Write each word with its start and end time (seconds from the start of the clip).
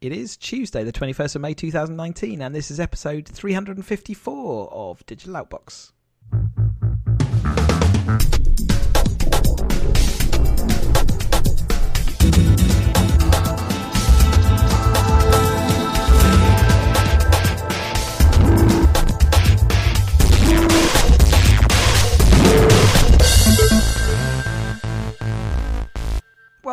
It 0.00 0.12
is 0.12 0.36
Tuesday, 0.36 0.84
the 0.84 0.92
21st 0.92 1.34
of 1.34 1.42
May 1.42 1.54
2019, 1.54 2.40
and 2.40 2.54
this 2.54 2.70
is 2.70 2.78
episode 2.78 3.26
354 3.26 4.72
of 4.72 5.04
Digital 5.06 5.34
Outbox. 5.34 5.90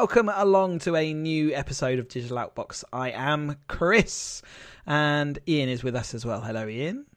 Welcome 0.05 0.29
along 0.29 0.79
to 0.81 0.95
a 0.95 1.15
new 1.15 1.51
episode 1.51 1.97
of 1.97 2.07
Digital 2.07 2.37
Outbox. 2.37 2.83
I 2.93 3.09
am 3.09 3.55
Chris, 3.67 4.43
and 4.85 5.39
Ian 5.47 5.67
is 5.67 5.83
with 5.83 5.95
us 5.95 6.13
as 6.13 6.23
well. 6.23 6.41
Hello, 6.41 6.67
Ian. 6.67 7.07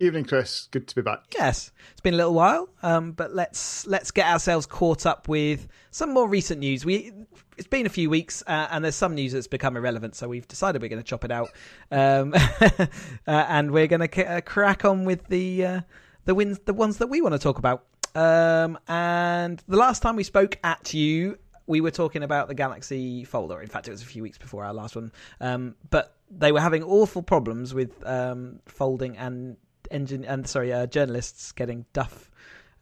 Evening, 0.00 0.26
Chris. 0.26 0.68
Good 0.70 0.86
to 0.88 0.94
be 0.94 1.00
back. 1.00 1.22
Yes, 1.32 1.72
it's 1.92 2.02
been 2.02 2.12
a 2.12 2.18
little 2.18 2.34
while, 2.34 2.68
um, 2.82 3.12
but 3.12 3.34
let's 3.34 3.86
let's 3.86 4.10
get 4.10 4.26
ourselves 4.26 4.66
caught 4.66 5.06
up 5.06 5.28
with 5.28 5.66
some 5.92 6.12
more 6.12 6.28
recent 6.28 6.60
news. 6.60 6.84
We 6.84 7.10
it's 7.56 7.66
been 7.66 7.86
a 7.86 7.88
few 7.88 8.10
weeks, 8.10 8.44
uh, 8.46 8.68
and 8.70 8.84
there's 8.84 8.96
some 8.96 9.14
news 9.14 9.32
that's 9.32 9.46
become 9.46 9.74
irrelevant, 9.78 10.14
so 10.14 10.28
we've 10.28 10.46
decided 10.46 10.82
we're 10.82 10.88
going 10.88 11.02
to 11.02 11.08
chop 11.08 11.24
it 11.24 11.32
out, 11.32 11.48
um, 11.90 12.34
uh, 12.60 12.86
and 13.26 13.70
we're 13.70 13.86
going 13.86 14.06
to 14.06 14.14
c- 14.14 14.26
uh, 14.26 14.42
crack 14.42 14.84
on 14.84 15.06
with 15.06 15.26
the 15.28 15.64
uh, 15.64 15.80
the 16.26 16.34
wins, 16.34 16.58
the 16.66 16.74
ones 16.74 16.98
that 16.98 17.06
we 17.06 17.22
want 17.22 17.32
to 17.32 17.38
talk 17.38 17.58
about. 17.58 17.86
Um, 18.14 18.78
and 18.88 19.62
the 19.68 19.78
last 19.78 20.02
time 20.02 20.16
we 20.16 20.24
spoke 20.24 20.58
at 20.62 20.92
you, 20.92 21.38
we 21.70 21.80
were 21.80 21.92
talking 21.92 22.24
about 22.24 22.48
the 22.48 22.54
Galaxy 22.54 23.22
Fold. 23.22 23.52
In 23.52 23.68
fact, 23.68 23.86
it 23.86 23.92
was 23.92 24.02
a 24.02 24.06
few 24.06 24.24
weeks 24.24 24.36
before 24.36 24.64
our 24.64 24.74
last 24.74 24.96
one. 24.96 25.12
Um, 25.40 25.76
but 25.88 26.16
they 26.28 26.50
were 26.50 26.60
having 26.60 26.82
awful 26.82 27.22
problems 27.22 27.72
with 27.72 28.04
um, 28.04 28.58
folding 28.66 29.16
and 29.16 29.56
engine 29.88 30.24
and 30.24 30.48
sorry, 30.48 30.72
uh, 30.72 30.86
journalists 30.86 31.52
getting 31.52 31.86
duff 31.92 32.28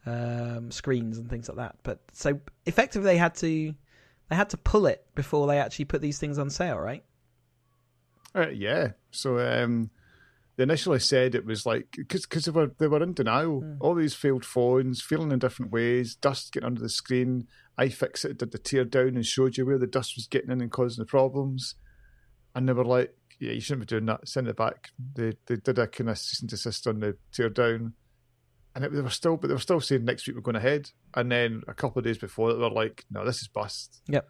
um, 0.07 0.71
screens 0.71 1.19
and 1.19 1.29
things 1.29 1.47
like 1.47 1.57
that. 1.57 1.75
But 1.83 1.99
so 2.13 2.39
effectively, 2.65 3.05
they 3.11 3.17
had 3.17 3.35
to 3.35 3.75
they 4.29 4.35
had 4.35 4.49
to 4.49 4.57
pull 4.57 4.87
it 4.87 5.05
before 5.13 5.45
they 5.45 5.59
actually 5.59 5.85
put 5.85 6.01
these 6.01 6.17
things 6.17 6.39
on 6.39 6.49
sale, 6.49 6.79
right? 6.79 7.03
Uh, 8.33 8.49
yeah. 8.49 8.93
So 9.11 9.37
um, 9.37 9.91
they 10.55 10.63
initially 10.63 10.99
said 10.99 11.35
it 11.35 11.45
was 11.45 11.65
like 11.65 11.91
because 11.95 12.25
because 12.25 12.45
they 12.45 12.51
were 12.51 12.71
they 12.79 12.87
were 12.87 13.01
in 13.01 13.13
denial. 13.13 13.61
Mm. 13.61 13.77
All 13.79 13.93
these 13.93 14.13
failed 14.13 14.43
phones, 14.43 15.01
feeling 15.01 15.31
in 15.31 15.37
different 15.39 15.71
ways, 15.71 16.15
dust 16.15 16.51
getting 16.51 16.67
under 16.67 16.81
the 16.81 16.89
screen. 16.89 17.47
iFixit 17.79 18.37
did 18.37 18.51
the 18.51 18.57
tear 18.57 18.85
down 18.85 19.15
and 19.15 19.25
showed 19.25 19.57
you 19.57 19.65
where 19.65 19.77
the 19.77 19.87
dust 19.87 20.15
was 20.15 20.27
getting 20.27 20.51
in 20.51 20.61
and 20.61 20.71
causing 20.71 21.01
the 21.01 21.07
problems. 21.07 21.75
And 22.55 22.67
they 22.67 22.73
were 22.73 22.85
like, 22.85 23.15
"Yeah, 23.39 23.53
you 23.53 23.61
shouldn't 23.61 23.87
be 23.87 23.93
doing 23.93 24.05
that. 24.05 24.27
Send 24.27 24.47
it 24.47 24.57
back." 24.57 24.89
They 25.15 25.33
they 25.45 25.57
did 25.57 25.79
a 25.79 25.87
kind 25.87 26.09
of 26.09 26.17
cease 26.17 26.41
and 26.41 26.49
desist 26.49 26.87
on 26.87 26.99
the 26.99 27.17
tear 27.31 27.49
down, 27.49 27.93
and 28.75 28.85
it, 28.85 28.91
they 28.91 29.01
were 29.01 29.09
still, 29.09 29.37
but 29.37 29.47
they 29.47 29.53
were 29.53 29.59
still 29.59 29.79
saying 29.79 30.05
next 30.05 30.27
week 30.27 30.35
we're 30.35 30.41
going 30.41 30.55
ahead. 30.55 30.91
And 31.13 31.31
then 31.31 31.63
a 31.67 31.73
couple 31.73 31.99
of 31.99 32.05
days 32.05 32.17
before, 32.17 32.53
they 32.53 32.59
were 32.59 32.69
like, 32.69 33.05
"No, 33.11 33.23
this 33.25 33.41
is 33.41 33.47
bust. 33.47 34.01
Yep. 34.07 34.27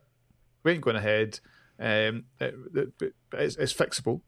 We 0.63 0.73
ain't 0.73 0.81
going 0.81 0.97
ahead. 0.97 1.39
Um, 1.79 2.25
it, 2.39 2.55
it, 3.01 3.13
it's, 3.33 3.55
it's 3.55 3.73
fixable." 3.73 4.21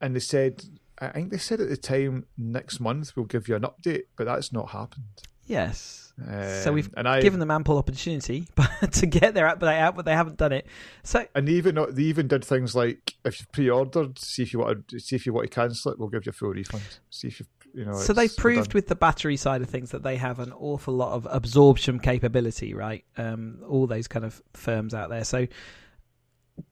And 0.00 0.16
they 0.16 0.20
said, 0.20 0.64
I 0.98 1.08
think 1.08 1.30
they 1.30 1.38
said 1.38 1.60
at 1.60 1.68
the 1.68 1.76
time 1.76 2.26
next 2.38 2.80
month 2.80 3.16
we'll 3.16 3.26
give 3.26 3.48
you 3.48 3.56
an 3.56 3.62
update, 3.62 4.04
but 4.16 4.24
that's 4.24 4.52
not 4.52 4.70
happened. 4.70 5.22
Yes. 5.46 5.99
Um, 6.28 6.62
so 6.62 6.72
we've 6.72 6.90
and 6.96 7.08
I, 7.08 7.20
given 7.20 7.40
them 7.40 7.50
ample 7.50 7.78
opportunity 7.78 8.46
to 8.92 9.06
get 9.06 9.34
their 9.34 9.46
update 9.46 9.78
out, 9.78 9.96
but 9.96 10.04
they 10.04 10.12
haven't 10.14 10.36
done 10.36 10.52
it. 10.52 10.66
So 11.02 11.26
and 11.34 11.46
they 11.48 11.52
even 11.52 11.78
they 11.90 12.02
even 12.02 12.28
did 12.28 12.44
things 12.44 12.74
like 12.74 13.14
if 13.24 13.40
you've 13.40 13.52
pre-ordered, 13.52 14.18
see 14.18 14.42
if 14.42 14.52
you 14.52 14.58
want 14.60 14.88
to 14.88 14.98
see 14.98 15.16
if 15.16 15.26
you 15.26 15.32
want 15.32 15.50
to 15.50 15.54
cancel 15.54 15.92
it, 15.92 15.98
we'll 15.98 16.08
give 16.08 16.26
you 16.26 16.30
a 16.30 16.32
full 16.32 16.50
refund. 16.50 16.82
See 17.10 17.28
if 17.28 17.40
you 17.40 17.46
you 17.72 17.84
know. 17.84 17.94
So 17.94 18.12
they've 18.12 18.36
proved 18.36 18.74
with 18.74 18.88
the 18.88 18.96
battery 18.96 19.36
side 19.36 19.62
of 19.62 19.70
things 19.70 19.90
that 19.92 20.02
they 20.02 20.16
have 20.16 20.38
an 20.40 20.52
awful 20.52 20.94
lot 20.94 21.12
of 21.12 21.26
absorption 21.30 22.00
capability, 22.00 22.74
right? 22.74 23.04
Um, 23.16 23.58
all 23.68 23.86
those 23.86 24.08
kind 24.08 24.24
of 24.24 24.42
firms 24.54 24.92
out 24.92 25.08
there. 25.08 25.24
So, 25.24 25.46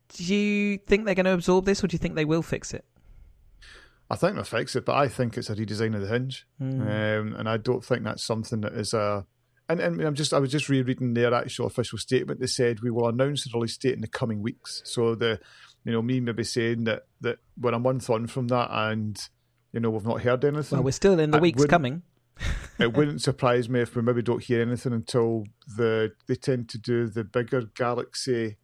do 0.09 0.25
you 0.35 0.79
think 0.79 1.05
they're 1.05 1.15
going 1.15 1.27
to 1.27 1.33
absorb 1.33 1.65
this, 1.65 1.83
or 1.83 1.87
do 1.87 1.95
you 1.95 1.99
think 1.99 2.15
they 2.17 2.25
will 2.25 2.43
fix 2.43 2.75
it? 2.75 2.85
I 4.11 4.17
think 4.17 4.35
they'll 4.35 4.45
fix 4.45 4.75
it, 4.75 4.85
but 4.87 4.97
I 4.97 5.07
think 5.09 5.37
it's 5.37 5.51
a 5.51 5.55
redesign 5.55 5.95
of 5.95 6.01
the 6.01 6.09
hinge, 6.09 6.47
Hmm. 6.59 6.81
um, 6.83 7.35
and 7.39 7.49
I 7.49 7.59
don't 7.59 7.85
think 7.85 8.05
that's 8.05 8.25
something 8.25 8.63
that 8.63 8.73
is 8.73 8.95
a. 8.95 9.27
And, 9.69 9.81
and 9.81 10.01
I'm 10.01 10.15
just 10.15 10.33
I 10.33 10.39
was 10.39 10.51
just 10.51 10.69
rereading 10.69 11.15
their 11.15 11.35
actual 11.35 11.67
official 11.67 11.99
statement. 11.99 12.41
They 12.41 12.47
said 12.47 12.81
we 12.81 12.91
will 12.91 13.09
announce 13.09 13.45
the 13.45 13.51
release 13.53 13.77
date 13.77 13.95
in 13.95 14.01
the 14.01 14.07
coming 14.09 14.43
weeks. 14.43 14.81
So 14.85 15.15
the, 15.15 15.41
you 15.85 15.93
know, 15.93 16.01
me 16.01 16.21
maybe 16.21 16.45
saying 16.45 16.85
that 16.85 17.03
that 17.21 17.39
we're 17.59 17.75
a 17.75 17.79
month 17.79 18.09
on 18.09 18.29
from 18.29 18.49
that, 18.49 18.69
and 18.71 19.21
you 19.73 19.81
know 19.81 19.91
we've 19.91 20.07
not 20.07 20.23
heard 20.23 20.45
anything. 20.45 20.79
Well, 20.79 20.85
we're 20.85 20.93
still 20.93 21.21
in 21.21 21.33
the 21.33 21.39
I 21.39 21.41
weeks 21.41 21.65
coming. 21.67 22.03
it 22.79 22.97
wouldn't 22.97 23.21
surprise 23.21 23.69
me 23.69 23.81
if 23.81 23.95
we 23.95 24.03
maybe 24.03 24.23
don't 24.23 24.43
hear 24.43 24.63
anything 24.63 24.93
until 24.93 25.45
the 25.77 26.13
they 26.27 26.35
tend 26.37 26.69
to 26.71 26.79
do 26.79 27.07
the 27.09 27.25
bigger 27.25 27.63
Galaxy. 27.75 28.57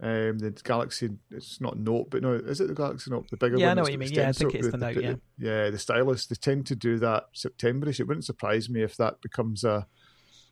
Um, 0.00 0.38
the 0.38 0.52
Galaxy, 0.62 1.10
it's 1.32 1.60
not 1.60 1.76
Note, 1.76 2.10
but 2.10 2.22
no, 2.22 2.34
is 2.34 2.60
it 2.60 2.68
the 2.68 2.74
Galaxy 2.74 3.10
Note? 3.10 3.28
The 3.30 3.36
bigger 3.36 3.58
Yeah, 3.58 3.66
I 3.66 3.68
one. 3.70 3.76
know 3.78 3.82
that's 3.82 3.86
what 3.86 3.92
you 3.92 3.98
mean. 3.98 4.12
Yeah, 4.12 4.28
I 4.28 4.32
think 4.32 4.54
it's 4.54 4.70
the 4.70 4.76
Note, 4.76 4.96
yeah. 5.02 5.14
yeah, 5.38 5.70
the 5.70 5.78
stylus. 5.78 6.26
They 6.26 6.36
tend 6.36 6.66
to 6.66 6.76
do 6.76 6.98
that 7.00 7.24
Septemberish. 7.34 7.98
It 7.98 8.06
wouldn't 8.06 8.24
surprise 8.24 8.70
me 8.70 8.82
if 8.82 8.96
that 8.98 9.20
becomes 9.20 9.64
a, 9.64 9.88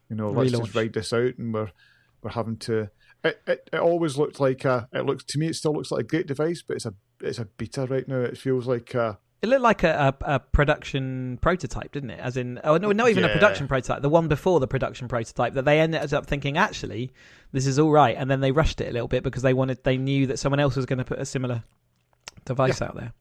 you 0.09 0.17
know, 0.17 0.31
let's 0.31 0.53
Relaunch. 0.53 0.65
just 0.65 0.75
ride 0.75 0.93
this 0.93 1.12
out, 1.12 1.39
and 1.39 1.53
we're 1.53 1.71
we're 2.22 2.31
having 2.31 2.56
to. 2.59 2.91
It, 3.25 3.41
it 3.47 3.71
it 3.72 3.81
always 3.81 4.17
looked 4.17 4.41
like 4.41 4.65
a. 4.65 4.89
It 4.93 5.06
looks 5.06 5.25
to 5.25 5.39
me, 5.39 5.49
it 5.49 5.56
still 5.56 5.72
looks 5.72 5.91
like 5.91 6.05
a 6.05 6.09
great 6.09 6.27
device, 6.27 6.62
but 6.62 6.77
it's 6.77 6.87
a 6.87 6.94
it's 7.21 7.39
a 7.39 7.44
beta 7.44 7.87
right 7.87 8.06
now. 8.06 8.21
It 8.21 8.39
feels 8.39 8.66
like 8.66 8.95
a. 8.95 9.19
It 9.43 9.49
looked 9.49 9.62
like 9.62 9.83
a, 9.83 10.15
a, 10.22 10.34
a 10.34 10.41
production 10.41 11.39
prototype, 11.43 11.93
didn't 11.93 12.11
it? 12.11 12.19
As 12.19 12.39
in, 12.39 12.59
oh 12.65 12.78
no, 12.78 12.91
not 12.93 13.11
even 13.11 13.25
a 13.25 13.28
production 13.28 13.69
prototype. 13.69 14.00
The 14.00 14.09
one 14.09 14.28
before 14.28 14.61
the 14.61 14.66
production 14.66 15.09
prototype 15.09 15.53
that 15.55 15.66
they 15.66 15.78
ended 15.78 16.15
up 16.15 16.27
thinking, 16.27 16.56
actually, 16.56 17.12
this 17.53 17.66
is 17.66 17.78
all 17.78 17.91
right, 17.91 18.16
and 18.16 18.31
then 18.31 18.41
they 18.41 18.50
rushed 18.50 18.81
it 18.81 18.89
a 18.89 18.93
little 18.93 19.09
bit 19.09 19.22
because 19.22 19.43
they 19.43 19.53
wanted, 19.53 19.84
they 19.84 19.99
knew 19.99 20.27
that 20.28 20.39
someone 20.39 20.59
else 20.59 20.75
was 20.75 20.87
going 20.87 20.99
to 20.99 21.05
put 21.05 21.19
a 21.19 21.27
similar 21.27 21.62
device 22.47 22.81
out 22.81 22.97
there. 22.97 23.12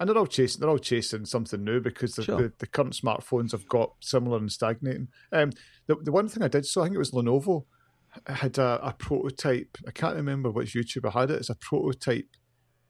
And 0.00 0.08
they're 0.08 0.16
all 0.18 0.26
chasing. 0.26 0.60
They're 0.60 0.70
all 0.70 0.78
chasing 0.78 1.26
something 1.26 1.62
new 1.62 1.78
because 1.80 2.14
the, 2.14 2.22
Sure. 2.22 2.40
the, 2.42 2.52
the 2.58 2.66
current 2.66 2.94
smartphones 2.94 3.52
have 3.52 3.68
got 3.68 3.92
similar 4.00 4.38
and 4.38 4.50
stagnating. 4.50 5.08
Um, 5.30 5.52
the 5.86 5.94
the 5.96 6.10
one 6.10 6.26
thing 6.26 6.42
I 6.42 6.48
did, 6.48 6.64
so 6.66 6.80
I 6.80 6.84
think 6.84 6.94
it 6.96 6.98
was 6.98 7.10
Lenovo, 7.12 7.66
had 8.26 8.58
a, 8.58 8.80
a 8.82 8.92
prototype. 8.94 9.76
I 9.86 9.90
can't 9.90 10.16
remember 10.16 10.50
which 10.50 10.74
YouTuber 10.74 11.12
had 11.12 11.30
it. 11.30 11.36
It's 11.36 11.50
a 11.50 11.54
prototype 11.54 12.28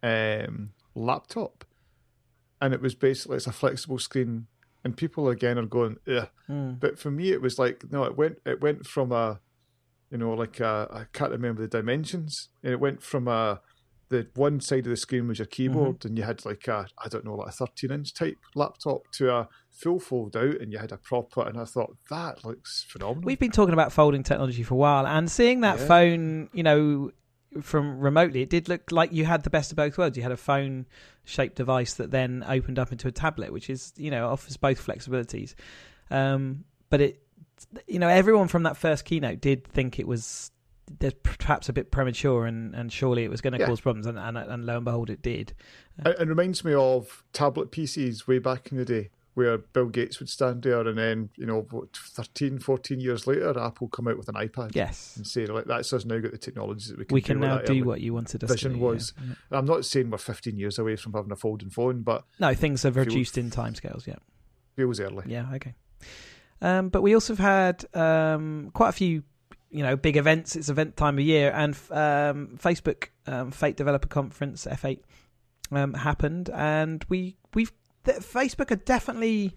um, 0.02 0.70
laptop, 0.94 1.64
and 2.60 2.72
it 2.72 2.80
was 2.80 2.94
basically 2.94 3.36
it's 3.36 3.46
a 3.48 3.52
flexible 3.52 3.98
screen. 3.98 4.46
And 4.82 4.96
people 4.96 5.28
again 5.28 5.58
are 5.58 5.66
going. 5.66 5.96
Hmm. 6.46 6.72
but 6.80 6.98
for 6.98 7.10
me 7.10 7.32
it 7.32 7.42
was 7.42 7.58
like 7.58 7.84
no, 7.90 8.04
it 8.04 8.16
went 8.16 8.38
it 8.46 8.62
went 8.62 8.86
from 8.86 9.12
a, 9.12 9.40
you 10.10 10.16
know, 10.16 10.32
like 10.32 10.58
a, 10.60 10.88
I 10.90 11.04
can't 11.12 11.32
remember 11.32 11.60
the 11.60 11.68
dimensions. 11.68 12.48
And 12.62 12.72
it 12.72 12.80
went 12.80 13.02
from 13.02 13.28
a 13.28 13.60
the 14.10 14.26
one 14.34 14.60
side 14.60 14.80
of 14.86 14.90
the 14.90 14.96
screen 14.96 15.28
was 15.28 15.38
your 15.38 15.46
keyboard, 15.46 16.04
and 16.04 16.18
you 16.18 16.24
had 16.24 16.44
like 16.44 16.68
a 16.68 16.86
I 17.02 17.08
don't 17.08 17.24
know 17.24 17.36
like 17.36 17.48
a 17.48 17.52
thirteen 17.52 17.92
inch 17.92 18.12
type 18.12 18.36
laptop 18.54 19.10
to 19.12 19.32
a 19.32 19.48
full 19.70 19.98
fold 20.00 20.36
out, 20.36 20.60
and 20.60 20.72
you 20.72 20.78
had 20.78 20.92
a 20.92 20.98
proper. 20.98 21.42
And 21.42 21.58
I 21.58 21.64
thought 21.64 21.96
that 22.10 22.44
looks 22.44 22.84
phenomenal. 22.88 23.22
We've 23.24 23.38
been 23.38 23.50
talking 23.52 23.72
about 23.72 23.92
folding 23.92 24.22
technology 24.22 24.62
for 24.62 24.74
a 24.74 24.76
while, 24.76 25.06
and 25.06 25.30
seeing 25.30 25.62
that 25.62 25.78
Yeah. 25.78 25.86
phone, 25.86 26.50
you 26.52 26.62
know, 26.62 27.12
from 27.62 27.98
remotely, 27.98 28.42
it 28.42 28.50
did 28.50 28.68
look 28.68 28.92
like 28.92 29.12
you 29.12 29.24
had 29.24 29.42
the 29.44 29.50
best 29.50 29.72
of 29.72 29.76
both 29.76 29.96
worlds. 29.96 30.16
You 30.16 30.22
had 30.22 30.32
a 30.32 30.36
phone-shaped 30.36 31.56
device 31.56 31.94
that 31.94 32.10
then 32.10 32.44
opened 32.46 32.78
up 32.78 32.92
into 32.92 33.08
a 33.08 33.12
tablet, 33.12 33.52
which 33.52 33.70
is, 33.70 33.92
you 33.96 34.10
know, 34.10 34.28
offers 34.28 34.56
both 34.56 34.84
flexibilities. 34.84 35.54
Um, 36.10 36.64
but 36.90 37.00
it, 37.00 37.22
you 37.86 37.98
know, 37.98 38.08
everyone 38.08 38.48
from 38.48 38.62
that 38.64 38.76
first 38.76 39.04
keynote 39.04 39.40
did 39.40 39.66
think 39.66 39.98
it 39.98 40.06
was 40.06 40.50
there's 40.98 41.14
perhaps 41.14 41.68
a 41.68 41.72
bit 41.72 41.90
premature, 41.90 42.46
and, 42.46 42.74
and 42.74 42.92
surely 42.92 43.22
it 43.24 43.30
was 43.30 43.40
going 43.40 43.52
to 43.52 43.58
Yeah. 43.60 43.66
cause 43.66 43.80
problems, 43.80 44.06
and, 44.06 44.18
and 44.18 44.36
and 44.36 44.64
lo 44.66 44.76
and 44.76 44.84
behold, 44.84 45.08
it 45.10 45.22
did. 45.22 45.52
It, 46.04 46.16
it 46.20 46.28
reminds 46.28 46.64
me 46.64 46.74
of 46.74 47.22
tablet 47.32 47.70
PCs 47.70 48.26
way 48.26 48.38
back 48.38 48.70
in 48.72 48.78
the 48.78 48.84
day. 48.84 49.10
Where 49.34 49.58
Bill 49.58 49.86
Gates 49.86 50.18
would 50.18 50.28
stand 50.28 50.64
there, 50.64 50.80
and 50.86 50.98
then 50.98 51.30
you 51.36 51.46
know, 51.46 51.64
what, 51.70 51.96
13, 51.96 52.58
14 52.58 52.98
years 52.98 53.28
later, 53.28 53.56
Apple 53.58 53.86
come 53.88 54.08
out 54.08 54.18
with 54.18 54.28
an 54.28 54.34
iPad 54.34 54.74
Yes, 54.74 55.16
and 55.16 55.24
say, 55.24 55.46
"Like 55.46 55.66
that's 55.66 55.92
us 55.92 56.04
now 56.04 56.18
got 56.18 56.32
the 56.32 56.36
technologies 56.36 56.88
that 56.88 56.98
we 56.98 57.04
can, 57.04 57.14
we 57.14 57.22
can 57.22 57.40
do 57.40 57.46
now 57.46 57.58
do 57.58 57.84
what 57.84 58.00
you 58.00 58.12
wanted 58.12 58.42
us 58.42 58.50
vision 58.50 58.72
to. 58.72 58.78
do, 58.78 58.84
was." 58.84 59.14
yeah. 59.24 59.34
I'm 59.58 59.66
not 59.66 59.84
saying 59.84 60.10
we're 60.10 60.18
15 60.18 60.56
years 60.58 60.80
away 60.80 60.96
from 60.96 61.12
having 61.12 61.30
a 61.30 61.36
folding 61.36 61.70
phone, 61.70 62.02
but 62.02 62.24
No, 62.40 62.52
things 62.54 62.82
have 62.82 62.94
Feels- 62.94 63.06
reduced 63.06 63.38
in 63.38 63.50
timescales. 63.50 64.04
Yeah. 64.08 64.16
feels 64.74 64.98
early. 64.98 65.24
Yeah, 65.28 65.46
okay. 65.54 65.74
Um, 66.60 66.88
but 66.88 67.00
we 67.02 67.14
also 67.14 67.34
have 67.36 67.38
had 67.38 67.96
um, 67.96 68.70
quite 68.74 68.88
a 68.90 68.92
few, 68.92 69.22
you 69.70 69.82
know, 69.82 69.96
big 69.96 70.16
events. 70.16 70.56
It's 70.56 70.68
event 70.68 70.96
time 70.96 71.18
of 71.18 71.24
year, 71.24 71.52
and 71.54 71.74
um, 71.90 72.58
Facebook 72.58 73.08
um, 73.26 73.52
F8 73.52 73.76
Developer 73.76 74.08
Conference 74.08 74.66
F8 74.66 75.00
um, 75.72 75.94
happened, 75.94 76.50
and 76.50 77.04
we 77.08 77.36
we've 77.54 77.72
Facebook 78.04 78.70
are 78.70 78.76
definitely 78.76 79.56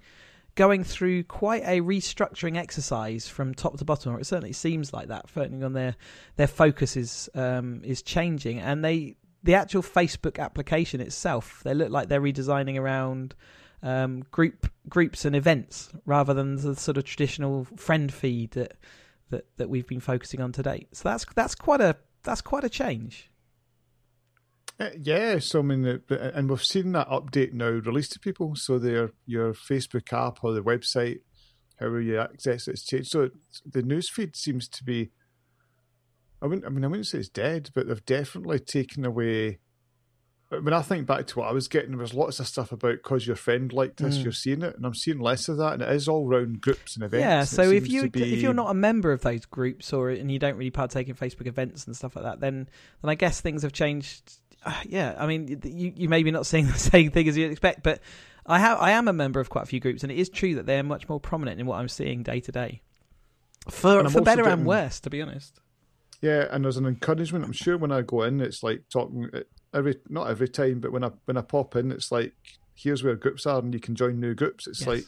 going 0.56 0.83
through 0.83 1.24
quite 1.24 1.63
a 1.63 1.81
restructuring 1.81 2.57
exercise 2.57 3.27
from 3.27 3.56
top 3.56 3.77
to 3.77 3.86
bottom, 3.86 4.15
or 4.15 4.19
it 4.19 4.25
certainly 4.25 4.54
seems 4.54 4.94
like 4.94 5.07
that. 5.07 5.30
Certainly 5.33 5.63
on 5.63 5.74
their 5.74 5.95
their 6.36 6.48
focus 6.48 6.95
is 6.95 7.30
um, 7.33 7.81
is 7.83 8.01
changing, 8.01 8.59
and 8.59 8.83
they 8.83 9.16
the 9.44 9.56
actual 9.56 9.81
Facebook 9.81 10.39
application 10.39 11.01
itself, 11.01 11.62
they 11.63 11.74
look 11.74 11.89
like 11.89 12.07
they're 12.07 12.21
redesigning 12.21 12.80
around 12.80 13.36
um, 13.81 14.24
group 14.31 14.71
groups 14.88 15.25
and 15.25 15.36
events 15.36 15.89
rather 16.06 16.33
than 16.33 16.56
the 16.56 16.75
sort 16.75 16.98
of 16.98 17.04
traditional 17.04 17.66
friend 17.75 18.13
feed 18.13 18.51
that 18.51 18.77
that 19.29 19.45
that 19.57 19.69
we've 19.69 19.87
been 19.87 19.99
focusing 19.99 20.41
on 20.41 20.51
to 20.53 20.63
date. 20.63 20.89
So 20.95 21.09
that's 21.09 21.25
that's 21.35 21.55
quite 21.55 21.81
a 21.81 21.97
that's 22.23 22.41
quite 22.41 22.63
a 22.63 22.69
change. 22.69 23.29
Uh, 24.79 24.89
yeah, 24.99 25.37
so 25.39 25.59
I 25.59 25.61
mean, 25.61 26.01
and 26.09 26.49
we've 26.49 26.63
seen 26.63 26.93
that 26.93 27.09
update 27.09 27.53
now 27.53 27.69
released 27.69 28.13
to 28.13 28.19
people. 28.19 28.55
So 28.55 28.79
their 28.79 29.11
your 29.25 29.53
Facebook 29.53 30.11
app 30.11 30.43
or 30.43 30.53
the 30.53 30.63
website, 30.63 31.19
however 31.79 32.01
you 32.01 32.19
access 32.19 32.67
it, 32.67 32.71
it's 32.71 32.83
changed. 32.83 33.11
So 33.11 33.29
the 33.65 33.83
newsfeed 33.83 34.35
seems 34.35 34.67
to 34.69 34.83
be. 34.83 35.11
I 36.41 36.47
wouldn't. 36.47 36.65
I 36.65 36.69
mean, 36.69 36.83
I 36.83 36.87
wouldn't 36.87 37.07
say 37.07 37.19
it's 37.19 37.29
dead, 37.29 37.69
but 37.73 37.87
they've 37.87 38.05
definitely 38.05 38.59
taken 38.59 39.05
away 39.05 39.59
when 40.61 40.73
I 40.73 40.81
think 40.81 41.07
back 41.07 41.27
to 41.27 41.39
what 41.39 41.50
I 41.50 41.51
was 41.51 41.67
getting, 41.67 41.91
there 41.91 42.00
was 42.00 42.13
lots 42.13 42.39
of 42.39 42.47
stuff 42.47 42.71
about 42.71 42.97
because 43.03 43.25
your 43.25 43.35
friend 43.35 43.71
liked 43.71 43.97
this, 43.97 44.17
mm. 44.17 44.23
you're 44.23 44.33
seeing 44.33 44.61
it, 44.61 44.75
and 44.75 44.85
I'm 44.85 44.94
seeing 44.94 45.19
less 45.19 45.47
of 45.47 45.57
that, 45.57 45.73
and 45.73 45.81
it 45.81 45.89
is 45.89 46.07
all 46.07 46.25
round 46.27 46.61
groups 46.61 46.95
and 46.95 47.03
events. 47.03 47.21
Yeah, 47.21 47.44
so 47.44 47.69
if 47.69 47.89
you 47.89 48.09
be... 48.09 48.33
if 48.33 48.41
you're 48.41 48.53
not 48.53 48.69
a 48.69 48.73
member 48.73 49.11
of 49.11 49.21
those 49.21 49.45
groups 49.45 49.94
or 49.94 50.09
and 50.09 50.31
you 50.31 50.39
don't 50.39 50.55
really 50.55 50.71
partake 50.71 51.09
in 51.09 51.15
Facebook 51.15 51.47
events 51.47 51.85
and 51.85 51.95
stuff 51.95 52.15
like 52.15 52.25
that, 52.25 52.39
then 52.39 52.67
then 53.01 53.09
I 53.09 53.15
guess 53.15 53.41
things 53.41 53.63
have 53.63 53.73
changed. 53.73 54.33
Uh, 54.65 54.73
yeah, 54.85 55.15
I 55.17 55.27
mean, 55.27 55.61
you 55.63 55.94
you 55.95 56.09
maybe 56.09 56.31
not 56.31 56.45
seeing 56.45 56.67
the 56.71 56.73
same 56.73 57.11
thing 57.11 57.27
as 57.27 57.38
you'd 57.38 57.51
expect, 57.51 57.83
but 57.83 57.99
I 58.45 58.59
have 58.59 58.79
I 58.79 58.91
am 58.91 59.07
a 59.07 59.13
member 59.13 59.39
of 59.39 59.49
quite 59.49 59.63
a 59.63 59.67
few 59.67 59.79
groups, 59.79 60.03
and 60.03 60.11
it 60.11 60.17
is 60.17 60.29
true 60.29 60.56
that 60.56 60.65
they're 60.65 60.83
much 60.83 61.07
more 61.07 61.19
prominent 61.19 61.59
in 61.59 61.65
what 61.65 61.79
I'm 61.79 61.89
seeing 61.89 62.23
day 62.23 62.39
to 62.41 62.51
day, 62.51 62.81
for 63.69 64.09
for 64.09 64.21
better 64.21 64.44
getting... 64.44 64.59
and 64.59 64.67
worse, 64.67 64.99
to 65.01 65.09
be 65.09 65.21
honest. 65.21 65.59
Yeah, 66.21 66.47
and 66.51 66.63
there's 66.63 66.77
an 66.77 66.85
encouragement. 66.85 67.44
I'm 67.44 67.51
sure 67.51 67.77
when 67.77 67.91
I 67.91 68.01
go 68.01 68.23
in, 68.23 68.39
it's 68.39 68.63
like 68.63 68.83
talking 68.89 69.29
every 69.73 69.95
not 70.09 70.29
every 70.29 70.47
time, 70.47 70.79
but 70.79 70.91
when 70.91 71.03
I 71.03 71.11
when 71.25 71.37
I 71.37 71.41
pop 71.41 71.75
in, 71.75 71.91
it's 71.91 72.11
like 72.11 72.33
here's 72.75 73.03
where 73.03 73.15
groups 73.15 73.45
are, 73.45 73.59
and 73.59 73.73
you 73.73 73.79
can 73.79 73.95
join 73.95 74.19
new 74.19 74.33
groups. 74.33 74.67
It's 74.67 74.81
yes. 74.81 74.87
like 74.87 75.05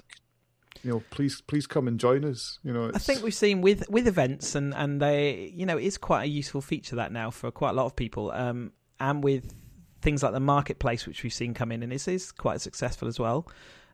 you 0.84 0.92
know, 0.92 1.04
please 1.10 1.42
please 1.42 1.66
come 1.66 1.88
and 1.88 2.00
join 2.00 2.24
us. 2.24 2.60
You 2.64 2.74
know, 2.74 2.92
I 2.94 3.00
think 3.00 3.24
we've 3.24 3.34
seen 3.34 3.62
with 3.62 3.90
with 3.90 4.08
events, 4.08 4.56
and 4.56 4.74
and 4.74 5.02
they 5.02 5.52
you 5.56 5.66
know 5.66 5.78
it's 5.78 5.98
quite 5.98 6.24
a 6.24 6.28
useful 6.28 6.62
feature 6.62 6.96
that 6.98 7.12
now 7.12 7.32
for 7.32 7.52
quite 7.52 7.72
a 7.72 7.74
lot 7.74 7.86
of 7.86 7.96
people, 7.96 8.32
um, 8.32 8.72
and 9.00 9.24
with 9.24 9.56
things 10.02 10.22
like 10.22 10.34
the 10.34 10.40
marketplace, 10.40 11.08
which 11.08 11.24
we've 11.24 11.34
seen 11.34 11.54
come 11.54 11.72
in, 11.72 11.82
and 11.82 11.92
it 11.92 12.08
is 12.08 12.32
quite 12.32 12.62
successful 12.62 13.08
as 13.08 13.20
well. 13.20 13.48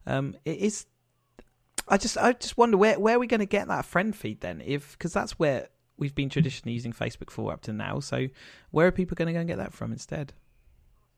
Um, 0.05 0.35
it 0.45 0.57
is. 0.57 0.85
I 1.87 1.97
just 1.97 2.17
I 2.17 2.33
just 2.33 2.57
wonder 2.57 2.77
where 2.77 2.99
where 2.99 3.15
are 3.15 3.19
we 3.19 3.27
going 3.27 3.39
to 3.39 3.45
get 3.45 3.67
that 3.67 3.85
friend 3.85 4.15
feed 4.15 4.41
then? 4.41 4.61
If 4.65 4.93
because 4.93 5.13
that's 5.13 5.39
where 5.39 5.69
we've 5.97 6.15
been 6.15 6.29
traditionally 6.29 6.73
using 6.73 6.91
Facebook 6.91 7.29
for 7.29 7.53
up 7.53 7.61
to 7.61 7.73
now. 7.73 7.99
So 7.99 8.27
where 8.71 8.87
are 8.87 8.91
people 8.91 9.15
going 9.15 9.27
to 9.27 9.33
go 9.33 9.39
and 9.39 9.47
get 9.47 9.59
that 9.59 9.71
from 9.71 9.91
instead? 9.91 10.33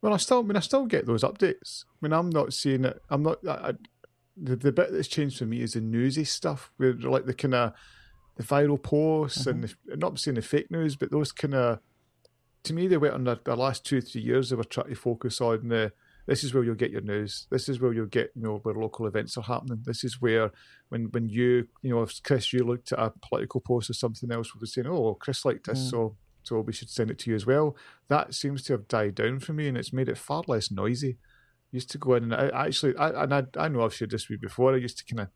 Well, 0.04 0.14
I 0.14 0.18
still, 0.18 0.40
I 0.40 0.42
mean, 0.42 0.58
I 0.58 0.60
still 0.60 0.86
get 0.86 1.06
those 1.06 1.24
updates. 1.24 1.86
I 1.86 1.96
mean, 2.02 2.12
I'm 2.12 2.30
not 2.30 2.52
seeing 2.52 2.84
it. 2.84 3.02
I'm 3.10 3.24
not. 3.24 3.40
I, 3.48 3.70
I, 3.70 3.74
the, 4.36 4.58
the 4.58 4.74
bit 4.74 4.92
that's 4.92 5.08
changed 5.08 5.38
for 5.38 5.46
me 5.46 5.62
is 5.62 5.74
the 5.74 5.82
newsy 5.82 6.26
stuff, 6.26 6.74
where 6.76 6.92
like 6.92 7.26
the 7.26 7.34
kind 7.34 7.56
of 7.56 7.74
the 8.36 8.44
viral 8.44 8.84
posts 8.84 9.46
mm-hmm. 9.46 9.64
and 9.64 9.64
the, 9.64 9.96
not 9.96 10.20
seeing 10.20 10.36
the 10.36 10.42
fake 10.42 10.70
news, 10.70 10.98
but 10.98 11.10
those 11.10 11.32
kind 11.32 11.56
of. 11.56 11.80
To 12.66 12.74
me, 12.74 12.88
they 12.88 12.98
went 12.98 13.14
on 13.14 13.24
the, 13.24 13.40
the 13.46 13.56
last 13.56 13.86
two 13.86 14.02
three 14.02 14.22
years. 14.22 14.50
They 14.50 14.58
were 14.58 14.66
trying 14.66 14.90
to 14.90 14.96
focus 14.96 15.40
on 15.40 15.70
the 15.70 15.94
this 16.28 16.44
is 16.44 16.54
where 16.54 16.66
you'll 16.66 16.76
get 16.76 16.92
your 16.92 17.02
news. 17.02 17.48
This 17.50 17.70
is 17.70 17.80
where 17.80 17.94
you'll 17.94 18.06
get, 18.06 18.32
you 18.36 18.42
know, 18.42 18.60
where 18.64 18.76
local 18.76 19.08
events 19.08 19.38
are 19.38 19.44
happening. 19.44 19.84
This 19.86 20.04
is 20.04 20.22
where, 20.22 20.52
when 20.90 21.06
when 21.12 21.30
you, 21.30 21.68
you 21.82 21.96
know, 21.96 22.02
if 22.02 22.22
Chris, 22.24 22.52
you 22.52 22.66
looked 22.66 22.92
at 22.92 23.00
a 23.00 23.14
political 23.22 23.62
post 23.62 23.90
or 23.90 23.94
something 23.94 24.32
else, 24.32 24.54
we 24.54 24.60
were 24.60 24.66
saying, 24.66 24.88
oh, 24.88 25.16
Chris 25.16 25.46
liked 25.46 25.68
this, 25.68 25.80
mm. 25.80 25.90
so 25.92 26.18
so 26.44 26.60
we 26.60 26.74
should 26.74 26.90
send 26.90 27.12
it 27.12 27.20
to 27.20 27.30
you 27.30 27.36
as 27.36 27.46
well. 27.46 27.76
That 28.08 28.34
seems 28.34 28.64
to 28.64 28.74
have 28.74 28.88
died 28.88 29.16
down 29.16 29.40
for 29.40 29.54
me, 29.54 29.68
and 29.68 29.78
it's 29.78 29.94
made 29.94 30.10
it 30.10 30.18
far 30.18 30.44
less 30.48 30.72
noisy. 30.72 31.18
I 31.18 31.78
used 31.78 31.92
to 31.92 31.98
go 31.98 32.14
in 32.14 32.32
and 32.32 32.36
I 32.36 32.68
actually, 32.68 32.96
I, 32.98 33.24
and 33.24 33.34
I, 33.34 33.44
I 33.58 33.68
know 33.68 33.84
I've 33.84 33.94
shared 33.94 34.12
this 34.12 34.30
with 34.30 34.42
before. 34.42 34.74
I 34.74 34.78
used 34.78 34.98
to 35.00 35.06
kind 35.06 35.28
of 35.28 35.30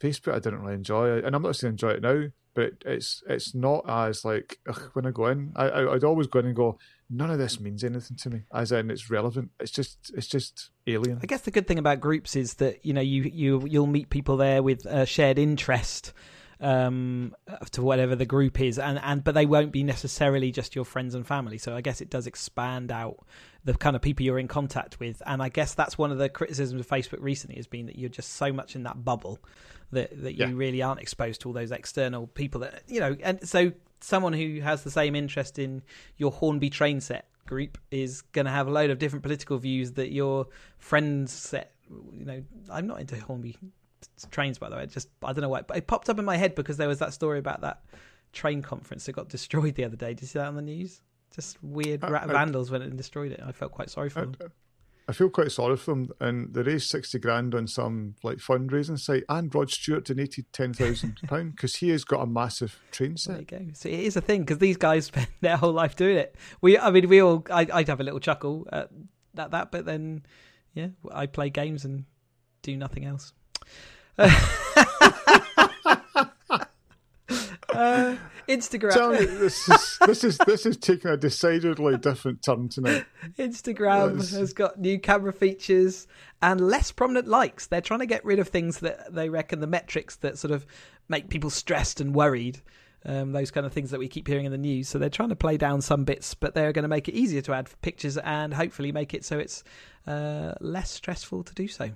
Facebook. 0.00 0.34
I 0.34 0.38
didn't 0.38 0.60
really 0.60 0.74
enjoy, 0.74 1.18
and 1.18 1.34
I'm 1.34 1.42
not 1.42 1.56
saying 1.56 1.72
enjoy 1.72 1.90
it 1.90 2.02
now, 2.02 2.24
but 2.54 2.72
it's 2.84 3.22
it's 3.28 3.54
not 3.54 3.84
as 3.88 4.24
like 4.24 4.58
ugh, 4.68 4.90
when 4.94 5.06
I 5.06 5.10
go 5.10 5.26
in, 5.26 5.52
I, 5.54 5.68
I 5.68 5.84
would 5.84 6.04
always 6.04 6.26
go 6.26 6.38
in 6.38 6.46
and 6.46 6.56
go, 6.56 6.78
none 7.10 7.30
of 7.30 7.38
this 7.38 7.60
means 7.60 7.84
anything 7.84 8.16
to 8.16 8.30
me, 8.30 8.42
as 8.52 8.72
in 8.72 8.90
it's 8.90 9.10
relevant. 9.10 9.50
It's 9.60 9.70
just 9.70 10.10
it's 10.14 10.26
just 10.26 10.70
alien. 10.86 11.20
I 11.22 11.26
guess 11.26 11.42
the 11.42 11.50
good 11.50 11.68
thing 11.68 11.78
about 11.78 12.00
groups 12.00 12.34
is 12.34 12.54
that 12.54 12.84
you 12.84 12.94
know 12.94 13.02
you 13.02 13.22
you 13.24 13.62
you'll 13.66 13.86
meet 13.86 14.10
people 14.10 14.38
there 14.38 14.62
with 14.62 14.86
a 14.86 15.06
shared 15.06 15.38
interest 15.38 16.12
um, 16.60 17.34
to 17.72 17.82
whatever 17.82 18.16
the 18.16 18.24
group 18.24 18.60
is, 18.60 18.78
and, 18.78 18.98
and 19.02 19.22
but 19.22 19.34
they 19.34 19.46
won't 19.46 19.72
be 19.72 19.82
necessarily 19.82 20.50
just 20.50 20.74
your 20.74 20.84
friends 20.84 21.14
and 21.14 21.26
family. 21.26 21.58
So 21.58 21.76
I 21.76 21.80
guess 21.80 22.00
it 22.00 22.10
does 22.10 22.26
expand 22.26 22.90
out 22.90 23.26
the 23.64 23.74
kind 23.74 23.96
of 23.96 24.02
people 24.02 24.24
you're 24.24 24.38
in 24.38 24.48
contact 24.48 24.98
with, 24.98 25.22
and 25.26 25.42
I 25.42 25.48
guess 25.48 25.74
that's 25.74 25.98
one 25.98 26.12
of 26.12 26.18
the 26.18 26.28
criticisms 26.28 26.80
of 26.80 26.88
Facebook 26.88 27.20
recently 27.20 27.56
has 27.56 27.66
been 27.66 27.86
that 27.86 27.98
you're 27.98 28.08
just 28.08 28.34
so 28.34 28.52
much 28.52 28.74
in 28.74 28.84
that 28.84 29.04
bubble 29.04 29.38
that 29.92 30.10
that 30.22 30.32
you 30.32 30.46
yeah. 30.46 30.52
really 30.54 30.82
aren't 30.82 31.00
exposed 31.00 31.42
to 31.42 31.48
all 31.48 31.54
those 31.54 31.72
external 31.72 32.26
people 32.28 32.60
that 32.62 32.82
you 32.86 33.00
know, 33.00 33.16
and 33.22 33.46
so 33.46 33.72
someone 34.00 34.32
who 34.32 34.60
has 34.60 34.82
the 34.82 34.90
same 34.90 35.14
interest 35.14 35.58
in 35.58 35.82
your 36.16 36.30
Hornby 36.30 36.70
train 36.70 37.00
set 37.00 37.28
group 37.46 37.78
is 37.90 38.22
going 38.22 38.46
to 38.46 38.50
have 38.50 38.66
a 38.66 38.70
load 38.70 38.90
of 38.90 38.98
different 38.98 39.22
political 39.22 39.58
views 39.58 39.92
that 39.92 40.12
your 40.12 40.46
friends 40.78 41.32
set. 41.32 41.72
You 41.88 42.24
know, 42.24 42.42
I'm 42.70 42.86
not 42.86 43.00
into 43.00 43.18
Hornby 43.20 43.56
trains, 44.30 44.58
by 44.58 44.68
the 44.68 44.76
way. 44.76 44.84
It 44.84 44.90
just 44.90 45.08
I 45.22 45.32
don't 45.32 45.42
know 45.42 45.48
why, 45.48 45.62
but 45.62 45.76
it 45.76 45.86
popped 45.86 46.08
up 46.08 46.18
in 46.18 46.24
my 46.24 46.36
head 46.36 46.54
because 46.54 46.76
there 46.76 46.88
was 46.88 46.98
that 46.98 47.12
story 47.12 47.38
about 47.38 47.60
that 47.62 47.82
train 48.32 48.62
conference 48.62 49.06
that 49.06 49.12
got 49.12 49.28
destroyed 49.28 49.74
the 49.74 49.84
other 49.84 49.96
day. 49.96 50.08
Did 50.08 50.22
you 50.22 50.28
see 50.28 50.38
that 50.38 50.48
on 50.48 50.56
the 50.56 50.62
news? 50.62 51.00
Just 51.34 51.62
weird 51.62 52.04
uh, 52.04 52.08
I, 52.08 52.24
I, 52.24 52.26
vandals 52.26 52.70
went 52.70 52.84
and 52.84 52.96
destroyed 52.96 53.32
it. 53.32 53.40
I 53.44 53.52
felt 53.52 53.72
quite 53.72 53.90
sorry 53.90 54.10
for 54.10 54.20
I, 54.20 54.24
them. 54.24 54.52
I 55.08 55.12
feel 55.12 55.30
quite 55.30 55.52
sorry 55.52 55.76
for 55.76 55.92
them, 55.92 56.10
and 56.20 56.52
they 56.52 56.62
raised 56.62 56.90
sixty 56.90 57.18
grand 57.18 57.54
on 57.54 57.68
some 57.68 58.16
like 58.24 58.38
fundraising 58.38 58.98
site, 58.98 59.24
and 59.28 59.54
Rod 59.54 59.70
Stewart 59.70 60.04
donated 60.04 60.52
ten 60.52 60.72
thousand 60.72 61.20
pound 61.28 61.52
because 61.52 61.76
he 61.76 61.90
has 61.90 62.04
got 62.04 62.22
a 62.22 62.26
massive 62.26 62.80
train 62.90 63.16
set. 63.16 63.48
There 63.48 63.60
you 63.60 63.66
go. 63.66 63.72
So 63.74 63.88
it 63.88 64.00
is 64.00 64.16
a 64.16 64.20
thing 64.20 64.42
because 64.42 64.58
these 64.58 64.76
guys 64.76 65.06
spend 65.06 65.28
their 65.40 65.56
whole 65.56 65.72
life 65.72 65.94
doing 65.94 66.16
it. 66.16 66.34
We, 66.60 66.78
I 66.78 66.90
mean, 66.90 67.08
we 67.08 67.22
all. 67.22 67.44
I, 67.50 67.64
would 67.64 67.88
have 67.88 68.00
a 68.00 68.04
little 68.04 68.20
chuckle 68.20 68.66
at 68.72 68.90
that, 69.34 69.52
that, 69.52 69.70
but 69.70 69.84
then, 69.84 70.24
yeah, 70.74 70.88
I 71.12 71.26
play 71.26 71.50
games 71.50 71.84
and 71.84 72.04
do 72.62 72.76
nothing 72.76 73.04
else. 73.04 73.32
Uh, 74.18 74.30
Instagram. 78.48 79.18
Me, 79.18 79.26
this 79.26 79.68
is 79.68 79.98
this 80.06 80.24
is 80.24 80.38
this 80.46 80.66
is 80.66 80.76
taking 80.76 81.10
a 81.10 81.16
decidedly 81.16 81.96
different 81.98 82.42
turn 82.42 82.68
tonight. 82.68 83.04
Instagram 83.38 84.16
has 84.36 84.52
got 84.52 84.78
new 84.78 84.98
camera 84.98 85.32
features 85.32 86.06
and 86.40 86.60
less 86.60 86.92
prominent 86.92 87.28
likes. 87.28 87.66
They're 87.66 87.80
trying 87.80 88.00
to 88.00 88.06
get 88.06 88.24
rid 88.24 88.38
of 88.38 88.48
things 88.48 88.80
that 88.80 89.14
they 89.14 89.28
reckon 89.28 89.60
the 89.60 89.66
metrics 89.66 90.16
that 90.16 90.38
sort 90.38 90.52
of 90.52 90.66
make 91.08 91.28
people 91.28 91.50
stressed 91.50 92.00
and 92.00 92.14
worried. 92.14 92.60
Um, 93.04 93.30
those 93.30 93.52
kind 93.52 93.64
of 93.64 93.72
things 93.72 93.92
that 93.92 94.00
we 94.00 94.08
keep 94.08 94.26
hearing 94.26 94.46
in 94.46 94.52
the 94.52 94.58
news. 94.58 94.88
So 94.88 94.98
they're 94.98 95.08
trying 95.08 95.28
to 95.28 95.36
play 95.36 95.56
down 95.56 95.80
some 95.80 96.04
bits, 96.04 96.34
but 96.34 96.54
they're 96.54 96.72
going 96.72 96.82
to 96.82 96.88
make 96.88 97.08
it 97.08 97.14
easier 97.14 97.40
to 97.42 97.52
add 97.52 97.68
pictures 97.80 98.18
and 98.18 98.52
hopefully 98.52 98.90
make 98.90 99.14
it 99.14 99.24
so 99.24 99.38
it's 99.38 99.62
uh, 100.08 100.54
less 100.60 100.90
stressful 100.90 101.44
to 101.44 101.54
do 101.54 101.68
so. 101.68 101.90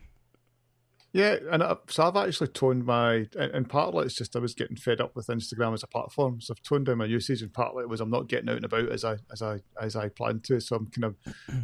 Yeah, 1.13 1.37
and 1.51 1.63
I, 1.63 1.77
so 1.89 2.05
I've 2.05 2.17
actually 2.17 2.49
toned 2.49 2.85
my, 2.85 3.27
and 3.37 3.69
partly 3.69 4.07
it's 4.07 4.15
just 4.15 4.37
I 4.37 4.39
was 4.39 4.55
getting 4.55 4.77
fed 4.77 5.01
up 5.01 5.17
with 5.17 5.27
Instagram 5.27 5.75
as 5.75 5.83
a 5.83 5.89
platform, 5.89 6.41
so 6.41 6.55
I've 6.55 6.63
toned 6.63 6.87
down 6.87 6.99
my 6.99 7.05
usage, 7.05 7.43
and 7.43 7.53
partly 7.53 7.83
it 7.83 7.89
was 7.89 8.01
I'm 8.01 8.11
not 8.11 8.29
getting 8.29 8.49
out 8.49 8.57
and 8.57 8.65
about 8.65 8.91
as 8.91 9.05
I 9.05 9.17
as 9.33 9.43
I 9.43 9.61
as 9.81 9.97
I 9.97 10.09
planned 10.09 10.45
to, 10.45 10.61
so 10.61 10.77
I'm 10.77 10.87
kind 10.87 11.05
of 11.05 11.17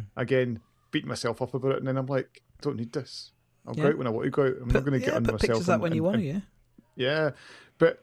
again 0.17 0.59
beating 0.91 1.07
myself 1.07 1.41
up 1.41 1.53
about 1.53 1.73
it, 1.73 1.77
and 1.77 1.87
then 1.87 1.97
I'm 1.97 2.07
like, 2.07 2.41
don't 2.61 2.75
need 2.75 2.91
this. 2.91 3.31
I'll 3.65 3.75
yeah. 3.75 3.83
go 3.83 3.89
out 3.89 3.97
when 3.97 4.07
I 4.07 4.09
want 4.09 4.25
to 4.25 4.31
go 4.31 4.43
out. 4.43 4.55
I'm 4.61 4.67
put, 4.67 4.73
not 4.73 4.85
going 4.85 4.99
to 4.99 4.99
yeah, 4.99 5.05
get 5.05 5.15
under 5.15 5.31
put 5.31 5.41
myself. 5.41 5.59
Pictures 5.59 5.69
and, 5.69 5.81
when 5.81 5.95
you 5.95 6.03
want 6.03 6.17
to, 6.17 6.23
yeah. 6.23 6.39
Yeah, 6.97 7.29
but 7.77 7.99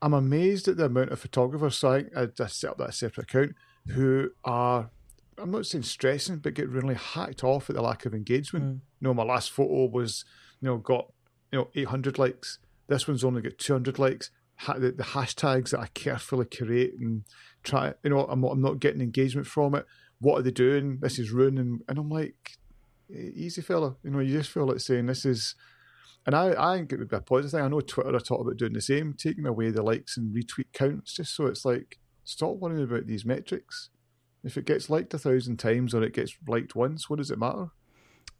I'm 0.00 0.14
amazed 0.14 0.66
at 0.66 0.78
the 0.78 0.86
amount 0.86 1.10
of 1.10 1.20
photographers. 1.20 1.78
So 1.78 1.92
I, 1.92 2.04
I 2.16 2.26
just 2.26 2.58
set 2.58 2.70
up 2.70 2.78
that 2.78 2.94
separate 2.94 3.24
account 3.24 3.54
who 3.86 4.30
are 4.44 4.90
I'm 5.38 5.50
not 5.50 5.66
saying 5.66 5.84
stressing, 5.84 6.38
but 6.38 6.54
get 6.54 6.68
really 6.68 6.94
hacked 6.94 7.44
off 7.44 7.70
at 7.70 7.76
the 7.76 7.82
lack 7.82 8.04
of 8.04 8.14
engagement. 8.14 8.64
Mm. 8.64 8.80
You 9.00 9.08
know, 9.08 9.14
my 9.14 9.24
last 9.24 9.50
photo 9.50 9.86
was 9.86 10.24
you 10.62 10.68
know, 10.68 10.78
got 10.78 11.12
you 11.50 11.58
know 11.58 11.68
800 11.74 12.18
likes. 12.18 12.58
This 12.88 13.06
one's 13.06 13.24
only 13.24 13.42
got 13.42 13.58
200 13.58 13.98
likes. 13.98 14.30
Ha- 14.56 14.74
the, 14.74 14.92
the, 14.92 15.02
hashtags 15.02 15.70
that 15.70 15.80
I 15.80 15.86
carefully 15.88 16.46
curate 16.46 16.92
and 17.00 17.24
try, 17.64 17.94
you 18.04 18.10
know, 18.10 18.26
I'm, 18.26 18.44
I'm 18.44 18.62
not 18.62 18.78
getting 18.78 19.00
engagement 19.00 19.46
from 19.46 19.74
it. 19.74 19.86
What 20.20 20.38
are 20.38 20.42
they 20.42 20.52
doing? 20.52 20.98
This 21.00 21.18
is 21.18 21.32
ruining. 21.32 21.80
And 21.88 21.98
I'm 21.98 22.10
like, 22.10 22.58
easy 23.10 23.60
fella. 23.60 23.96
You 24.04 24.10
know, 24.10 24.20
you 24.20 24.38
just 24.38 24.50
feel 24.50 24.66
like 24.66 24.80
saying 24.80 25.06
this 25.06 25.24
is. 25.24 25.54
And 26.24 26.36
I, 26.36 26.54
I 26.56 26.76
think 26.76 26.92
it 26.92 27.00
would 27.00 27.08
be 27.08 27.16
a 27.16 27.20
positive 27.20 27.50
thing. 27.50 27.62
I 27.62 27.68
know 27.68 27.80
Twitter 27.80 28.14
are 28.14 28.20
talking 28.20 28.46
about 28.46 28.56
doing 28.56 28.74
the 28.74 28.80
same, 28.80 29.14
taking 29.14 29.46
away 29.46 29.70
the 29.70 29.82
likes 29.82 30.16
and 30.16 30.32
retweet 30.32 30.72
counts, 30.72 31.14
just 31.14 31.34
so 31.34 31.46
it's 31.46 31.64
like, 31.64 31.98
stop 32.22 32.56
worrying 32.58 32.84
about 32.84 33.06
these 33.06 33.24
metrics. 33.24 33.90
If 34.44 34.56
it 34.56 34.66
gets 34.66 34.88
liked 34.88 35.12
a 35.14 35.18
thousand 35.18 35.56
times 35.56 35.94
or 35.94 36.04
it 36.04 36.14
gets 36.14 36.36
liked 36.46 36.76
once, 36.76 37.10
what 37.10 37.16
does 37.16 37.32
it 37.32 37.40
matter? 37.40 37.70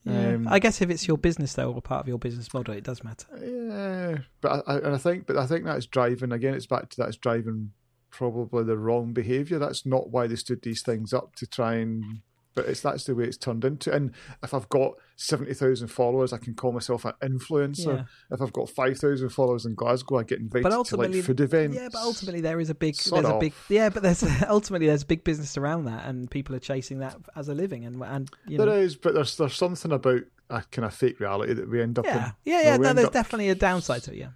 Yeah. 0.05 0.35
Um, 0.35 0.49
I 0.49 0.59
guess 0.59 0.83
if 0.83 0.91
it's 0.91 1.07
your 1.07 1.19
business 1.19 1.55
though, 1.55 1.73
or 1.73 1.81
part 1.81 2.01
of 2.01 2.09
your 2.09 2.19
business 2.19 2.53
model, 2.53 2.75
it 2.75 2.85
does 2.85 3.05
matter. 3.05 3.27
Yeah, 3.41 4.19
but 4.41 4.65
I, 4.67 4.79
and 4.79 4.95
I 4.95 4.99
think, 4.99 5.27
but 5.27 5.37
I 5.37 5.47
think 5.47 5.65
that's 5.65 5.87
driving 5.87 6.33
again. 6.33 6.55
It's 6.55 6.67
back 6.67 6.89
to 6.91 6.97
that's 6.97 7.17
driving 7.17 7.73
probably 8.11 8.65
the 8.65 8.77
wrong 8.77 9.13
behaviour. 9.13 9.59
That's 9.59 9.87
not 9.87 10.11
why 10.11 10.27
they 10.27 10.37
stood 10.37 10.63
these 10.63 10.83
things 10.83 11.13
up 11.13 11.37
to 11.37 11.47
try 11.47 11.75
and. 11.75 12.23
But 12.55 12.67
it's 12.67 12.83
that's 12.83 13.05
the 13.05 13.15
way 13.15 13.25
it's 13.25 13.39
turned 13.39 13.65
into. 13.65 13.91
And 13.91 14.13
if 14.43 14.53
I've 14.53 14.69
got 14.69 14.93
seventy 15.23 15.55
thousand 15.55 15.89
followers, 15.89 16.33
I 16.33 16.39
can 16.39 16.55
call 16.55 16.73
myself 16.73 17.05
an 17.05 17.13
influencer. 17.23 17.97
Yeah. 17.99 18.05
If 18.31 18.43
I've 18.43 18.53
got 18.53 18.69
five 18.71 18.99
thousand 18.99 19.29
followers 19.31 19.65
in 19.65 19.75
Glasgow, 19.75 20.19
I 20.19 20.25
get 20.25 20.41
invited 20.41 20.65
But 20.65 20.87
to 20.87 20.97
like 20.97 21.15
food 21.15 21.41
events. 21.41 21.77
yeah, 21.77 21.89
but 21.93 22.01
ultimately 22.01 22.41
there 22.41 22.61
is 22.61 22.71
a 22.71 22.75
big, 22.75 22.95
Sod 22.97 23.25
there's 23.25 23.35
a 23.35 23.39
big, 23.39 23.53
yeah, 23.69 23.89
but 23.89 24.03
there's 24.03 24.25
ultimately 24.49 24.87
there's 24.89 25.05
big 25.05 25.25
business 25.25 25.57
around 25.57 25.85
that, 25.85 26.07
and 26.07 26.31
people 26.31 26.55
are 26.57 26.61
chasing 26.61 26.99
that 26.99 27.17
as 27.37 27.49
a 27.49 27.55
living, 27.55 27.85
and 27.85 28.03
and 28.03 28.31
you 28.47 28.59
know, 28.59 28.67
there 28.67 28.79
is, 28.81 28.97
but 28.97 29.15
there's 29.15 29.37
there's 29.37 29.55
something 29.55 29.93
about 29.93 30.23
a 30.51 30.63
kind 30.71 30.85
of 30.85 30.93
fake 30.95 31.19
reality 31.21 31.55
that 31.55 31.71
we 31.71 31.81
end 31.81 31.99
up 31.99 32.05
yeah, 32.05 32.27
in. 32.27 32.33
yeah, 32.45 32.63
yeah. 32.63 32.77
we 32.77 32.83
No, 32.85 32.93
there's 32.93 33.07
up- 33.07 33.13
definitely 33.13 33.49
a 33.49 33.55
downside 33.55 34.03
to 34.05 34.13
it. 34.13 34.19
Yeah. 34.19 34.29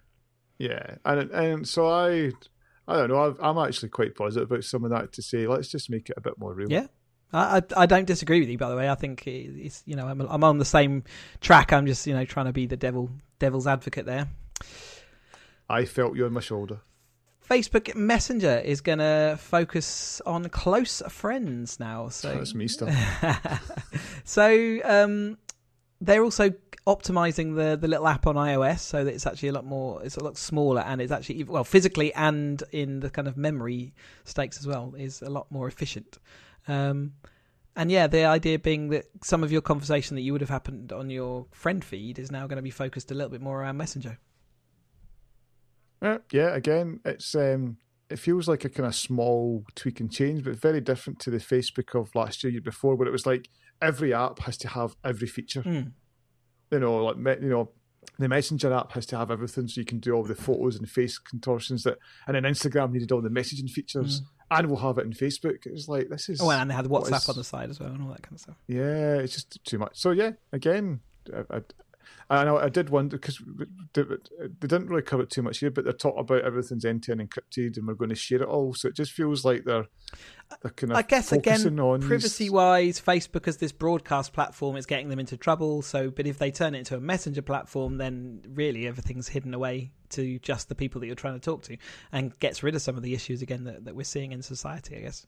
Yeah, 0.58 0.96
and 1.04 1.30
and 1.32 1.68
so 1.68 1.86
I, 1.88 2.30
I 2.88 2.96
don't 2.96 3.08
know. 3.10 3.26
I've, 3.26 3.38
I'm 3.40 3.58
actually 3.58 3.90
quite 3.90 4.14
positive 4.14 4.50
about 4.50 4.64
some 4.64 4.84
of 4.84 4.90
that 4.90 5.12
to 5.12 5.22
say 5.22 5.46
let's 5.46 5.68
just 5.68 5.90
make 5.90 6.08
it 6.08 6.14
a 6.16 6.20
bit 6.22 6.38
more 6.38 6.54
real. 6.54 6.70
Yeah. 6.70 6.86
I, 7.32 7.62
I 7.76 7.86
don't 7.86 8.06
disagree 8.06 8.40
with 8.40 8.48
you. 8.48 8.58
By 8.58 8.68
the 8.70 8.76
way, 8.76 8.88
I 8.88 8.94
think 8.94 9.26
it's 9.26 9.82
you 9.86 9.96
know 9.96 10.06
I'm 10.06 10.20
I'm 10.20 10.44
on 10.44 10.58
the 10.58 10.64
same 10.64 11.04
track. 11.40 11.72
I'm 11.72 11.86
just 11.86 12.06
you 12.06 12.14
know 12.14 12.24
trying 12.24 12.46
to 12.46 12.52
be 12.52 12.66
the 12.66 12.76
devil 12.76 13.10
devil's 13.38 13.66
advocate 13.66 14.06
there. 14.06 14.28
I 15.68 15.84
felt 15.84 16.16
you 16.16 16.24
on 16.24 16.32
my 16.32 16.40
shoulder. 16.40 16.80
Facebook 17.48 17.94
Messenger 17.94 18.58
is 18.64 18.80
going 18.80 18.98
to 18.98 19.36
focus 19.40 20.20
on 20.26 20.48
close 20.48 21.00
friends 21.08 21.78
now. 21.78 22.08
So 22.08 22.34
That's 22.34 22.54
me 22.54 22.66
stuff. 22.66 22.92
so 24.24 24.78
um, 24.84 25.38
they're 26.00 26.24
also 26.24 26.52
optimizing 26.86 27.56
the 27.56 27.76
the 27.76 27.88
little 27.88 28.06
app 28.06 28.28
on 28.28 28.36
iOS 28.36 28.78
so 28.78 29.04
that 29.04 29.12
it's 29.12 29.26
actually 29.26 29.48
a 29.48 29.52
lot 29.52 29.64
more 29.64 30.00
it's 30.04 30.16
a 30.16 30.22
lot 30.22 30.36
smaller 30.36 30.82
and 30.82 31.00
it's 31.00 31.10
actually 31.10 31.42
well 31.42 31.64
physically 31.64 32.14
and 32.14 32.62
in 32.70 33.00
the 33.00 33.10
kind 33.10 33.26
of 33.26 33.36
memory 33.36 33.92
stakes 34.22 34.56
as 34.58 34.68
well 34.68 34.94
is 34.96 35.20
a 35.22 35.30
lot 35.30 35.50
more 35.50 35.66
efficient. 35.66 36.18
Um, 36.68 37.12
and 37.76 37.90
yeah, 37.90 38.06
the 38.06 38.24
idea 38.24 38.58
being 38.58 38.88
that 38.88 39.04
some 39.22 39.44
of 39.44 39.52
your 39.52 39.60
conversation 39.60 40.16
that 40.16 40.22
you 40.22 40.32
would 40.32 40.40
have 40.40 40.50
happened 40.50 40.92
on 40.92 41.10
your 41.10 41.46
friend 41.52 41.84
feed 41.84 42.18
is 42.18 42.30
now 42.30 42.46
going 42.46 42.56
to 42.56 42.62
be 42.62 42.70
focused 42.70 43.10
a 43.10 43.14
little 43.14 43.30
bit 43.30 43.42
more 43.42 43.60
around 43.60 43.76
Messenger. 43.76 44.18
Yeah, 46.02 46.18
yeah. 46.32 46.54
Again, 46.54 47.00
it's 47.04 47.34
um, 47.34 47.76
it 48.08 48.18
feels 48.18 48.48
like 48.48 48.64
a 48.64 48.70
kind 48.70 48.86
of 48.86 48.94
small 48.94 49.64
tweak 49.74 50.00
and 50.00 50.10
change, 50.10 50.44
but 50.44 50.56
very 50.56 50.80
different 50.80 51.18
to 51.20 51.30
the 51.30 51.38
Facebook 51.38 51.98
of 51.98 52.14
last 52.14 52.42
year, 52.42 52.52
year 52.52 52.62
before, 52.62 52.94
where 52.94 53.08
it 53.08 53.12
was 53.12 53.26
like 53.26 53.48
every 53.82 54.14
app 54.14 54.38
has 54.40 54.56
to 54.58 54.68
have 54.68 54.96
every 55.04 55.28
feature. 55.28 55.62
Mm. 55.62 55.92
You 56.70 56.78
know, 56.80 57.04
like 57.04 57.40
you 57.42 57.48
know, 57.48 57.70
the 58.18 58.28
Messenger 58.28 58.72
app 58.72 58.92
has 58.92 59.06
to 59.06 59.16
have 59.18 59.30
everything, 59.30 59.68
so 59.68 59.80
you 59.80 59.84
can 59.84 59.98
do 60.00 60.12
all 60.12 60.22
the 60.24 60.34
photos 60.34 60.76
and 60.76 60.88
face 60.88 61.18
contortions 61.18 61.82
that, 61.84 61.98
and 62.26 62.34
then 62.34 62.44
Instagram 62.44 62.92
needed 62.92 63.12
all 63.12 63.20
the 63.22 63.28
messaging 63.28 63.68
features, 63.70 64.22
and 64.50 64.68
we'll 64.68 64.78
have 64.80 64.98
it 64.98 65.04
in 65.06 65.12
Facebook. 65.12 65.66
it's 65.66 65.88
like 65.88 66.08
this 66.08 66.28
is 66.28 66.40
Mm. 66.40 66.44
Oh, 66.44 66.50
and 66.50 66.70
they 66.70 66.74
had 66.74 66.86
what 66.86 67.04
WhatsApp 67.04 67.16
is- 67.22 67.28
on 67.28 67.36
the 67.36 67.44
side 67.44 67.70
as 67.70 67.78
well 67.80 67.90
and 67.90 68.02
all 68.02 68.08
that 68.10 68.22
kind 68.22 68.34
of 68.34 68.40
stuff. 68.40 68.56
Yeah, 68.68 69.16
it's 69.16 69.34
just 69.34 69.62
too 69.64 69.78
much. 69.78 69.92
So 70.00 70.10
yeah, 70.12 70.32
again, 70.52 71.00
I, 71.34 71.56
I, 71.56 71.60
I 72.28 72.44
know 72.44 72.58
I 72.58 72.68
did 72.68 72.90
wonder 72.90 73.16
because 73.16 73.40
they 73.94 74.02
didn't 74.60 74.88
really 74.88 75.02
cover 75.02 75.22
it 75.22 75.30
too 75.30 75.42
much 75.42 75.58
here, 75.58 75.70
but 75.70 75.84
they're 75.84 75.92
talking 75.92 76.20
about 76.20 76.42
everything's 76.42 76.84
end 76.84 77.04
to 77.04 77.12
end 77.12 77.20
encrypted 77.20 77.76
and 77.76 77.86
we're 77.86 77.94
going 77.94 78.08
to 78.08 78.16
share 78.16 78.42
it 78.42 78.48
all. 78.48 78.74
So 78.74 78.88
it 78.88 78.96
just 78.96 79.12
feels 79.12 79.44
like 79.44 79.64
they're 79.64 79.86
they're 80.62 80.72
kind 80.72 80.92
of 80.92 80.98
I 80.98 81.02
guess 81.02 81.30
again, 81.30 82.00
privacy 82.00 82.50
wise, 82.50 83.00
Facebook 83.00 83.46
as 83.46 83.58
this 83.58 83.70
broadcast 83.70 84.32
platform 84.32 84.76
is 84.76 84.86
getting 84.86 85.08
them 85.08 85.20
into 85.20 85.36
trouble. 85.36 85.82
So, 85.82 86.10
but 86.10 86.26
if 86.26 86.38
they 86.38 86.50
turn 86.50 86.74
it 86.74 86.78
into 86.78 86.96
a 86.96 87.00
messenger 87.00 87.42
platform, 87.42 87.98
then 87.98 88.42
really 88.48 88.88
everything's 88.88 89.28
hidden 89.28 89.54
away 89.54 89.92
to 90.10 90.38
just 90.40 90.68
the 90.68 90.74
people 90.74 91.00
that 91.00 91.06
you're 91.06 91.16
trying 91.16 91.34
to 91.34 91.40
talk 91.40 91.62
to, 91.62 91.76
and 92.10 92.36
gets 92.40 92.62
rid 92.62 92.74
of 92.74 92.82
some 92.82 92.96
of 92.96 93.02
the 93.02 93.14
issues 93.14 93.42
again 93.42 93.64
that, 93.64 93.84
that 93.84 93.94
we're 93.94 94.04
seeing 94.04 94.32
in 94.32 94.42
society. 94.42 94.96
I 94.96 95.00
guess. 95.00 95.26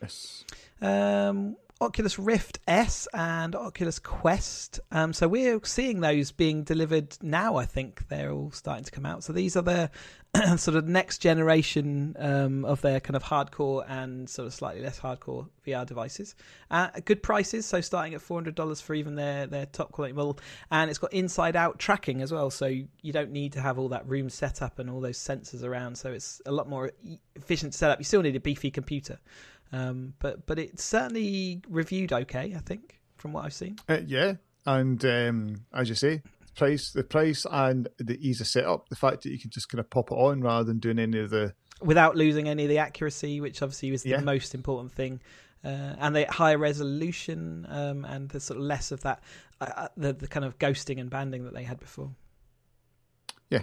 Yes. 0.00 0.44
Um, 0.80 1.56
Oculus 1.82 2.16
Rift 2.16 2.60
S 2.68 3.08
and 3.12 3.56
Oculus 3.56 3.98
Quest. 3.98 4.78
Um, 4.92 5.12
so 5.12 5.26
we're 5.26 5.58
seeing 5.64 6.00
those 6.00 6.30
being 6.30 6.62
delivered 6.62 7.16
now. 7.22 7.56
I 7.56 7.66
think 7.66 8.06
they're 8.06 8.30
all 8.30 8.52
starting 8.52 8.84
to 8.84 8.90
come 8.92 9.04
out. 9.04 9.24
So 9.24 9.32
these 9.32 9.56
are 9.56 9.62
the 9.62 9.90
sort 10.56 10.76
of 10.76 10.86
next 10.86 11.18
generation 11.18 12.14
um, 12.20 12.64
of 12.64 12.80
their 12.82 13.00
kind 13.00 13.16
of 13.16 13.24
hardcore 13.24 13.84
and 13.88 14.30
sort 14.30 14.46
of 14.46 14.54
slightly 14.54 14.80
less 14.80 15.00
hardcore 15.00 15.48
VR 15.66 15.84
devices. 15.84 16.36
Uh, 16.70 16.88
good 17.04 17.20
prices. 17.20 17.66
So 17.66 17.80
starting 17.80 18.14
at 18.14 18.22
four 18.22 18.36
hundred 18.36 18.54
dollars 18.54 18.80
for 18.80 18.94
even 18.94 19.16
their 19.16 19.48
their 19.48 19.66
top 19.66 19.90
quality 19.90 20.14
model, 20.14 20.38
and 20.70 20.88
it's 20.88 21.00
got 21.00 21.12
inside 21.12 21.56
out 21.56 21.80
tracking 21.80 22.22
as 22.22 22.32
well. 22.32 22.50
So 22.50 22.66
you 22.66 23.12
don't 23.12 23.32
need 23.32 23.54
to 23.54 23.60
have 23.60 23.78
all 23.78 23.88
that 23.88 24.06
room 24.06 24.30
set 24.30 24.62
up 24.62 24.78
and 24.78 24.88
all 24.88 25.00
those 25.00 25.18
sensors 25.18 25.64
around. 25.64 25.98
So 25.98 26.12
it's 26.12 26.40
a 26.46 26.52
lot 26.52 26.68
more 26.68 26.92
efficient 27.34 27.72
to 27.72 27.78
set 27.78 27.90
up. 27.90 27.98
You 27.98 28.04
still 28.04 28.22
need 28.22 28.36
a 28.36 28.40
beefy 28.40 28.70
computer. 28.70 29.18
Um, 29.72 30.14
but 30.18 30.46
but 30.46 30.58
it's 30.58 30.84
certainly 30.84 31.62
reviewed 31.68 32.12
okay, 32.12 32.54
I 32.54 32.60
think, 32.60 33.00
from 33.16 33.32
what 33.32 33.44
I've 33.44 33.54
seen. 33.54 33.76
Uh, 33.88 34.00
yeah, 34.06 34.34
and 34.66 35.02
um, 35.04 35.64
as 35.72 35.88
you 35.88 35.94
say, 35.94 36.22
the 36.46 36.52
price, 36.54 36.90
the 36.90 37.04
price, 37.04 37.46
and 37.50 37.88
the 37.98 38.18
ease 38.26 38.40
of 38.40 38.46
setup. 38.46 38.88
The 38.90 38.96
fact 38.96 39.22
that 39.22 39.30
you 39.30 39.38
can 39.38 39.50
just 39.50 39.68
kind 39.68 39.80
of 39.80 39.88
pop 39.88 40.10
it 40.10 40.14
on 40.14 40.40
rather 40.42 40.64
than 40.64 40.78
doing 40.78 40.98
any 40.98 41.18
of 41.20 41.30
the 41.30 41.54
Without 41.80 42.16
losing 42.16 42.48
any 42.48 42.62
of 42.64 42.68
the 42.68 42.78
accuracy, 42.78 43.40
which 43.40 43.60
obviously 43.62 43.90
was 43.90 44.02
the 44.04 44.10
Yeah. 44.10 44.20
most 44.20 44.54
important 44.54 44.92
thing, 44.92 45.20
uh, 45.64 45.96
and 45.98 46.14
the 46.14 46.26
higher 46.26 46.58
resolution 46.58 47.66
um, 47.68 48.04
and 48.04 48.28
the 48.28 48.38
sort 48.38 48.58
of 48.58 48.64
less 48.64 48.92
of 48.92 49.00
that, 49.00 49.20
uh, 49.60 49.64
uh, 49.76 49.88
the 49.96 50.12
the 50.12 50.28
kind 50.28 50.44
of 50.44 50.58
ghosting 50.58 51.00
and 51.00 51.08
banding 51.10 51.44
that 51.44 51.54
they 51.54 51.64
had 51.64 51.80
before. 51.80 52.14
Yeah, 53.50 53.62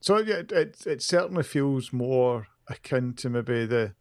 so 0.00 0.18
yeah, 0.18 0.36
it 0.40 0.52
it, 0.52 0.86
it 0.86 1.02
certainly 1.02 1.42
feels 1.42 1.92
more 1.92 2.48
akin 2.68 3.14
to 3.14 3.30
maybe 3.30 3.64
the 3.66 3.94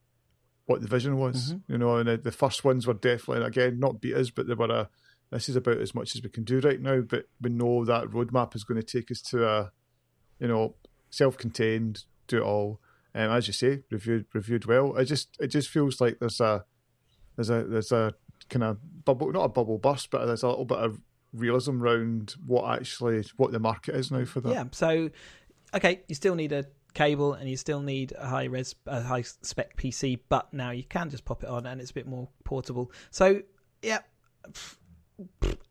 what 0.66 0.82
the 0.82 0.88
vision 0.88 1.18
was. 1.18 1.54
Mhm. 1.54 1.62
You 1.68 1.78
know, 1.78 1.98
and 1.98 2.08
the, 2.10 2.18
the 2.18 2.32
first 2.32 2.64
ones 2.64 2.88
were 2.88 2.94
definitely 2.94 3.46
again 3.46 3.80
not 3.80 4.02
betas, 4.02 4.32
but 4.34 4.48
they 4.48 4.54
were 4.54 4.72
a. 4.72 4.90
This 5.32 5.50
is 5.50 5.56
about 5.56 5.78
as 5.78 5.96
much 5.96 6.16
as 6.16 6.22
we 6.22 6.30
can 6.30 6.44
do 6.44 6.60
right 6.60 6.80
now, 6.80 7.02
but 7.02 7.26
we 7.42 7.50
know 7.50 7.84
that 7.86 8.10
roadmap 8.10 8.56
is 8.56 8.64
going 8.64 8.80
to 8.80 8.86
take 8.86 9.10
us 9.10 9.20
to 9.32 9.48
a, 9.48 9.72
you 10.40 10.48
know, 10.48 10.76
self-contained, 11.10 12.04
do 12.28 12.38
it 12.38 12.44
all. 12.44 12.80
And 13.16 13.32
as 13.32 13.48
you 13.48 13.54
say, 13.54 13.82
reviewed 13.90 14.26
reviewed 14.34 14.66
well. 14.66 14.96
It 14.96 15.06
just 15.06 15.36
it 15.40 15.48
just 15.48 15.70
feels 15.70 16.00
like 16.00 16.20
there's 16.20 16.40
a 16.40 16.66
there's 17.36 17.50
a 17.50 17.64
there's 17.64 17.92
a 17.92 18.14
kind 18.50 18.64
of 18.64 19.06
bubble, 19.06 19.32
not 19.32 19.46
a 19.46 19.50
bubble 19.50 19.80
burst, 19.80 20.12
but 20.12 20.26
there's 20.26 20.44
a 20.44 20.50
little 20.50 20.66
bit 20.66 20.78
of 20.78 21.00
realism 21.34 21.82
around 21.82 22.36
what 22.46 22.72
actually 22.72 23.24
what 23.38 23.52
the 23.52 23.60
market 23.60 23.96
is 23.96 24.12
now 24.12 24.26
for 24.26 24.40
that. 24.42 24.54
Yeah. 24.54 24.66
So, 24.72 25.10
okay, 25.74 26.02
you 26.08 26.16
still 26.16 26.36
need 26.36 26.52
a 26.52 26.66
cable 26.94 27.34
and 27.34 27.50
you 27.50 27.58
still 27.58 27.82
need 27.82 28.14
a 28.18 28.28
high 28.28 28.46
res, 28.46 28.76
a 28.86 29.02
high 29.02 29.22
spec 29.22 29.76
PC, 29.78 30.20
but 30.30 30.54
now 30.54 30.72
you 30.72 30.84
can 30.84 31.10
just 31.10 31.26
pop 31.26 31.44
it 31.44 31.50
on 31.50 31.66
and 31.66 31.82
it's 31.82 31.92
a 31.92 31.94
bit 31.94 32.08
more 32.08 32.30
portable. 32.44 32.92
So, 33.12 33.42
yeah, 33.82 34.00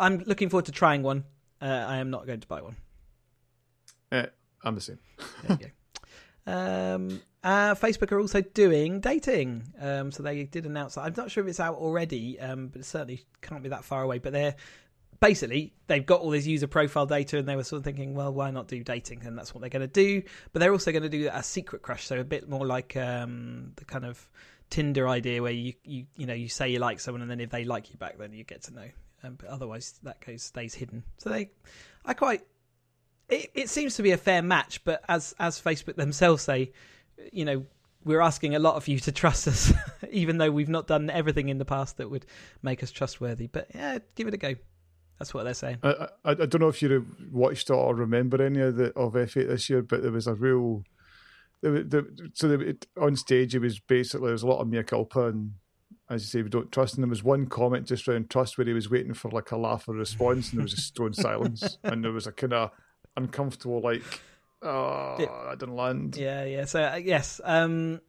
I'm 0.01 0.19
looking 0.27 0.49
forward 0.49 0.67
to 0.67 0.73
trying 0.73 1.03
one. 1.03 1.25
Uh, 1.61 1.67
I 1.67 1.99
am 1.99 2.11
not 2.11 2.27
going 2.27 2.41
to 2.41 2.49
buy 2.49 2.61
one. 2.61 2.77
Eh, 4.11 4.27
I'm 4.65 4.75
the 4.75 4.81
same. 4.81 4.99
There 5.43 5.59
you 5.61 5.67
go. 5.67 5.73
Um, 6.45 7.23
uh, 7.45 7.75
Facebook 7.75 8.13
are 8.13 8.21
also 8.21 8.41
doing 8.41 9.01
dating. 9.01 9.65
Um, 9.81 10.13
so 10.13 10.23
they 10.23 10.45
did 10.45 10.67
announce 10.67 10.95
that. 10.95 11.03
I'm 11.03 11.15
not 11.17 11.31
sure 11.31 11.45
if 11.45 11.51
it's 11.51 11.61
out 11.61 11.77
already, 11.77 12.39
um, 12.41 12.69
but 12.69 12.81
it 12.81 12.85
certainly 12.85 13.25
can't 13.41 13.63
be 13.63 13.69
that 13.69 13.85
far 13.85 14.03
away. 14.03 14.19
But 14.19 14.33
they're 14.33 14.57
basically 15.23 15.73
they've 15.87 16.05
got 16.05 16.21
all 16.21 16.31
this 16.31 16.47
user 16.47 16.67
profile 16.67 17.07
data, 17.07 17.39
and 17.39 17.49
they 17.49 17.57
were 17.57 17.65
sort 17.65 17.79
of 17.79 17.85
thinking, 17.85 18.15
well, 18.15 18.33
why 18.35 18.51
not 18.51 18.67
do 18.67 18.83
dating? 18.83 19.25
And 19.25 19.39
that's 19.39 19.55
what 19.55 19.61
they're 19.61 19.71
going 19.71 19.81
to 19.81 19.87
do. 19.87 20.23
But 20.53 20.59
they're 20.59 20.73
also 20.73 20.91
going 20.91 21.05
to 21.05 21.09
do 21.09 21.31
a 21.33 21.43
secret 21.43 21.81
crush, 21.81 22.05
so 22.07 22.19
a 22.19 22.25
bit 22.25 22.49
more 22.49 22.67
like 22.67 22.97
um, 22.97 23.73
the 23.77 23.85
kind 23.85 24.05
of 24.05 24.29
Tinder 24.69 25.07
idea 25.09 25.43
where 25.43 25.53
you, 25.53 25.75
you 25.85 26.07
you 26.17 26.27
know 26.27 26.33
you 26.35 26.49
say 26.49 26.71
you 26.71 26.79
like 26.79 26.99
someone, 26.99 27.23
and 27.23 27.31
then 27.31 27.41
if 27.41 27.51
they 27.51 27.65
like 27.65 27.91
you 27.91 27.97
back, 27.99 28.19
then 28.19 28.33
you 28.33 28.43
get 28.43 28.63
to 28.65 28.75
know. 28.75 28.89
Um, 29.23 29.37
but 29.39 29.49
otherwise, 29.49 30.01
that 30.03 30.25
goes 30.25 30.43
stays 30.43 30.75
hidden. 30.75 31.05
So 31.19 31.31
they, 31.31 31.51
I 32.05 32.15
quite 32.15 32.43
it, 33.29 33.51
it 33.55 33.69
seems 33.69 33.97
to 33.97 34.03
be 34.03 34.11
a 34.11 34.17
fair 34.17 34.43
match, 34.43 34.83
but 34.85 35.03
as 35.09 35.35
as 35.39 35.61
Facebook 35.61 35.97
themselves 35.97 36.43
say, 36.43 36.73
you 37.33 37.45
know, 37.45 37.67
we're 38.05 38.21
asking 38.21 38.55
a 38.55 38.59
lot 38.59 38.77
of 38.77 38.89
you 38.89 38.99
to 39.01 39.13
trust 39.13 39.47
us, 39.47 39.73
even 40.11 40.39
though 40.39 40.51
we've 40.51 40.69
not 40.69 40.87
done 40.87 41.11
everything 41.11 41.49
in 41.49 41.59
the 41.59 41.65
past 41.65 41.99
that 41.99 42.11
would 42.11 42.27
make 42.63 42.83
us 42.83 42.91
trustworthy. 42.91 43.47
But 43.47 43.69
yeah, 43.75 43.99
give 44.15 44.27
it 44.27 44.35
a 44.35 44.39
go. 44.39 44.55
That's 45.23 45.35
what 45.35 45.45
they're 45.45 45.55
saying. 45.55 45.79
I, 45.85 46.09
I, 46.25 46.31
I 46.33 46.35
don't 46.35 46.59
know 46.61 46.67
if 46.67 46.83
you 46.83 47.07
watched 47.31 47.71
it 47.71 47.75
or 47.75 47.95
remember 47.95 48.43
any 48.45 48.61
of 48.61 48.75
the 48.75 48.87
of 48.95 49.13
F8 49.13 49.47
this 49.47 49.71
year, 49.71 49.81
but 49.81 50.03
there 50.03 50.11
was 50.11 50.27
a 50.27 50.35
real. 50.35 50.83
There, 51.61 51.71
was- 51.71 51.85
the, 51.87 52.31
so 52.35 52.49
the, 52.49 52.59
it, 52.59 52.87
on 53.01 53.15
stage, 53.15 53.55
it 53.55 53.61
was 53.61 53.79
basically 53.79 54.27
there 54.27 54.33
was 54.33 54.43
a 54.43 54.49
lot 54.49 54.59
of 54.61 54.67
mea 54.67 54.83
culpa, 54.83 55.29
and 55.29 55.53
as 56.11 56.23
you 56.25 56.27
say, 56.27 56.43
we 56.43 56.49
don't 56.49 56.73
trust. 56.73 56.95
And 56.95 57.05
there 57.05 57.09
was 57.09 57.23
one 57.23 57.47
comment 57.47 57.87
just 57.87 58.09
around 58.09 58.31
trust 58.31 58.59
where 58.59 58.67
he 58.67 58.73
was 58.73 58.91
waiting 58.91 59.15
for 59.15 59.31
like 59.31 59.53
a 59.53 59.57
laugh 59.57 59.87
or 59.89 59.95
response, 59.95 60.51
and 60.51 60.59
there 60.59 60.65
was 60.65 60.73
a 60.73 60.81
stone 60.81 61.15
silence, 61.29 61.79
and 61.85 62.03
there 62.03 62.11
was 62.11 62.27
a 62.27 62.33
kind 62.33 62.53
of 62.55 62.73
uncomfortable 63.17 63.81
like, 63.81 64.03
oh. 64.63 65.49
I 65.49 65.55
didn't 65.55 65.77
land. 65.77 66.17
Yeah, 66.17 66.45
yeah. 66.45 66.65
So 66.65 66.83
uh, 66.83 66.97
yes, 66.97 67.41
um, 67.45 68.01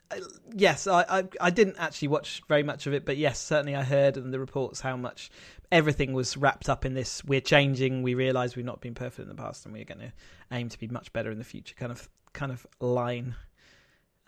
yes. 0.53 0.87
I, 0.87 1.05
I 1.09 1.23
I 1.41 1.49
didn't 1.49 1.77
actually 1.77 2.09
watch 2.09 2.41
very 2.47 2.63
much 2.63 2.87
of 2.87 2.93
it, 2.93 3.05
but 3.05 3.17
yes, 3.17 3.39
certainly 3.39 3.75
I 3.75 3.83
heard 3.83 4.17
in 4.17 4.31
the 4.31 4.39
reports 4.39 4.81
how 4.81 4.95
much 4.95 5.31
everything 5.71 6.13
was 6.13 6.37
wrapped 6.37 6.69
up 6.69 6.85
in 6.85 6.93
this. 6.93 7.23
We're 7.25 7.41
changing. 7.41 8.03
We 8.03 8.13
realise 8.13 8.55
we've 8.55 8.65
not 8.65 8.81
been 8.81 8.93
perfect 8.93 9.27
in 9.27 9.35
the 9.35 9.41
past, 9.41 9.65
and 9.65 9.73
we're 9.73 9.85
going 9.85 9.99
to 9.99 10.13
aim 10.51 10.69
to 10.69 10.79
be 10.79 10.87
much 10.87 11.11
better 11.13 11.31
in 11.31 11.37
the 11.37 11.43
future. 11.43 11.75
Kind 11.75 11.91
of 11.91 12.09
kind 12.33 12.51
of 12.51 12.65
line. 12.79 13.35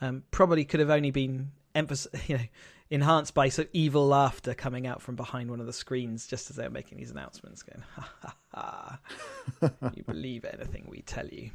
Um, 0.02 0.24
probably 0.32 0.66
could 0.66 0.82
have 0.82 0.90
only 0.90 1.12
been 1.12 1.52
emphasis, 1.74 2.12
you 2.28 2.38
know, 2.38 2.44
enhanced 2.90 3.34
by 3.34 3.50
some 3.50 3.66
evil 3.74 4.08
laughter 4.08 4.54
coming 4.54 4.88
out 4.88 5.02
from 5.02 5.16
behind 5.16 5.50
one 5.50 5.60
of 5.60 5.66
the 5.66 5.74
screens 5.74 6.28
just 6.28 6.50
as 6.50 6.56
they 6.56 6.64
were 6.64 6.70
making 6.70 6.98
these 6.98 7.12
announcements, 7.12 7.64
going, 7.64 7.84
"Ha 7.96 8.14
ha 8.22 9.00
ha! 9.62 9.92
you 9.96 10.04
believe 10.04 10.46
anything 10.46 10.86
we 10.88 11.02
tell 11.02 11.28
you." 11.28 11.52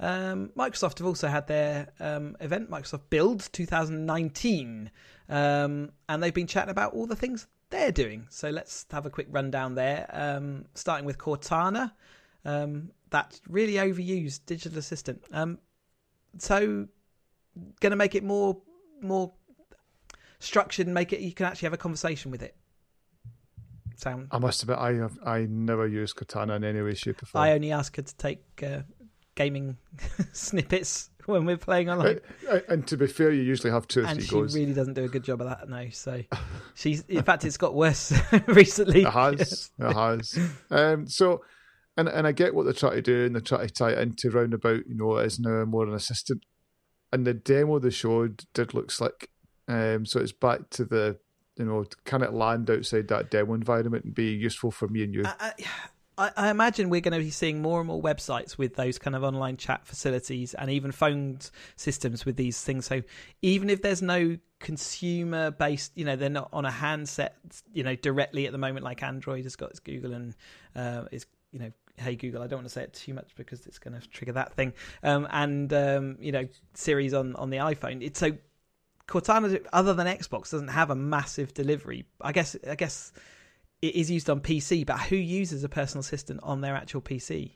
Um, 0.00 0.50
Microsoft 0.56 0.98
have 0.98 1.06
also 1.06 1.28
had 1.28 1.46
their 1.46 1.88
um, 2.00 2.36
event, 2.40 2.70
Microsoft 2.70 3.02
Build 3.10 3.48
2019, 3.52 4.90
um, 5.28 5.92
and 6.08 6.22
they've 6.22 6.34
been 6.34 6.46
chatting 6.46 6.70
about 6.70 6.92
all 6.94 7.06
the 7.06 7.16
things 7.16 7.46
they're 7.70 7.92
doing. 7.92 8.26
So 8.30 8.50
let's 8.50 8.86
have 8.90 9.06
a 9.06 9.10
quick 9.10 9.28
rundown 9.30 9.74
there, 9.74 10.08
um, 10.12 10.66
starting 10.74 11.06
with 11.06 11.18
Cortana, 11.18 11.92
um, 12.44 12.90
that 13.10 13.40
really 13.48 13.74
overused 13.74 14.40
digital 14.46 14.78
assistant. 14.78 15.22
Um, 15.32 15.58
so, 16.38 16.88
going 17.80 17.90
to 17.90 17.96
make 17.96 18.16
it 18.16 18.24
more 18.24 18.60
more 19.00 19.32
structured 20.40 20.86
and 20.86 20.94
make 20.94 21.12
it 21.12 21.20
you 21.20 21.32
can 21.32 21.46
actually 21.46 21.66
have 21.66 21.72
a 21.72 21.78
conversation 21.78 22.30
with 22.30 22.42
it. 22.42 22.56
Sound? 23.96 24.26
I 24.32 24.38
must 24.38 24.62
admit, 24.62 24.78
I 24.78 24.94
have 24.94 25.18
I 25.24 25.46
never 25.48 25.86
used 25.86 26.16
Cortana 26.16 26.56
in 26.56 26.64
any 26.64 26.82
way, 26.82 26.94
shape, 26.94 27.22
or 27.22 27.26
form. 27.26 27.44
I 27.44 27.52
only 27.52 27.70
ask 27.70 27.94
her 27.96 28.02
to 28.02 28.16
take 28.16 28.42
uh, 28.60 28.80
gaming 29.34 29.76
snippets 30.32 31.10
when 31.26 31.44
we're 31.44 31.56
playing 31.56 31.90
online. 31.90 32.20
And 32.68 32.86
to 32.86 32.96
be 32.96 33.06
fair, 33.06 33.30
you 33.30 33.42
usually 33.42 33.70
have 33.70 33.88
two 33.88 34.00
or 34.02 34.06
and 34.06 34.18
three 34.18 34.26
she 34.26 34.34
goes. 34.34 34.54
really 34.54 34.74
doesn't 34.74 34.94
do 34.94 35.04
a 35.04 35.08
good 35.08 35.24
job 35.24 35.40
of 35.40 35.48
that 35.48 35.68
now. 35.68 35.86
So 35.90 36.22
she's, 36.74 37.02
in 37.02 37.22
fact, 37.22 37.44
it's 37.44 37.56
got 37.56 37.74
worse 37.74 38.12
recently. 38.46 39.02
It 39.02 39.10
has. 39.10 39.70
It 39.78 39.92
has. 39.92 40.38
Um, 40.70 41.06
so, 41.06 41.42
and 41.96 42.08
and 42.08 42.26
I 42.26 42.32
get 42.32 42.54
what 42.54 42.64
they're 42.64 42.72
trying 42.72 42.96
to 42.96 43.02
do, 43.02 43.26
and 43.26 43.34
they're 43.34 43.40
trying 43.40 43.66
to 43.66 43.72
tie 43.72 43.90
it 43.90 43.98
into 43.98 44.30
roundabout. 44.30 44.86
You 44.86 44.96
know, 44.96 45.16
it 45.16 45.26
is 45.26 45.40
now 45.40 45.64
more 45.64 45.86
an 45.86 45.94
assistant. 45.94 46.44
And 47.12 47.24
the 47.24 47.34
demo 47.34 47.78
they 47.78 47.90
showed 47.90 48.44
did 48.54 48.74
look 48.74 48.90
slick. 48.90 49.30
Um, 49.68 50.04
so 50.04 50.20
it's 50.20 50.32
back 50.32 50.68
to 50.70 50.84
the, 50.84 51.16
you 51.56 51.64
know, 51.64 51.84
can 52.04 52.22
it 52.22 52.34
land 52.34 52.68
outside 52.68 53.06
that 53.08 53.30
demo 53.30 53.54
environment 53.54 54.04
and 54.04 54.14
be 54.14 54.32
useful 54.32 54.72
for 54.72 54.88
me 54.88 55.04
and 55.04 55.14
you? 55.14 55.22
I, 55.24 55.34
I, 55.38 55.52
I 56.16 56.50
imagine 56.50 56.90
we're 56.90 57.00
going 57.00 57.18
to 57.18 57.24
be 57.24 57.30
seeing 57.30 57.60
more 57.60 57.80
and 57.80 57.88
more 57.88 58.00
websites 58.00 58.56
with 58.56 58.76
those 58.76 58.98
kind 58.98 59.16
of 59.16 59.24
online 59.24 59.56
chat 59.56 59.84
facilities 59.86 60.54
and 60.54 60.70
even 60.70 60.92
phone 60.92 61.38
systems 61.76 62.24
with 62.24 62.36
these 62.36 62.62
things. 62.62 62.86
So 62.86 63.02
even 63.42 63.68
if 63.68 63.82
there's 63.82 64.02
no 64.02 64.38
consumer 64.60 65.50
based, 65.50 65.92
you 65.96 66.04
know, 66.04 66.14
they're 66.14 66.28
not 66.30 66.50
on 66.52 66.64
a 66.64 66.70
handset, 66.70 67.36
you 67.72 67.82
know, 67.82 67.96
directly 67.96 68.46
at 68.46 68.52
the 68.52 68.58
moment, 68.58 68.84
like 68.84 69.02
Android 69.02 69.44
has 69.44 69.56
got 69.56 69.70
its 69.70 69.80
Google 69.80 70.12
and 70.12 70.36
uh, 70.76 71.04
is, 71.10 71.26
you 71.50 71.58
know, 71.58 71.72
hey 71.96 72.16
Google, 72.16 72.42
I 72.42 72.46
don't 72.46 72.58
want 72.58 72.68
to 72.68 72.72
say 72.72 72.82
it 72.82 72.92
too 72.92 73.14
much 73.14 73.34
because 73.36 73.66
it's 73.66 73.78
going 73.78 74.00
to 74.00 74.08
trigger 74.08 74.32
that 74.32 74.52
thing. 74.54 74.72
Um, 75.02 75.26
and 75.30 75.72
um, 75.72 76.16
you 76.20 76.32
know, 76.32 76.46
Siri's 76.74 77.14
on 77.14 77.34
on 77.36 77.50
the 77.50 77.58
iPhone. 77.58 78.02
It's 78.02 78.20
so 78.20 78.32
Cortana, 79.06 79.64
other 79.72 79.94
than 79.94 80.06
Xbox, 80.06 80.50
doesn't 80.50 80.68
have 80.68 80.90
a 80.90 80.94
massive 80.94 81.52
delivery. 81.54 82.06
I 82.20 82.32
guess 82.32 82.56
I 82.68 82.74
guess 82.74 83.12
it 83.82 83.94
is 83.94 84.10
used 84.10 84.30
on 84.30 84.40
PC, 84.40 84.84
but 84.86 84.98
who 85.00 85.16
uses 85.16 85.62
a 85.64 85.68
personal 85.68 86.00
assistant 86.00 86.40
on 86.42 86.60
their 86.60 86.74
actual 86.74 87.00
PC? 87.02 87.52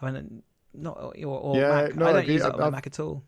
I 0.00 0.10
mean, 0.10 0.42
not 0.74 0.96
or, 0.98 1.12
or 1.16 1.56
Yeah, 1.56 1.68
Mac. 1.84 1.96
no, 1.96 2.06
I 2.06 2.12
don't 2.12 2.22
agree. 2.22 2.34
use 2.34 2.44
it 2.44 2.54
on 2.54 2.60
I've- 2.62 2.70
Mac 2.70 2.86
at 2.86 3.00
all. 3.00 3.24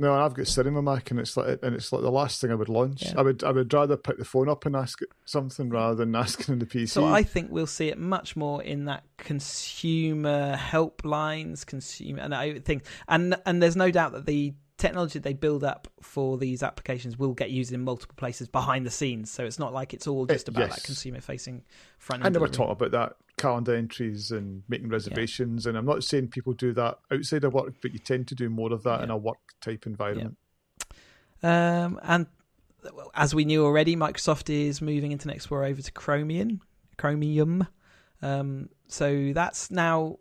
No, 0.00 0.14
I've 0.14 0.32
got 0.32 0.46
Cinema 0.46 0.80
Mac, 0.80 1.10
and 1.10 1.18
it's 1.18 1.36
like, 1.36 1.58
and 1.60 1.74
it's 1.74 1.92
like 1.92 2.02
the 2.02 2.10
last 2.12 2.40
thing 2.40 2.52
I 2.52 2.54
would 2.54 2.68
launch. 2.68 3.02
Yeah. 3.02 3.14
I 3.18 3.22
would, 3.22 3.42
I 3.42 3.50
would 3.50 3.74
rather 3.74 3.96
pick 3.96 4.16
the 4.16 4.24
phone 4.24 4.48
up 4.48 4.64
and 4.64 4.76
ask 4.76 5.02
it 5.02 5.08
something 5.24 5.70
rather 5.70 5.96
than 5.96 6.14
asking 6.14 6.52
on 6.52 6.58
the 6.60 6.66
PC. 6.66 6.90
So 6.90 7.04
I 7.06 7.24
think 7.24 7.50
we'll 7.50 7.66
see 7.66 7.88
it 7.88 7.98
much 7.98 8.36
more 8.36 8.62
in 8.62 8.84
that 8.84 9.02
consumer 9.16 10.56
helplines, 10.56 11.66
consumer 11.66 12.20
and 12.20 12.32
I 12.32 12.60
think, 12.60 12.84
and 13.08 13.34
and 13.44 13.60
there's 13.60 13.74
no 13.74 13.90
doubt 13.90 14.12
that 14.12 14.24
the 14.26 14.54
technology 14.78 15.18
they 15.18 15.34
build 15.34 15.62
up 15.64 15.88
for 16.00 16.38
these 16.38 16.62
applications 16.62 17.18
will 17.18 17.34
get 17.34 17.50
used 17.50 17.72
in 17.72 17.82
multiple 17.84 18.14
places 18.16 18.48
behind 18.48 18.86
the 18.86 18.90
scenes. 18.90 19.30
So 19.30 19.44
it's 19.44 19.58
not 19.58 19.72
like 19.74 19.92
it's 19.92 20.06
all 20.06 20.24
just 20.24 20.48
Uh, 20.48 20.52
about 20.52 20.68
yes. 20.68 20.76
that 20.76 20.84
consumer 20.84 21.20
facing 21.20 21.64
front 21.98 22.22
I 22.22 22.26
end. 22.26 22.34
never 22.34 22.46
delivery. 22.46 22.66
talk 22.66 22.80
about 22.80 22.90
that 22.92 23.16
calendar 23.36 23.74
entries 23.74 24.30
and 24.30 24.62
making 24.68 24.88
reservations, 24.88 25.66
and 25.66 25.76
I'm 25.76 25.84
not 25.84 26.02
saying 26.04 26.28
people 26.28 26.52
do 26.54 26.72
that 26.74 26.98
outside 27.12 27.44
of 27.44 27.52
work, 27.54 27.74
but 27.82 27.92
you 27.92 27.98
tend 27.98 28.28
to 28.28 28.34
do 28.34 28.48
more 28.48 28.72
of 28.72 28.82
that 28.84 29.02
in 29.02 29.10
a 29.10 29.16
work 29.16 29.38
type 29.60 29.86
environment. 29.86 30.36
Um, 31.42 32.00
and 32.02 32.26
as 33.14 33.34
we 33.34 33.44
knew 33.44 33.64
already, 33.64 33.96
Microsoft 33.96 34.48
is 34.50 34.80
moving 34.80 35.12
Internet 35.12 35.36
Explorer 35.36 35.64
over 35.66 35.82
to 35.82 35.92
Chromium. 35.92 36.60
Chromium. 36.96 37.66
Um, 38.22 38.68
so 38.88 39.32
that's 39.32 39.70
now 39.70 40.18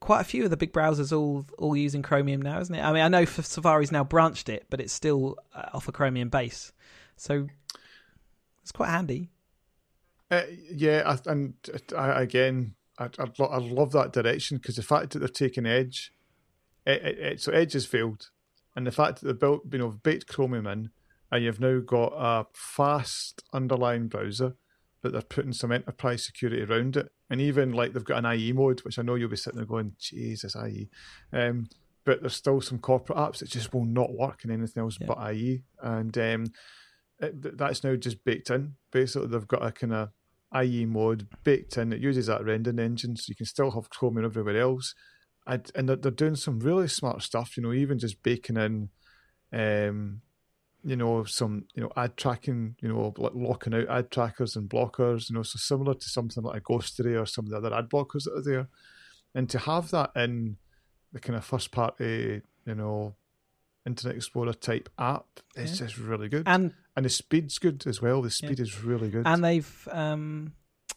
quite 0.00 0.20
a 0.20 0.24
few 0.24 0.44
of 0.44 0.50
the 0.50 0.56
big 0.56 0.72
browsers 0.72 1.16
all 1.16 1.46
all 1.58 1.76
using 1.76 2.02
Chromium 2.02 2.42
now, 2.42 2.58
isn't 2.60 2.74
it? 2.74 2.82
I 2.82 2.92
mean, 2.92 3.02
I 3.02 3.08
know 3.08 3.24
Safari's 3.24 3.92
now 3.92 4.04
branched 4.04 4.48
it, 4.48 4.66
but 4.70 4.80
it's 4.80 4.92
still 4.92 5.36
uh, 5.54 5.70
off 5.74 5.88
a 5.88 5.92
Chromium 5.92 6.28
base. 6.30 6.72
So 7.16 7.48
it's 8.62 8.72
quite 8.72 8.88
handy. 8.88 9.30
Uh, 10.30 10.42
yeah, 10.72 11.02
I, 11.06 11.30
and 11.30 11.54
I, 11.96 12.22
again, 12.22 12.74
I, 12.98 13.06
I, 13.18 13.24
I 13.44 13.58
love 13.58 13.92
that 13.92 14.12
direction 14.12 14.56
because 14.58 14.76
the 14.76 14.82
fact 14.82 15.10
that 15.12 15.18
they're 15.18 15.28
taking 15.28 15.66
Edge, 15.66 16.12
it, 16.86 17.02
it, 17.02 17.18
it- 17.18 17.40
so 17.40 17.52
Edge 17.52 17.72
has 17.74 17.84
failed, 17.86 18.30
and 18.76 18.86
the 18.86 18.92
fact 18.92 19.20
that 19.20 19.26
they've 19.26 19.38
built, 19.38 19.62
you 19.72 19.78
know, 19.78 19.88
baked 20.02 20.28
Chromium 20.28 20.66
in, 20.66 20.90
and 21.32 21.44
you've 21.44 21.60
now 21.60 21.80
got 21.80 22.12
a 22.16 22.46
fast 22.54 23.42
underlying 23.52 24.06
browser, 24.08 24.54
but 25.02 25.12
they're 25.12 25.22
putting 25.22 25.52
some 25.52 25.72
enterprise 25.72 26.24
security 26.24 26.62
around 26.62 26.96
it, 26.96 27.10
and 27.30 27.40
even 27.40 27.72
like 27.72 27.92
they've 27.92 28.04
got 28.04 28.24
an 28.24 28.38
IE 28.38 28.52
mode, 28.52 28.80
which 28.80 28.98
I 28.98 29.02
know 29.02 29.14
you'll 29.14 29.28
be 29.30 29.36
sitting 29.36 29.58
there 29.58 29.66
going, 29.66 29.92
Jesus, 29.98 30.54
IE. 30.56 30.88
Um, 31.32 31.68
but 32.04 32.20
there's 32.20 32.36
still 32.36 32.60
some 32.60 32.78
corporate 32.78 33.18
apps 33.18 33.38
that 33.38 33.50
just 33.50 33.72
will 33.74 33.84
not 33.84 34.12
work 34.14 34.44
in 34.44 34.50
anything 34.50 34.82
else 34.82 34.96
Yeah. 35.00 35.06
but 35.08 35.34
IE, 35.34 35.62
and 35.82 36.16
um, 36.18 36.46
it, 37.18 37.58
that's 37.58 37.84
now 37.84 37.94
just 37.96 38.24
baked 38.24 38.50
in. 38.50 38.74
Basically, 38.90 39.28
they've 39.28 39.46
got 39.48 39.64
a 39.64 39.72
kind 39.72 39.92
of 39.92 40.08
IE 40.62 40.84
mode 40.86 41.28
baked 41.44 41.76
in 41.76 41.90
that 41.90 42.00
uses 42.00 42.26
that 42.26 42.44
rendering 42.44 42.78
engine, 42.78 43.16
so 43.16 43.24
you 43.28 43.36
can 43.36 43.46
still 43.46 43.70
have 43.72 43.90
Chromium 43.90 44.24
and 44.24 44.26
everywhere 44.26 44.60
else. 44.60 44.94
And, 45.46 45.70
and 45.74 45.88
they're, 45.88 45.96
they're 45.96 46.10
doing 46.10 46.34
some 46.36 46.60
really 46.60 46.88
smart 46.88 47.22
stuff, 47.22 47.56
you 47.56 47.62
know, 47.62 47.72
even 47.72 47.98
just 47.98 48.22
baking 48.22 48.56
in, 48.56 48.88
um, 49.52 50.20
you 50.84 50.96
know, 50.96 51.24
some 51.24 51.64
you 51.74 51.82
know 51.82 51.90
ad 51.96 52.16
tracking, 52.16 52.76
you 52.80 52.88
know, 52.88 53.12
like 53.16 53.32
locking 53.34 53.74
out 53.74 53.88
ad 53.88 54.10
trackers 54.10 54.56
and 54.56 54.68
blockers, 54.68 55.28
you 55.30 55.36
know, 55.36 55.42
so 55.42 55.58
similar 55.58 55.94
to 55.94 56.08
something 56.08 56.42
like 56.42 56.58
a 56.58 56.60
Ghostery 56.64 57.20
or 57.20 57.26
some 57.26 57.44
of 57.46 57.50
the 57.50 57.56
other 57.58 57.74
ad 57.74 57.88
blockers 57.90 58.24
that 58.24 58.34
are 58.36 58.42
there, 58.42 58.68
and 59.34 59.48
to 59.50 59.58
have 59.58 59.90
that 59.90 60.10
in 60.16 60.56
the 61.12 61.20
kind 61.20 61.36
of 61.36 61.44
first 61.44 61.70
party, 61.72 62.40
you 62.66 62.74
know, 62.74 63.14
Internet 63.86 64.16
Explorer 64.16 64.52
type 64.52 64.88
app 64.98 65.26
is 65.56 65.72
Yeah. 65.80 65.86
just 65.86 65.98
really 65.98 66.28
good, 66.28 66.44
And 66.46 66.72
and 66.96 67.04
the 67.04 67.10
speed's 67.10 67.58
good 67.58 67.86
as 67.86 68.00
well. 68.02 68.22
The 68.22 68.30
speed 68.30 68.60
is 68.60 68.82
really 68.82 69.10
good. 69.10 69.26
and 69.26 69.44
they've 69.44 69.88
um, 69.92 70.54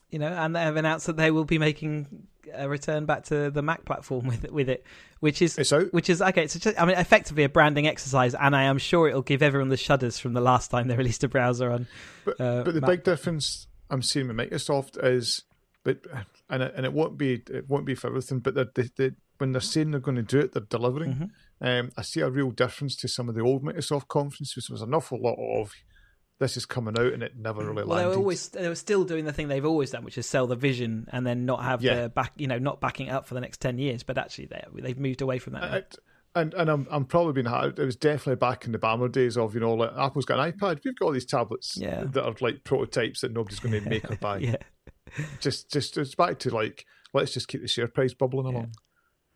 you 0.09 0.19
know, 0.19 0.27
and 0.31 0.55
they 0.55 0.61
have 0.61 0.75
announced 0.75 1.07
that 1.07 1.17
they 1.17 1.31
will 1.31 1.45
be 1.45 1.57
making 1.57 2.27
a 2.53 2.67
return 2.67 3.05
back 3.05 3.23
to 3.25 3.51
the 3.51 3.61
Mac 3.61 3.85
platform 3.85 4.25
with 4.27 4.43
it, 4.45 4.53
with 4.53 4.69
it, 4.69 4.85
which 5.19 5.41
is 5.41 5.57
it's 5.57 5.71
out. 5.73 5.93
which 5.93 6.09
is 6.09 6.21
okay. 6.21 6.43
It's 6.43 6.57
just, 6.57 6.79
I 6.79 6.85
mean, 6.85 6.97
effectively 6.97 7.43
a 7.43 7.49
branding 7.49 7.87
exercise, 7.87 8.35
and 8.35 8.55
I 8.55 8.63
am 8.63 8.77
sure 8.77 9.07
it'll 9.07 9.21
give 9.21 9.41
everyone 9.41 9.69
the 9.69 9.77
shudders 9.77 10.19
from 10.19 10.33
the 10.33 10.41
last 10.41 10.71
time 10.71 10.87
they 10.87 10.95
released 10.97 11.23
a 11.23 11.27
browser 11.27 11.71
on. 11.71 11.87
But, 12.25 12.41
uh, 12.41 12.63
but 12.63 12.73
the 12.73 12.81
Mac. 12.81 12.89
big 12.89 13.03
difference 13.03 13.67
I'm 13.89 14.01
seeing 14.01 14.27
with 14.27 14.37
Microsoft 14.37 15.03
is, 15.03 15.43
but 15.83 15.99
and 16.49 16.63
it, 16.63 16.73
and 16.75 16.85
it 16.85 16.93
won't 16.93 17.17
be 17.17 17.41
it 17.49 17.69
won't 17.69 17.85
be 17.85 17.95
for 17.95 18.07
everything. 18.07 18.39
But 18.39 18.55
they're, 18.55 18.69
they, 18.73 18.89
they, 18.97 19.11
when 19.37 19.51
they're 19.51 19.61
saying 19.61 19.91
they're 19.91 19.99
going 19.99 20.17
to 20.17 20.23
do 20.23 20.39
it, 20.39 20.53
they're 20.53 20.63
delivering. 20.63 21.13
Mhm. 21.13 21.29
Um, 21.61 21.91
I 21.97 22.01
see 22.01 22.19
a 22.19 22.29
real 22.29 22.51
difference 22.51 22.95
to 22.97 23.07
some 23.07 23.29
of 23.29 23.35
the 23.35 23.41
old 23.41 23.63
Microsoft 23.63 24.07
conferences. 24.09 24.55
which 24.55 24.69
was 24.69 24.81
an 24.81 24.93
awful 24.93 25.19
lot 25.21 25.37
of 25.39 25.71
this 26.43 26.57
is 26.57 26.65
coming 26.65 26.97
out 26.97 27.13
and 27.13 27.23
it 27.23 27.37
never 27.37 27.61
really 27.61 27.83
Well, 27.83 27.97
they 27.97 28.03
landed. 28.03 28.09
were 28.11 28.15
always 28.17 28.49
they 28.49 28.67
were 28.67 28.75
still 28.75 29.03
doing 29.03 29.25
the 29.25 29.33
thing 29.33 29.47
they've 29.47 29.65
always 29.65 29.91
done, 29.91 30.03
which 30.03 30.17
is 30.17 30.27
sell 30.27 30.45
the 30.47 30.55
vision 30.55 31.07
and 31.11 31.25
then 31.25 31.45
not 31.45 31.63
have 31.63 31.81
Yeah. 31.81 32.03
the 32.03 32.09
back, 32.09 32.33
you 32.37 32.47
know, 32.47 32.59
not 32.59 32.79
backing 32.81 33.07
it 33.07 33.11
up 33.11 33.25
for 33.27 33.33
the 33.33 33.41
next 33.41 33.59
ten 33.61 33.77
years. 33.79 34.03
But 34.03 34.17
actually, 34.17 34.45
they 34.47 34.63
they've 34.75 34.99
moved 34.99 35.21
away 35.21 35.39
from 35.39 35.53
that. 35.53 35.95
And 36.35 36.53
and 36.55 36.69
I'm 36.69 36.87
I'm 36.89 37.05
probably 37.05 37.33
being 37.33 37.45
hard. 37.45 37.77
It 37.77 37.85
was 37.85 37.95
definitely 37.95 38.37
back 38.37 38.65
in 38.65 38.71
the 38.71 38.79
Ballmer 38.79 39.11
days 39.11 39.37
of 39.37 39.53
you 39.53 39.59
know 39.59 39.73
like 39.75 39.91
Apple's 39.97 40.25
got 40.25 40.39
an 40.39 40.51
iPad. 40.51 40.79
We've 40.83 40.95
got 40.97 41.05
all 41.05 41.11
these 41.11 41.25
tablets 41.25 41.77
Yeah. 41.77 42.03
that 42.05 42.25
are 42.25 42.35
like 42.41 42.63
prototypes 42.63 43.21
that 43.21 43.31
nobody's 43.33 43.59
going 43.59 43.81
to 43.83 43.87
make 43.89 44.09
or 44.09 44.15
buy. 44.21 44.37
yeah, 44.39 44.55
just 45.39 45.71
just 45.71 45.97
it's 45.97 46.15
back 46.15 46.39
to 46.39 46.49
like 46.53 46.85
let's 47.13 47.33
just 47.33 47.47
keep 47.47 47.61
the 47.61 47.67
share 47.67 47.87
price 47.87 48.13
bubbling 48.13 48.47
Yeah. 48.47 48.51
along. 48.53 48.71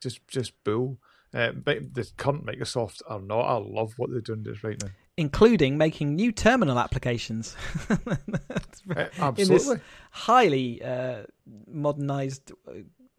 Just 0.02 0.26
just 0.28 0.52
bull. 0.64 0.98
Uh, 1.32 1.52
but 1.52 1.94
the 1.94 2.10
current 2.16 2.46
Microsoft 2.46 3.02
are 3.08 3.20
not. 3.20 3.42
I 3.42 3.56
love 3.58 3.92
what 3.96 4.10
they're 4.10 4.20
doing 4.20 4.42
this 4.44 4.64
right 4.64 4.82
now. 4.82 4.90
Including 5.18 5.76
making 5.76 6.14
new 6.14 6.30
terminal 6.32 6.78
applications. 6.78 7.56
Uh, 7.90 7.96
In 9.36 9.48
this 9.48 9.70
highly 10.10 10.82
uh, 10.82 11.24
modernized 11.66 12.52
uh, 12.66 12.72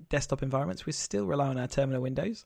desktop 0.09 0.41
environments, 0.41 0.85
we 0.85 0.93
still 0.93 1.25
rely 1.25 1.47
on 1.47 1.59
our 1.59 1.67
terminal 1.67 2.01
windows. 2.01 2.45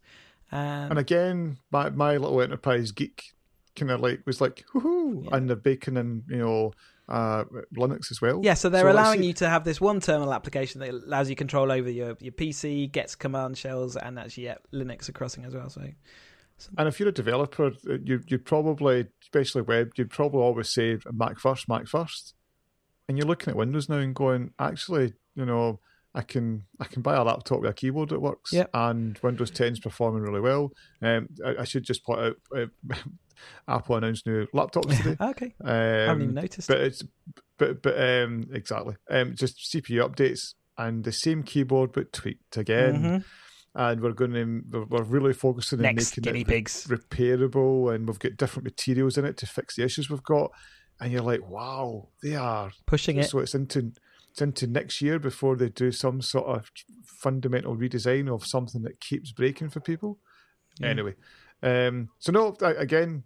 And, 0.51 0.91
And 0.91 0.99
again, 0.99 1.57
my 1.71 1.89
my 1.91 2.17
little 2.17 2.41
enterprise 2.41 2.91
geek 2.91 3.33
kind 3.75 3.91
of 3.91 4.01
like 4.01 4.23
was 4.25 4.41
like, 4.41 4.65
woohoo, 4.73 5.25
Yeah. 5.25 5.37
and 5.37 5.49
the 5.49 5.55
bacon 5.55 5.97
and 5.97 6.23
you 6.27 6.37
know 6.37 6.73
uh, 7.07 7.43
Linux 7.75 8.11
as 8.11 8.21
well. 8.21 8.41
Yeah, 8.43 8.55
so 8.55 8.69
they're 8.69 8.81
So 8.81 8.91
allowing 8.91 9.23
you 9.23 9.33
to 9.33 9.49
have 9.49 9.63
this 9.63 9.79
one 9.79 9.99
terminal 9.99 10.33
application 10.33 10.79
that 10.81 10.89
allows 10.89 11.29
you 11.29 11.35
control 11.35 11.71
over 11.71 11.89
your, 11.89 12.17
your 12.19 12.31
PC, 12.31 12.91
gets 12.91 13.15
command 13.15 13.57
shells, 13.57 13.95
and 13.97 14.17
actually 14.17 14.45
yeah, 14.45 14.55
Linux 14.73 15.09
are 15.09 15.11
crossing 15.11 15.45
as 15.45 15.53
well. 15.53 15.69
So 15.69 15.81
And 16.77 16.87
if 16.87 16.99
you're 16.99 17.09
a 17.09 17.13
developer, 17.13 17.67
uh, 17.89 17.97
you 18.03 18.21
you 18.27 18.37
probably, 18.39 19.07
especially 19.21 19.61
web, 19.63 19.91
you'd 19.95 20.09
probably 20.11 20.41
always 20.41 20.69
say 20.69 20.97
Mac 21.11 21.39
first, 21.39 21.67
Mac 21.69 21.87
first. 21.87 22.33
And 23.07 23.17
you're 23.17 23.27
looking 23.27 23.49
at 23.49 23.57
Windows 23.57 23.89
now 23.89 23.97
and 23.97 24.15
going, 24.15 24.51
actually, 24.59 25.13
you 25.35 25.45
know, 25.45 25.79
I 26.15 26.21
can 26.21 26.63
I 26.79 26.85
can 26.85 27.01
buy 27.01 27.15
a 27.15 27.23
laptop 27.23 27.61
with 27.61 27.69
a 27.69 27.73
keyboard 27.73 28.09
that 28.09 28.19
works, 28.21 28.53
Yep. 28.53 28.69
and 28.73 29.17
Windows 29.23 29.51
10 29.51 29.73
is 29.73 29.79
performing 29.79 30.21
really 30.21 30.39
well. 30.41 30.71
Um, 31.01 31.27
I, 31.45 31.55
I 31.61 31.63
should 31.65 31.83
just 31.83 32.05
point 32.05 32.19
out, 32.21 32.35
uh, 32.55 32.65
Apple 33.67 33.95
announced 33.97 34.25
new 34.25 34.45
laptops 34.53 34.95
today. 35.01 35.17
okay, 35.21 35.53
Um, 35.63 35.69
I 35.69 35.73
haven't 36.07 36.21
even 36.23 36.35
noticed. 36.35 36.67
but 36.67 36.81
it's 36.81 37.03
but 37.57 37.81
but 37.81 37.95
um 37.99 38.47
exactly 38.53 38.95
um 39.09 39.35
just 39.35 39.57
CPU 39.73 40.07
updates 40.07 40.53
and 40.77 41.03
the 41.03 41.11
same 41.11 41.43
keyboard 41.43 41.91
but 41.91 42.13
tweaked 42.13 42.57
again. 42.57 43.01
Mhm. 43.03 43.23
And 43.75 44.01
we're 44.01 44.11
going 44.11 44.33
to 44.33 44.85
we're, 44.87 45.03
really 45.03 45.33
focusing 45.33 45.79
on 45.79 45.83
Next 45.83 46.17
making 46.17 46.41
it 46.41 46.47
pigs. 46.47 46.85
repairable, 46.87 47.93
and 47.93 48.07
we've 48.07 48.19
got 48.19 48.37
different 48.37 48.65
materials 48.65 49.17
in 49.17 49.25
it 49.25 49.37
to 49.37 49.47
fix 49.47 49.75
the 49.75 49.83
issues 49.83 50.09
we've 50.09 50.23
got. 50.23 50.51
And 50.99 51.11
you're 51.11 51.23
like, 51.23 51.49
wow, 51.49 52.09
they 52.21 52.35
are 52.35 52.71
Pushing 52.85 53.17
it. 53.17 53.29
so 53.29 53.39
it's 53.39 53.55
into 53.55 53.91
it's 54.31 54.41
into 54.41 54.67
next 54.67 55.01
year 55.01 55.19
before 55.19 55.55
they 55.55 55.69
do 55.69 55.91
some 55.91 56.21
sort 56.21 56.45
of 56.45 56.71
fundamental 57.03 57.75
redesign 57.75 58.33
of 58.33 58.45
something 58.45 58.83
that 58.83 58.99
keeps 58.99 59.31
breaking 59.31 59.69
for 59.69 59.79
people. 59.79 60.19
Yeah. 60.79 60.87
Anyway, 60.87 61.15
um, 61.61 62.09
so 62.19 62.31
no, 62.31 62.55
again, 62.61 63.23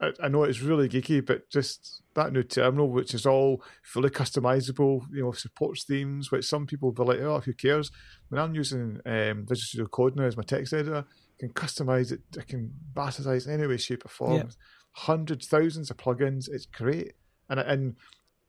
I, 0.00 0.12
I 0.22 0.28
know 0.28 0.44
it's 0.44 0.60
really 0.60 0.88
geeky, 0.88 1.24
but 1.24 1.50
just 1.50 2.02
that 2.14 2.32
new 2.32 2.42
terminal, 2.42 2.88
which 2.90 3.14
is 3.14 3.26
all 3.26 3.62
fully 3.82 4.10
customizable, 4.10 5.02
you 5.12 5.22
know, 5.22 5.32
supports 5.32 5.84
themes, 5.84 6.30
which 6.30 6.46
some 6.46 6.66
people 6.66 6.88
will 6.88 7.04
be 7.04 7.12
like, 7.12 7.20
oh, 7.20 7.40
who 7.40 7.52
cares? 7.52 7.90
When 8.28 8.40
I'm 8.40 8.54
using 8.54 9.00
um, 9.04 9.46
Visual 9.46 9.56
Studio 9.56 9.86
Code 9.86 10.16
now 10.16 10.24
as 10.24 10.36
my 10.36 10.42
text 10.42 10.72
editor, 10.72 11.04
I 11.06 11.40
can 11.40 11.50
customize 11.50 12.12
it, 12.12 12.20
I 12.38 12.42
can 12.42 12.72
bastardize 12.94 13.46
it 13.46 13.48
in 13.48 13.60
any 13.60 13.66
way, 13.66 13.76
shape, 13.76 14.04
or 14.04 14.08
form. 14.08 14.48
Hundreds, 14.92 15.46
thousands 15.46 15.90
of 15.90 15.96
plugins. 15.96 16.48
It's 16.50 16.66
great, 16.66 17.12
and 17.48 17.60
and 17.60 17.96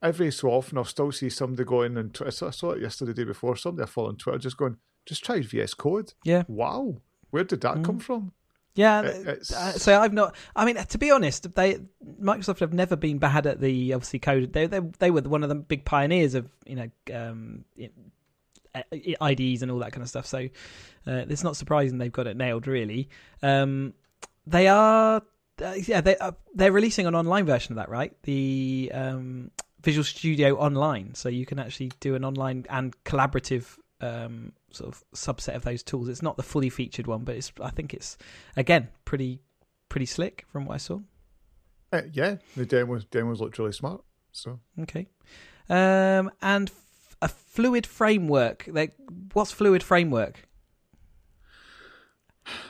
every 0.02 0.32
so 0.32 0.48
often 0.48 0.78
I'll 0.78 0.84
still 0.84 1.12
see 1.12 1.28
somebody 1.30 1.64
going 1.64 1.96
and 1.96 2.16
I 2.24 2.30
saw 2.30 2.48
I 2.48 2.50
saw 2.50 2.70
it 2.72 2.82
yesterday, 2.82 3.12
the 3.12 3.22
day 3.22 3.24
before. 3.24 3.54
Somebody 3.56 3.86
I 3.86 3.90
follow 3.90 4.08
on 4.08 4.16
Twitter 4.16 4.38
just 4.38 4.56
going, 4.56 4.76
just 5.06 5.24
try 5.24 5.40
VS 5.40 5.74
Code. 5.74 6.14
Yeah. 6.24 6.44
Wow, 6.48 7.02
where 7.30 7.44
did 7.44 7.60
that 7.60 7.84
come 7.84 7.98
from? 7.98 8.32
Yeah, 8.74 9.02
it's- 9.02 9.52
uh, 9.52 9.72
so 9.72 10.00
I've 10.00 10.12
not. 10.12 10.34
I 10.54 10.64
mean, 10.64 10.76
to 10.76 10.98
be 10.98 11.10
honest, 11.10 11.54
they 11.54 11.78
Microsoft 12.20 12.60
have 12.60 12.72
never 12.72 12.96
been 12.96 13.18
bad 13.18 13.46
at 13.46 13.60
the 13.60 13.92
obviously 13.94 14.18
code. 14.20 14.52
They 14.52 14.66
they 14.66 14.80
they 14.98 15.10
were 15.10 15.22
one 15.22 15.42
of 15.42 15.48
the 15.48 15.56
big 15.56 15.84
pioneers 15.84 16.34
of 16.34 16.48
you 16.66 16.76
know 16.76 16.90
um, 17.14 17.64
uh, 18.74 18.82
and 18.92 19.70
all 19.70 19.78
that 19.78 19.92
kind 19.92 20.02
of 20.02 20.08
stuff. 20.08 20.26
So 20.26 20.38
uh, 21.06 21.24
it's 21.28 21.42
not 21.42 21.56
surprising 21.56 21.98
they've 21.98 22.12
got 22.12 22.26
it 22.26 22.36
nailed. 22.36 22.66
Really, 22.66 23.08
um, 23.42 23.94
they 24.46 24.68
are. 24.68 25.22
Uh, 25.62 25.74
yeah, 25.86 26.00
they 26.00 26.16
uh, 26.16 26.32
they're 26.54 26.72
releasing 26.72 27.06
an 27.06 27.14
online 27.14 27.44
version 27.44 27.72
of 27.72 27.76
that, 27.76 27.90
right? 27.90 28.16
The 28.22 28.90
um, 28.94 29.50
Visual 29.82 30.04
Studio 30.04 30.56
Online, 30.56 31.14
so 31.14 31.28
you 31.28 31.44
can 31.44 31.58
actually 31.58 31.90
do 32.00 32.14
an 32.14 32.24
online 32.24 32.64
and 32.70 32.94
collaborative 33.04 33.76
um, 34.00 34.52
sort 34.72 34.88
of 34.94 35.04
subset 35.14 35.54
of 35.56 35.62
those 35.64 35.82
tools. 35.82 36.08
It's 36.08 36.22
not 36.22 36.36
the 36.36 36.42
fully 36.42 36.70
featured 36.70 37.06
one, 37.06 37.24
but 37.24 37.36
it's 37.36 37.52
I 37.60 37.70
think 37.70 37.92
it's 37.94 38.16
again 38.56 38.88
pretty 39.04 39.40
pretty 39.88 40.06
slick 40.06 40.44
from 40.48 40.64
what 40.66 40.74
I 40.74 40.78
saw. 40.78 41.00
Uh, 41.92 42.02
yeah, 42.12 42.36
the 42.56 42.64
demos 42.66 43.04
demos 43.04 43.40
looked 43.40 43.58
really 43.58 43.72
smart. 43.72 44.02
So 44.32 44.60
Okay, 44.80 45.08
um, 45.68 46.30
and 46.40 46.68
f- 46.70 47.16
a 47.22 47.28
fluid 47.28 47.86
framework. 47.86 48.68
Like, 48.70 48.94
what's 49.32 49.50
fluid 49.50 49.82
framework? 49.82 50.46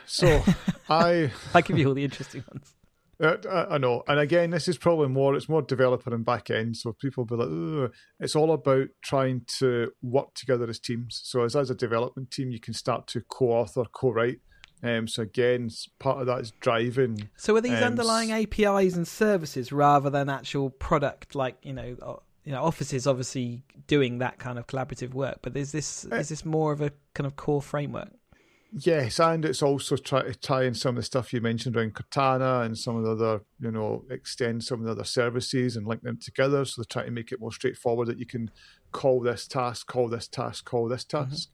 so 0.05 0.43
I 0.89 1.31
I 1.53 1.61
give 1.61 1.77
you 1.77 1.87
all 1.87 1.93
the 1.93 2.03
interesting 2.03 2.43
ones. 2.51 2.73
Uh, 3.21 3.37
I 3.49 3.75
I 3.75 3.77
know, 3.77 4.03
and 4.07 4.19
again, 4.19 4.49
this 4.49 4.67
is 4.67 4.77
probably 4.77 5.09
more. 5.09 5.35
It's 5.35 5.47
more 5.49 5.61
developer 5.61 6.13
and 6.13 6.25
back 6.25 6.49
end, 6.49 6.77
so 6.77 6.93
people 6.93 7.25
be 7.25 7.35
like, 7.35 7.49
Ugh. 7.49 7.93
it's 8.19 8.35
all 8.35 8.51
about 8.51 8.87
trying 9.03 9.41
to 9.59 9.91
work 10.01 10.33
together 10.33 10.67
as 10.69 10.79
teams. 10.79 11.21
So, 11.23 11.43
as 11.43 11.55
as 11.55 11.69
a 11.69 11.75
development 11.75 12.31
team, 12.31 12.51
you 12.51 12.59
can 12.59 12.73
start 12.73 13.07
to 13.07 13.21
co-author, 13.21 13.83
co-write. 13.91 14.39
Um, 14.83 15.07
so 15.07 15.21
again, 15.21 15.69
part 15.99 16.21
of 16.21 16.25
that 16.25 16.39
is 16.41 16.51
driving. 16.59 17.29
So 17.35 17.55
are 17.55 17.61
these 17.61 17.77
Um, 17.77 17.83
underlying 17.83 18.31
APIs 18.31 18.95
and 18.95 19.07
services 19.07 19.71
rather 19.71 20.09
than 20.09 20.27
actual 20.27 20.71
product, 20.71 21.35
like 21.35 21.57
you 21.61 21.73
know, 21.73 22.23
you 22.43 22.51
know, 22.51 22.63
Office 22.63 22.91
is 22.91 23.05
obviously 23.05 23.63
doing 23.85 24.17
that 24.17 24.39
kind 24.39 24.57
of 24.57 24.65
collaborative 24.65 25.13
work, 25.13 25.37
but 25.43 25.55
is 25.55 25.71
this 25.71 26.07
Uh, 26.11 26.15
is 26.15 26.29
this 26.29 26.43
more 26.43 26.71
of 26.71 26.81
a 26.81 26.91
kind 27.13 27.27
of 27.27 27.35
core 27.35 27.61
framework? 27.61 28.09
Yes, 28.73 29.19
and 29.19 29.43
it's 29.43 29.61
also 29.61 29.97
try 29.97 30.21
to 30.23 30.33
tie 30.33 30.63
in 30.63 30.73
some 30.73 30.91
of 30.91 30.95
the 30.97 31.03
stuff 31.03 31.33
you 31.33 31.41
mentioned 31.41 31.75
around 31.75 31.93
Cortana 31.93 32.65
and 32.65 32.77
some 32.77 32.95
of 32.95 33.03
the 33.03 33.11
other, 33.11 33.41
you 33.59 33.69
know, 33.69 34.05
extend 34.09 34.63
some 34.63 34.79
of 34.79 34.85
the 34.85 34.91
other 34.91 35.03
services 35.03 35.75
and 35.75 35.85
link 35.85 36.03
them 36.03 36.17
together. 36.17 36.63
So 36.63 36.81
they're 36.81 36.85
trying 36.89 37.07
to 37.07 37.11
make 37.11 37.33
it 37.33 37.41
more 37.41 37.51
straightforward 37.51 38.07
that 38.07 38.17
you 38.19 38.25
can 38.25 38.49
call 38.93 39.19
this 39.19 39.45
task, 39.45 39.87
call 39.87 40.07
this 40.07 40.27
task, 40.29 40.63
call 40.63 40.87
this 40.87 41.03
task. 41.03 41.49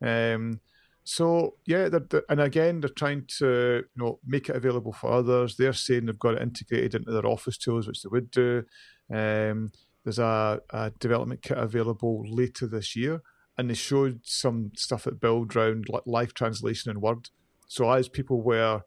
Um, 0.00 0.60
so 1.02 1.56
yeah, 1.66 1.88
they're, 1.88 2.06
they're- 2.08 2.24
and 2.28 2.40
again, 2.40 2.80
they're 2.80 2.90
trying 2.90 3.26
to 3.38 3.82
you 3.84 4.02
know 4.04 4.20
make 4.24 4.48
it 4.48 4.54
available 4.54 4.92
for 4.92 5.10
others. 5.10 5.56
They're 5.56 5.72
saying 5.72 6.06
they've 6.06 6.18
got 6.18 6.34
it 6.34 6.42
integrated 6.42 6.94
into 6.94 7.10
their 7.10 7.26
Office 7.26 7.58
tools, 7.58 7.88
which 7.88 8.02
they 8.02 8.08
would 8.08 8.30
do. 8.30 8.64
Um, 9.12 9.72
there's 10.04 10.20
a, 10.20 10.60
a 10.70 10.90
development 11.00 11.42
kit 11.42 11.58
available 11.58 12.24
later 12.28 12.68
this 12.68 12.94
year, 12.94 13.20
and 13.58 13.68
they 13.70 13.74
showed 13.74 14.20
some 14.24 14.72
stuff 14.76 15.06
at 15.06 15.20
Build 15.20 15.54
around 15.56 15.86
like 15.88 16.02
live 16.06 16.34
translation 16.34 16.90
in 16.90 17.00
Word. 17.00 17.28
So 17.68 17.90
as 17.90 18.08
people 18.08 18.42
were 18.42 18.82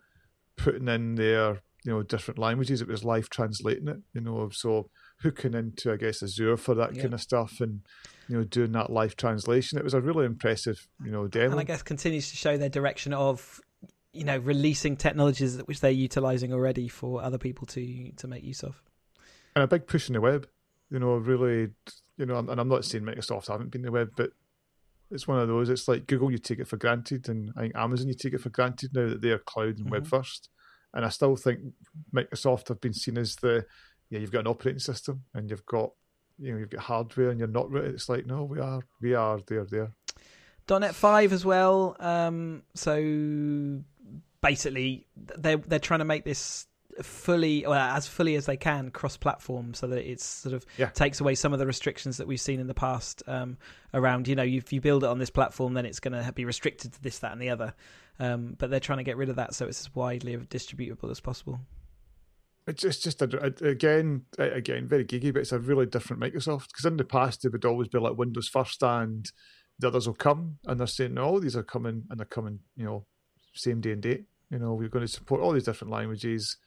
putting 0.58 0.88
in 0.88 1.15
their 1.15 1.62
you 1.84 1.91
know 1.91 2.04
different 2.04 2.39
languages, 2.39 2.82
it 2.82 2.88
was 2.88 3.04
live 3.04 3.30
translating 3.30 3.88
it. 3.88 3.97
You 4.13 4.21
know, 4.21 4.49
so 4.51 4.89
hooking 5.21 5.54
into 5.54 5.91
I 5.93 5.97
guess 5.97 6.21
Azure 6.23 6.58
for 6.58 6.75
that 6.75 6.95
Yeah. 6.95 7.04
kind 7.04 7.13
of 7.13 7.21
stuff 7.21 7.62
and 7.62 7.82
you 8.28 8.38
know 8.38 8.43
doing 8.43 8.71
that 8.73 8.89
live 8.91 9.15
translation. 9.15 9.78
It 9.78 9.84
was 9.84 9.93
a 9.93 10.01
really 10.01 10.25
impressive 10.25 10.88
you 11.04 11.12
know 11.12 11.28
demo. 11.28 11.51
and 11.51 11.60
I 11.60 11.63
guess 11.63 11.84
continues 11.84 12.30
to 12.32 12.36
show 12.36 12.58
their 12.58 12.69
direction 12.69 13.13
of 13.13 13.62
you 14.13 14.23
know 14.23 14.38
releasing 14.39 14.95
technologies 14.97 15.58
that- 15.58 15.67
which 15.67 15.80
they're 15.82 15.91
utilizing 15.91 16.54
already 16.54 16.88
for 16.88 17.21
other 17.21 17.38
people 17.38 17.67
to 17.67 18.12
to 18.13 18.28
make 18.28 18.43
use 18.43 18.63
of. 18.63 18.82
and 19.56 19.63
a 19.63 19.67
big 19.67 19.88
push 19.88 20.08
in 20.10 20.13
the 20.13 20.21
web. 20.21 20.47
You 20.91 20.99
know, 20.99 21.15
really, 21.15 21.69
you 22.17 22.25
know, 22.28 22.38
and 22.38 22.60
I'm 22.62 22.67
not 22.69 22.86
saying 22.86 23.04
Microsoft 23.04 23.47
haven't 23.47 23.71
been 23.71 23.82
the 23.82 23.91
web, 23.91 24.12
but 24.15 24.32
it's 25.11 25.27
one 25.27 25.39
of 25.39 25.47
those. 25.47 25.69
It's 25.69 25.87
like 25.87 26.07
Google, 26.07 26.31
you 26.31 26.37
take 26.37 26.59
it 26.59 26.67
for 26.67 26.77
granted, 26.77 27.29
and 27.29 27.51
I 27.55 27.61
think 27.61 27.75
Amazon, 27.75 28.07
you 28.07 28.13
take 28.13 28.33
it 28.33 28.41
for 28.41 28.49
granted 28.49 28.91
now 28.93 29.09
that 29.09 29.21
they're 29.21 29.39
cloud 29.39 29.77
and 29.79 29.89
web 29.89 30.03
Mhm. 30.03 30.07
first. 30.09 30.49
And 30.93 31.05
I 31.05 31.09
still 31.09 31.35
think 31.35 31.59
Microsoft 32.13 32.69
have 32.69 32.79
been 32.81 32.93
seen 32.93 33.17
as 33.17 33.35
the 33.37 33.65
yeah, 34.09 34.19
you've 34.19 34.31
got 34.31 34.41
an 34.41 34.47
operating 34.47 34.79
system 34.79 35.23
and 35.33 35.49
you've 35.49 35.65
got 35.65 35.91
you 36.37 36.51
know 36.51 36.59
you've 36.59 36.69
got 36.69 36.81
hardware 36.83 37.29
and 37.29 37.39
you're 37.39 37.47
not. 37.47 37.73
It's 37.75 38.07
like 38.09 38.25
no, 38.25 38.43
we 38.43 38.59
are, 38.59 38.81
we 39.01 39.13
are 39.13 39.39
there, 39.47 39.65
there. 39.65 39.91
.NET 40.69 40.95
Five 40.95 41.31
as 41.33 41.45
well. 41.45 41.95
Um, 41.99 42.63
so 42.73 43.81
basically, 44.41 45.07
they're 45.15 45.57
they're 45.57 45.79
trying 45.79 45.99
to 45.99 46.05
make 46.05 46.23
this 46.23 46.67
fully, 47.01 47.65
well, 47.67 47.73
as 47.73 48.08
fully 48.08 48.36
as 48.36 48.45
they 48.45 48.58
can, 48.58 48.91
cross-platform, 48.91 49.73
so 49.73 49.88
that 49.88 50.10
it's 50.10 50.23
sort 50.23 50.53
of 50.55 50.65
Yeah. 50.77 50.89
takes 50.89 51.19
away 51.19 51.36
some 51.36 51.53
of 51.53 51.60
the 51.60 51.65
restrictions 51.65 52.17
that 52.17 52.27
we've 52.27 52.39
seen 52.39 52.60
in 52.60 52.67
the 52.67 52.73
past 52.73 53.23
um, 53.27 53.58
around. 53.93 54.27
You 54.27 54.36
know, 54.36 54.43
if 54.43 54.71
you 54.71 54.81
build 54.81 55.03
it 55.03 55.08
on 55.08 55.19
this 55.19 55.29
platform, 55.29 55.73
then 55.73 55.86
it's 55.86 55.99
going 55.99 56.13
to 56.13 56.31
be 56.31 56.45
restricted 56.45 56.93
to 56.93 57.01
this, 57.01 57.19
that, 57.19 57.31
and 57.31 57.41
the 57.41 57.49
other. 57.49 57.73
Um, 58.19 58.55
but 58.58 58.69
they're 58.69 58.79
trying 58.79 58.99
to 58.99 59.03
get 59.03 59.17
rid 59.17 59.29
of 59.29 59.36
that, 59.36 59.53
so 59.53 59.67
it's 59.67 59.81
as 59.81 59.93
widely 59.93 60.38
distributable 60.38 61.12
as 61.12 61.19
possible. 61.19 61.60
It's 62.67 62.81
just, 62.81 63.03
just 63.03 63.21
a, 63.21 63.53
again, 63.62 64.23
again, 64.39 64.88
very 64.88 65.05
geeky, 65.05 65.31
but 65.34 65.41
it's 65.41 65.51
a 65.51 65.60
really 65.60 65.86
different 65.86 66.21
Microsoft. 66.21 66.69
Because 66.69 66.86
in 66.86 66.97
the 66.97 67.03
past, 67.03 67.45
it 67.45 67.51
would 67.51 67.65
always 67.65 67.89
be 67.89 67.99
like 67.99 68.17
Windows 68.17 68.47
first, 68.47 68.81
and 68.81 69.29
the 69.77 69.88
others 69.88 70.08
will 70.08 70.15
come, 70.15 70.58
and 70.65 70.79
they're 70.79 70.88
saying, 70.88 71.13
no, 71.13 71.39
these 71.39 71.55
are 71.58 71.63
coming, 71.63 72.03
and 72.10 72.19
they're 72.19 72.25
coming, 72.25 72.60
you 72.77 72.86
know, 72.86 73.05
same 73.53 73.81
day 73.81 73.91
and 73.91 74.01
date. 74.01 74.23
You 74.49 74.60
know, 74.60 74.73
we're 74.73 74.89
going 74.89 75.05
to 75.05 75.12
support 75.12 75.41
all 75.41 75.51
these 75.51 75.65
different 75.65 75.91
languages. 75.91 76.58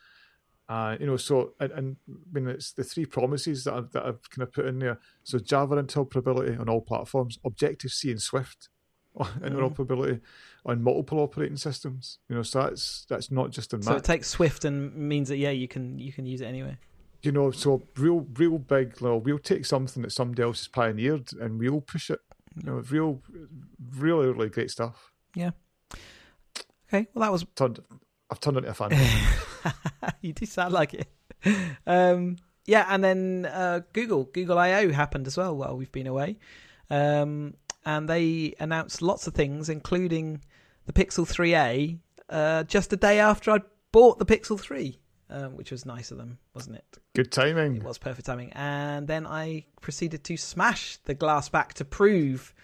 Uh, 0.69 0.97
you 1.01 1.07
know, 1.07 1.17
so 1.17 1.55
and, 1.61 1.73
and 1.73 1.97
I 2.09 2.39
mean, 2.39 2.49
it's 2.49 2.73
the 2.73 2.85
three 2.85 3.07
promises 3.07 3.65
that 3.65 3.75
I've, 3.75 3.91
that 3.93 4.05
I've 4.05 4.31
kind 4.31 4.43
of 4.43 4.53
put 4.53 4.67
in 4.67 4.79
there. 4.79 4.99
So 5.25 5.39
Java 5.39 5.83
interoperability 5.83 6.61
on 6.61 6.69
all 6.69 6.83
platforms, 6.83 7.39
Objective 7.45 7.91
C 7.91 8.11
and 8.11 8.21
Swift 8.21 8.69
interoperability 9.19 10.21
on 10.67 10.83
multiple 10.83 11.21
operating 11.21 11.57
systems. 11.57 12.19
You 12.29 12.37
know, 12.37 12.43
so 12.43 12.63
that's 12.63 13.07
that's 13.09 13.31
not 13.31 13.51
just 13.51 13.73
in 13.73 13.83
So 13.83 13.91
Mac 13.91 14.01
it 14.01 14.05
takes 14.05 14.29
Swift 14.29 14.65
and 14.65 14.95
means 14.95 15.29
that 15.29 15.39
yeah, 15.39 15.51
you 15.51 15.69
can 15.69 15.99
you 15.99 16.13
can 16.13 16.27
use 16.27 16.41
it 16.41 16.47
anyway. 16.47 16.77
you 17.23 17.33
know, 17.33 17.51
so 17.51 17.83
real, 17.97 18.27
real 18.35 18.59
big. 18.59 19.01
Well, 19.01 19.21
we'll 19.21 19.39
take 19.39 19.65
something 19.65 20.03
that 20.03 20.13
somebody 20.13 20.43
else 20.43 20.61
has 20.61 20.69
pioneered 20.69 21.33
and 21.41 21.59
we'll 21.59 21.81
push 21.81 22.11
it. 22.11 22.21
You 22.57 22.71
know, 22.71 22.83
real, 22.91 23.23
really, 23.97 24.27
really 24.27 24.49
great 24.49 24.71
stuff. 24.71 25.13
Yeah. 25.35 25.51
Okay, 26.89 27.07
well 27.15 27.23
that 27.23 27.33
was 27.33 27.45
Turned, 27.55 27.81
I've 28.31 28.41
turned 28.41 28.59
into 28.59 28.71
a 28.71 28.75
fan. 28.75 28.93
you 30.21 30.33
do 30.33 30.47
sound 30.47 30.73
like 30.73 30.95
it. 30.95 31.09
Um, 31.87 32.37
yeah, 32.67 32.87
and 32.89 33.03
then 33.03 33.47
uh, 33.47 33.81
Google, 33.93 34.25
Google 34.25 34.59
I/O 34.59 34.93
happened 34.93 35.27
as 35.27 35.37
well 35.37 35.57
while 35.57 35.77
we've 35.77 35.93
been 35.93 36.07
away, 36.07 36.37
um, 36.91 37.55
and 37.87 38.09
they 38.09 38.55
announced 38.61 39.01
lots 39.01 39.27
of 39.27 39.35
things, 39.35 39.71
including 39.71 40.43
the 40.85 40.93
Pixel 40.93 41.27
3a, 41.27 41.99
uh, 42.29 42.65
just 42.65 42.93
a 42.93 42.97
day 42.97 43.21
after 43.21 43.53
I'd 43.53 43.63
bought 43.93 44.19
the 44.19 44.27
Pixel 44.27 44.61
3, 44.61 44.99
um, 45.31 45.57
which 45.57 45.71
was 45.71 45.87
nice 45.87 46.11
of 46.11 46.19
them, 46.19 46.39
wasn't 46.55 46.77
it? 46.77 46.99
Good 47.15 47.33
timing. 47.33 47.77
It 47.77 47.83
was 47.83 47.99
perfect 47.99 48.27
timing. 48.27 48.53
And 48.53 49.07
then 49.09 49.27
I 49.27 49.65
proceeded 49.81 50.25
to 50.25 50.37
smash 50.37 50.99
the 51.05 51.15
glass 51.15 51.49
back 51.49 51.75
to 51.75 51.85
prove 51.85 52.55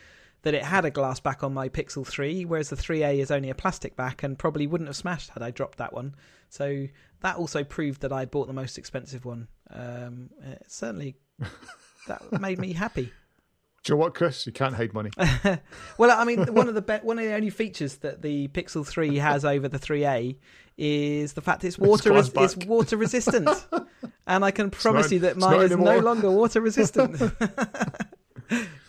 that 0.44 0.54
it 0.54 0.62
had 0.62 0.84
a 0.84 0.90
glass 0.90 1.20
back 1.20 1.42
on 1.42 1.52
my 1.52 1.68
Pixel 1.68 2.06
3, 2.06 2.44
whereas 2.44 2.68
the 2.68 2.76
3A 2.76 3.18
is 3.18 3.30
only 3.30 3.50
a 3.50 3.54
plastic 3.54 3.96
back 3.96 4.22
and 4.22 4.38
probably 4.38 4.66
wouldn't 4.66 4.88
have 4.88 4.96
smashed 4.96 5.30
had 5.30 5.42
I 5.42 5.50
dropped 5.50 5.78
that 5.78 5.92
one. 5.92 6.14
So 6.50 6.86
that 7.20 7.36
also 7.36 7.64
proved 7.64 8.02
that 8.02 8.12
I'd 8.12 8.30
bought 8.30 8.46
the 8.46 8.52
most 8.52 8.76
expensive 8.76 9.24
one. 9.24 9.48
Um, 9.70 10.28
certainly, 10.68 11.16
that 12.08 12.40
made 12.40 12.58
me 12.58 12.74
happy. 12.74 13.10
Do 13.84 13.92
you 13.92 13.96
know 13.96 14.02
what, 14.02 14.14
Chris? 14.14 14.46
You 14.46 14.52
can't 14.52 14.74
hide 14.74 14.94
money. 14.94 15.10
well, 15.98 16.10
I 16.10 16.24
mean, 16.24 16.54
one 16.54 16.68
of 16.68 16.74
the 16.74 16.82
be- 16.82 16.94
one 17.02 17.18
of 17.18 17.24
the 17.24 17.34
only 17.34 17.50
features 17.50 17.96
that 17.96 18.22
the 18.22 18.48
Pixel 18.48 18.86
Three 18.86 19.16
has 19.18 19.44
over 19.44 19.68
the 19.68 19.78
3A 19.78 20.36
is 20.76 21.32
the 21.32 21.42
fact 21.42 21.64
it's 21.64 21.78
water 21.78 22.16
it's, 22.16 22.34
res- 22.34 22.56
it's 22.56 22.66
water 22.66 22.96
resistant, 22.96 23.48
and 24.26 24.44
I 24.44 24.50
can 24.50 24.70
promise 24.70 25.06
not, 25.06 25.12
you 25.12 25.18
that 25.20 25.36
mine 25.36 25.60
is 25.60 25.76
no 25.76 25.98
longer 25.98 26.30
water 26.30 26.60
resistant. 26.60 27.20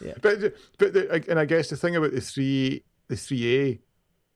Yeah. 0.02 0.14
But 0.22 0.56
but 0.78 0.94
the, 0.94 1.26
and 1.30 1.40
I 1.40 1.46
guess 1.46 1.70
the 1.70 1.78
thing 1.78 1.96
about 1.96 2.12
the 2.12 2.22
three 2.22 2.84
the 3.08 3.16
3A 3.16 3.80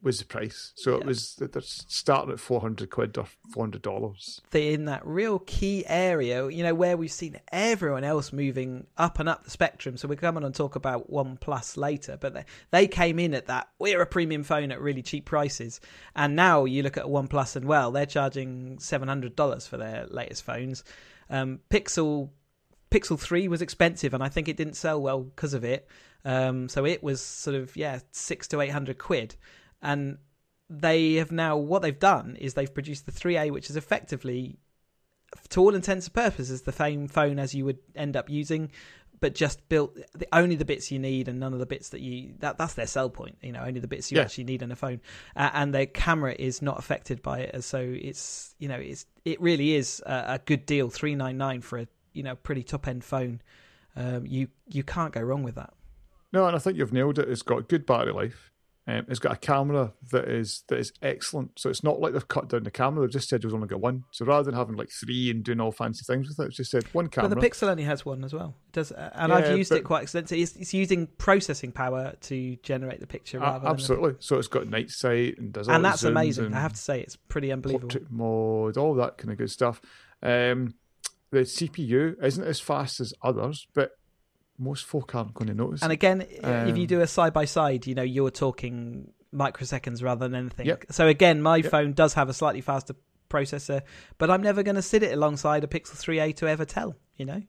was 0.02 0.20
the 0.20 0.26
price. 0.26 0.72
So 0.78 0.96
it 0.96 1.06
was 1.06 1.36
they're 1.36 1.62
starting 1.62 2.32
at 2.32 2.40
four 2.40 2.62
hundred 2.62 2.90
quid 2.90 3.18
or 3.18 3.26
four 3.54 3.64
hundred 3.64 3.82
dollars. 3.82 4.42
They're 4.52 4.72
in 4.72 4.86
that 4.86 5.06
real 5.06 5.40
key 5.40 5.84
area, 5.88 6.50
you 6.50 6.64
know, 6.64 6.74
where 6.74 6.96
we've 6.96 7.12
seen 7.12 7.40
everyone 7.52 8.04
else 8.04 8.32
moving 8.32 8.88
up 8.98 9.20
and 9.20 9.28
up 9.28 9.44
the 9.44 9.50
spectrum. 9.50 9.98
So 9.98 10.08
we're 10.08 10.16
coming 10.16 10.44
on 10.44 10.54
talk 10.54 10.76
about 10.76 11.12
OnePlus 11.12 11.76
later, 11.76 12.18
but 12.20 12.34
they, 12.34 12.46
they 12.72 12.88
came 12.88 13.20
in 13.20 13.34
at 13.34 13.48
that. 13.48 13.70
We're 13.78 14.02
a 14.02 14.06
premium 14.06 14.44
phone 14.44 14.72
at 14.72 14.80
really 14.80 15.02
cheap 15.02 15.26
prices, 15.26 15.82
and 16.16 16.36
now 16.36 16.66
you 16.66 16.82
look 16.82 16.98
at 16.98 17.06
OnePlus 17.06 17.56
and 17.58 17.66
well, 17.66 17.92
they're 17.92 18.06
charging 18.06 18.80
seven 18.80 19.08
hundred 19.08 19.36
dollars 19.36 19.68
for 19.68 19.78
their 19.78 20.06
latest 20.08 20.44
phones. 20.44 20.84
Um, 21.30 21.60
Pixel 21.70 22.30
Pixel 22.92 23.20
Three 23.20 23.48
was 23.48 23.62
expensive, 23.62 24.14
and 24.14 24.24
I 24.24 24.30
think 24.30 24.48
it 24.48 24.58
didn't 24.58 24.76
sell 24.76 25.02
well 25.02 25.22
because 25.22 25.54
of 25.54 25.64
it. 25.64 25.88
Um, 26.26 26.68
so 26.68 26.86
it 26.86 27.02
was 27.02 27.22
sort 27.22 27.56
of 27.56 27.76
yeah 27.78 28.00
six 28.12 28.48
to 28.50 28.62
eight 28.62 28.72
hundred 28.72 28.98
quid 28.98 29.36
and 29.82 30.18
they 30.70 31.16
have 31.16 31.32
now 31.32 31.58
what 31.58 31.82
they've 31.82 31.98
done 32.00 32.38
is 32.40 32.54
they've 32.54 32.74
produced 32.74 33.06
the 33.06 33.12
3A, 33.12 33.52
which 33.52 33.70
is 33.70 33.76
effectively, 33.76 34.60
to 35.50 35.62
all 35.62 35.74
intents 35.74 36.08
and 36.08 36.14
purposes, 36.14 36.62
the 36.62 36.72
same 36.72 37.08
phone 37.08 37.40
as 37.40 37.56
you 37.56 37.66
would 37.66 37.80
end 37.96 38.16
up 38.16 38.30
using, 38.30 38.72
but 39.20 39.34
just 39.34 39.68
built 39.68 39.98
the, 40.14 40.28
only 40.32 40.56
the 40.56 40.66
bits 40.66 40.92
you 40.92 41.00
need 41.00 41.28
and 41.28 41.40
none 41.40 41.54
of 41.54 41.60
the 41.60 41.66
bits 41.66 41.90
that 41.90 42.00
you 42.00 42.34
that 42.40 42.58
that's 42.58 42.76
their 42.76 42.88
sell 42.88 43.10
point. 43.10 43.38
You 43.42 43.52
know, 43.52 43.62
only 43.62 43.80
the 43.82 43.88
bits 43.88 44.12
you 44.12 44.18
yeah. 44.18 44.24
actually 44.24 44.46
need 44.46 44.62
in 44.62 44.72
a 44.72 44.76
phone, 44.76 45.02
uh, 45.36 45.50
and 45.54 45.74
their 45.74 45.88
camera 45.88 46.36
is 46.38 46.62
not 46.62 46.80
affected 46.80 47.22
by 47.22 47.40
it. 47.40 47.64
So 47.64 47.80
it's 47.80 48.56
you 48.60 48.70
know 48.70 48.78
it's 48.78 49.08
it 49.26 49.42
really 49.42 49.76
is 49.76 50.02
a, 50.06 50.26
a 50.28 50.40
good 50.46 50.66
deal, 50.66 50.90
three 50.90 51.16
nine 51.16 51.38
nine 51.38 51.60
for 51.62 51.80
a 51.80 51.88
you 52.14 52.24
know 52.24 52.36
pretty 52.36 52.64
top 52.64 52.88
end 52.88 53.04
phone. 53.04 53.42
Um, 53.96 54.26
you 54.26 54.50
you 54.68 54.84
can't 54.84 55.14
go 55.14 55.22
wrong 55.22 55.44
with 55.44 55.56
that. 55.56 55.74
No, 56.32 56.46
and 56.46 56.56
I 56.56 56.60
think 56.60 56.78
you've 56.78 56.94
nailed 56.94 57.20
it. 57.20 57.28
It's 57.30 57.42
got 57.42 57.68
good 57.68 57.86
battery 57.86 58.14
life. 58.14 58.52
Um, 58.90 59.06
it's 59.08 59.20
got 59.20 59.34
a 59.34 59.38
camera 59.38 59.94
that 60.12 60.28
is 60.28 60.64
that 60.68 60.80
is 60.80 60.92
excellent. 61.04 61.60
So 61.60 61.70
it's 61.70 61.84
not 61.84 62.00
like 62.00 62.14
they've 62.14 62.28
cut 62.28 62.50
down 62.50 62.64
the 62.64 62.72
camera. 62.72 63.02
They've 63.02 63.14
just 63.14 63.30
said 63.30 63.44
you've 63.44 63.54
only 63.54 63.68
got 63.68 63.82
one. 63.82 64.06
So 64.10 64.26
rather 64.26 64.46
than 64.46 64.56
having 64.56 64.78
like 64.78 64.90
three 64.90 65.30
and 65.30 65.44
doing 65.44 65.60
all 65.60 65.72
fancy 65.72 66.04
things 66.04 66.28
with 66.28 66.40
it, 66.40 66.48
it's 66.48 66.58
just 66.58 66.72
said 66.72 66.86
one 66.92 67.08
camera. 67.08 67.30
But 67.30 67.40
the 67.40 67.48
Pixel 67.48 67.68
only 67.70 67.84
has 67.84 68.04
one 68.04 68.24
as 68.24 68.34
well. 68.34 68.56
It 68.70 68.74
does, 68.74 68.92
uh, 68.92 69.12
and 69.14 69.30
yeah, 69.30 69.38
I've 69.38 69.58
used 69.58 69.72
it 69.72 69.84
quite 69.84 70.04
extensively. 70.04 70.42
It's, 70.42 70.56
it's, 70.56 70.74
using 70.74 71.06
processing 71.06 71.72
power 71.72 72.16
to 72.22 72.56
generate 72.64 73.00
the 73.00 73.06
picture. 73.06 73.44
Uh, 73.44 73.60
absolutely. 73.64 74.16
So 74.20 74.40
it's 74.40 74.48
got 74.48 74.68
night 74.68 74.90
sight 74.90 75.38
and 75.38 75.54
does. 75.54 75.70
All 75.70 75.76
And 75.76 75.86
that's 75.86 76.04
amazing. 76.04 76.56
I 76.56 76.60
have 76.60 76.74
to 76.74 76.82
say, 76.82 77.00
it's 77.00 77.16
pretty 77.16 77.52
unbelievable. 77.52 77.90
Portrait 77.90 78.10
mode, 78.10 78.78
all 78.78 78.96
that 78.96 79.20
kind 79.20 79.32
of 79.32 79.38
good 79.38 79.52
stuff. 79.52 79.82
Um, 80.24 80.74
the 81.32 81.40
CPU 81.40 82.22
isn't 82.24 82.44
as 82.44 82.60
fast 82.60 83.00
as 83.00 83.14
others, 83.22 83.68
but 83.74 83.92
most 84.58 84.86
folk 84.86 85.16
aren't 85.16 85.34
going 85.34 85.48
to 85.48 85.54
notice. 85.54 85.82
And 85.82 85.92
again, 85.92 86.22
um, 86.44 86.68
if 86.68 86.78
you 86.78 86.84
um, 86.84 86.88
do 86.88 87.02
a 87.02 87.08
side 87.08 87.34
by 87.34 87.46
side, 87.46 87.88
you 87.88 87.96
know, 87.96 88.04
you're 88.04 88.32
talking 88.32 89.12
microseconds 89.34 90.04
rather 90.04 90.28
than 90.28 90.36
anything. 90.36 90.66
Yep. 90.66 90.86
So 90.92 91.08
again, 91.08 91.42
my 91.42 91.58
yep. 91.58 91.72
phone 91.72 91.94
does 91.94 92.14
have 92.16 92.30
a 92.30 92.34
slightly 92.34 92.62
faster 92.62 92.96
processor, 93.30 93.82
but 94.18 94.30
I'm 94.30 94.42
never 94.42 94.64
going 94.64 94.76
to 94.76 94.82
sit 94.82 95.04
it 95.04 95.14
alongside 95.14 95.64
a 95.64 95.68
Pixel 95.68 95.96
3a 95.96 96.36
to 96.38 96.48
ever 96.48 96.66
tell. 96.66 96.96
You 97.16 97.26
know. 97.26 97.42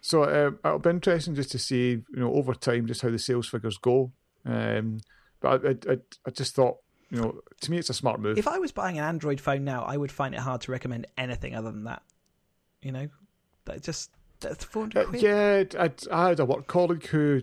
So 0.00 0.22
uh, 0.22 0.52
it'll 0.64 0.78
be 0.78 0.90
interesting 0.90 1.34
just 1.34 1.50
to 1.52 1.58
see, 1.58 1.90
you 1.90 2.04
know, 2.20 2.32
over 2.32 2.54
time, 2.54 2.86
just 2.86 3.02
how 3.02 3.10
the 3.10 3.18
sales 3.18 3.48
figures 3.48 3.78
go. 3.78 4.12
Um, 4.44 5.00
but 5.40 5.64
I, 5.64 5.92
I, 5.92 5.96
I 6.26 6.30
just 6.30 6.54
thought, 6.54 6.78
you 7.10 7.20
know, 7.20 7.40
to 7.60 7.70
me, 7.70 7.78
it's 7.78 7.90
a 7.90 7.94
smart 7.94 8.20
move. 8.20 8.38
If 8.38 8.48
I 8.48 8.58
was 8.58 8.72
buying 8.72 8.98
an 8.98 9.04
Android 9.04 9.40
phone 9.40 9.64
now, 9.64 9.82
I 9.84 9.96
would 9.96 10.12
find 10.12 10.34
it 10.34 10.40
hard 10.40 10.60
to 10.62 10.72
recommend 10.72 11.06
anything 11.16 11.54
other 11.54 11.70
than 11.72 11.84
that. 11.84 12.02
You 12.82 12.92
know, 12.92 13.08
that 13.64 13.82
just 13.82 14.10
that's 14.40 14.64
400 14.64 15.08
quid. 15.08 15.24
Uh, 15.24 15.26
yeah, 15.26 15.64
I, 15.78 15.90
I 16.10 16.28
had 16.30 16.40
a 16.40 16.44
work 16.44 16.66
colleague 16.66 17.06
who 17.06 17.42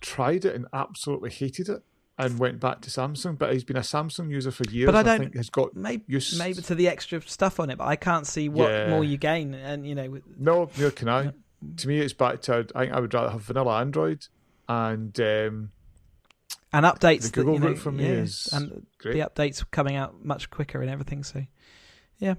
tried 0.00 0.44
it 0.44 0.54
and 0.54 0.66
absolutely 0.72 1.30
hated 1.30 1.68
it 1.68 1.82
and 2.18 2.38
went 2.38 2.60
back 2.60 2.80
to 2.82 2.90
Samsung, 2.90 3.36
but 3.36 3.52
he's 3.52 3.64
been 3.64 3.76
a 3.76 3.80
Samsung 3.80 4.30
user 4.30 4.50
for 4.50 4.64
years. 4.70 4.86
But 4.86 4.94
I 4.94 5.02
don't 5.02 5.14
I 5.14 5.18
think 5.18 5.34
has 5.36 5.50
got 5.50 5.74
maybe 5.76 6.04
use... 6.06 6.38
maybe 6.38 6.62
to 6.62 6.74
the 6.74 6.88
extra 6.88 7.20
stuff 7.22 7.60
on 7.60 7.70
it, 7.70 7.78
but 7.78 7.86
I 7.86 7.96
can't 7.96 8.26
see 8.26 8.48
what 8.48 8.70
yeah. 8.70 8.88
more 8.88 9.04
you 9.04 9.16
gain. 9.16 9.54
And 9.54 9.86
you 9.86 9.94
know, 9.94 10.20
no, 10.38 10.70
neither 10.76 10.90
can 10.90 11.08
I. 11.08 11.32
To 11.78 11.88
me, 11.88 12.00
it's 12.00 12.12
back 12.12 12.42
to 12.42 12.66
I 12.74 12.84
think 12.84 12.92
I 12.94 13.00
would 13.00 13.12
rather 13.12 13.30
have 13.30 13.42
vanilla 13.42 13.80
Android 13.80 14.26
and 14.68 15.18
um, 15.20 15.70
and 16.72 16.86
updates. 16.86 17.24
The 17.24 17.30
Google 17.30 17.58
that, 17.58 17.68
you 17.68 17.74
know, 17.74 17.76
for 17.76 17.92
me 17.92 18.04
yeah, 18.04 18.10
is 18.10 18.48
and 18.52 18.86
great. 18.98 19.14
the 19.14 19.20
updates 19.20 19.64
coming 19.70 19.96
out 19.96 20.24
much 20.24 20.50
quicker 20.50 20.80
and 20.80 20.90
everything. 20.90 21.22
So, 21.22 21.44
yeah. 22.18 22.34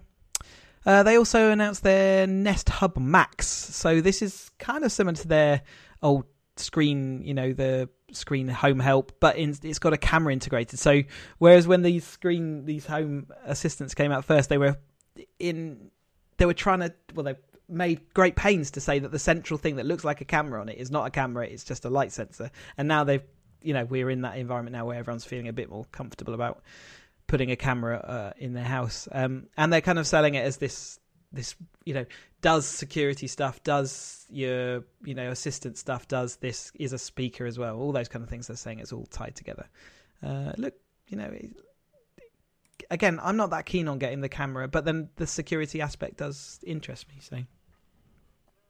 Uh, 0.88 1.04
they 1.04 1.18
also 1.18 1.52
announced 1.52 1.84
their 1.84 2.26
Nest 2.26 2.70
Hub 2.70 2.96
Max. 2.98 3.46
So 3.46 4.00
this 4.00 4.22
is 4.22 4.50
kind 4.58 4.86
of 4.86 4.92
similar 4.92 5.18
to 5.18 5.28
their 5.28 5.62
old 6.02 6.24
screen, 6.56 7.22
you 7.26 7.34
know, 7.34 7.52
the 7.52 7.90
screen 8.14 8.48
home 8.48 8.80
help, 8.80 9.12
but 9.20 9.36
in, 9.36 9.54
it's 9.64 9.80
got 9.80 9.92
a 9.92 9.98
camera 9.98 10.32
integrated. 10.32 10.80
So 10.80 11.04
whereas 11.40 11.68
when 11.68 11.82
these 11.82 12.08
screen 12.08 12.64
these 12.64 12.86
home 12.86 13.28
assistants 13.44 13.96
came 13.96 14.14
out 14.14 14.24
first, 14.24 14.48
they 14.48 14.58
were 14.58 14.78
in 15.40 15.92
they 16.38 16.46
were 16.46 16.54
trying 16.54 16.80
to 16.80 16.94
well 17.14 17.26
they 17.26 17.36
made 17.68 18.14
great 18.14 18.38
pains 18.38 18.72
to 18.72 18.80
say 18.80 18.98
that 19.00 19.12
the 19.12 19.20
central 19.20 19.58
thing 19.58 19.76
that 19.76 19.86
looks 19.86 20.06
like 20.06 20.22
a 20.22 20.26
camera 20.26 20.62
on 20.62 20.70
it 20.70 20.78
is 20.78 20.90
not 20.90 21.06
a 21.06 21.10
camera, 21.10 21.46
it's 21.46 21.66
just 21.66 21.84
a 21.84 21.90
light 21.90 22.14
sensor. 22.14 22.50
And 22.78 22.88
now 22.88 23.04
they've 23.04 23.24
you 23.62 23.74
know 23.74 23.84
we're 23.84 24.10
in 24.10 24.22
that 24.22 24.38
environment 24.38 24.74
now 24.74 24.86
where 24.86 24.98
everyone's 24.98 25.26
feeling 25.26 25.50
a 25.50 25.54
bit 25.54 25.70
more 25.70 25.84
comfortable 25.92 26.34
about 26.34 26.64
putting 27.28 27.52
a 27.52 27.56
camera 27.56 27.98
uh, 27.98 28.34
in 28.38 28.54
their 28.54 28.64
house, 28.64 29.08
um, 29.12 29.48
and 29.58 29.72
they're 29.72 29.82
kind 29.82 30.00
of 30.00 30.08
selling 30.08 30.36
it 30.36 30.46
as 30.46 30.58
this 30.58 31.00
this 31.32 31.56
you 31.86 31.94
know 31.94 32.06
does 32.42 32.66
security 32.66 33.28
stuff, 33.28 33.62
does 33.64 34.26
your 34.30 34.84
you 35.04 35.14
know 35.14 35.30
assistant 35.30 35.78
stuff, 35.78 36.08
does 36.08 36.38
this 36.38 36.72
is 36.76 36.94
a 36.94 36.98
speaker 36.98 37.46
as 37.46 37.60
well. 37.60 37.78
All 37.78 37.92
those 37.92 38.08
kind 38.08 38.24
of 38.24 38.30
things 38.30 38.48
they're 38.48 38.58
saying 38.58 38.80
it's 38.80 38.94
all 38.94 39.06
tied 39.06 39.36
together. 39.36 39.68
Uh, 40.24 40.54
look, 40.58 40.74
you 41.08 41.18
know. 41.18 41.32
Again, 42.90 43.20
I'm 43.22 43.36
not 43.36 43.50
that 43.50 43.66
keen 43.66 43.88
on 43.88 43.98
getting 43.98 44.22
the 44.22 44.30
camera, 44.30 44.68
but 44.68 44.86
then 44.86 45.10
the 45.18 45.28
security 45.28 45.82
aspect 45.82 46.18
does 46.18 46.60
interest 46.66 47.10
me. 47.10 47.16
So, 47.20 47.40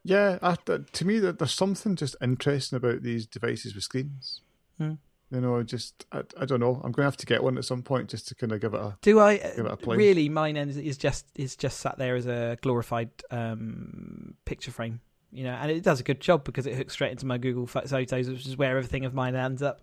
yeah, 0.04 0.40
I, 0.42 0.56
to 0.56 1.06
me, 1.06 1.20
there's 1.20 1.54
something 1.54 1.96
just 1.96 2.16
interesting 2.22 2.78
about 2.78 3.04
these 3.04 3.28
devices 3.28 3.76
with 3.76 3.84
screens. 3.84 4.42
Hmm. 4.80 4.94
You 5.30 5.42
know, 5.42 5.62
just 5.64 6.06
I, 6.12 6.24
I 6.40 6.46
don't 6.46 6.62
know. 6.62 6.76
I'm 6.76 6.92
going 6.92 7.04
to 7.04 7.04
have 7.04 7.18
to 7.18 7.26
get 7.26 7.44
one 7.44 7.58
at 7.58 7.66
some 7.66 7.84
point 7.84 8.10
just 8.10 8.30
to 8.30 8.36
kind 8.36 8.54
of 8.54 8.62
give 8.62 8.74
it 8.74 8.80
a. 8.80 8.98
Do 9.02 9.20
I 9.20 9.38
give 9.38 9.66
it 9.66 9.72
a 9.72 9.76
play. 9.76 9.98
really? 9.98 10.30
Mine 10.30 10.56
is 10.56 10.98
just 10.98 11.26
is 11.36 11.56
just 11.56 11.80
sat 11.80 11.98
there 11.98 12.16
as 12.16 12.28
a 12.28 12.58
glorified 12.62 13.10
um, 13.30 14.36
picture 14.46 14.72
frame, 14.72 15.02
you 15.32 15.44
know, 15.44 15.52
and 15.54 15.70
it 15.70 15.84
does 15.84 16.00
a 16.00 16.04
good 16.04 16.22
job 16.22 16.46
because 16.46 16.66
it 16.66 16.76
hooks 16.76 16.94
straight 16.94 17.12
into 17.12 17.26
my 17.26 17.38
Google 17.38 17.68
Photos, 17.68 18.30
which 18.30 18.48
is 18.48 18.58
where 18.58 18.78
everything 18.78 19.04
of 19.04 19.14
mine 19.14 19.36
ends 19.36 19.62
up. 19.62 19.82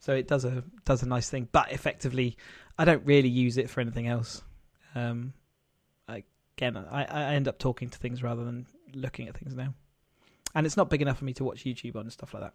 So 0.00 0.12
it 0.14 0.26
does 0.26 0.44
a 0.44 0.64
does 0.84 1.04
a 1.04 1.08
nice 1.08 1.30
thing, 1.30 1.48
but 1.52 1.70
effectively, 1.70 2.36
I 2.76 2.84
don't 2.84 3.04
really 3.06 3.28
use 3.28 3.58
it 3.58 3.70
for 3.70 3.80
anything 3.80 4.08
else. 4.08 4.42
Um, 4.96 5.34
again, 6.08 6.76
I, 6.76 7.04
I 7.04 7.34
end 7.34 7.48
up 7.48 7.58
talking 7.58 7.88
to 7.90 7.98
things 7.98 8.22
rather 8.22 8.44
than 8.44 8.66
looking 8.92 9.28
at 9.28 9.36
things 9.36 9.54
now, 9.54 9.72
and 10.54 10.66
it's 10.66 10.76
not 10.76 10.90
big 10.90 11.00
enough 11.00 11.18
for 11.18 11.24
me 11.24 11.32
to 11.34 11.44
watch 11.44 11.64
YouTube 11.64 11.96
on 11.96 12.02
and 12.02 12.12
stuff 12.12 12.34
like 12.34 12.42
that. 12.42 12.54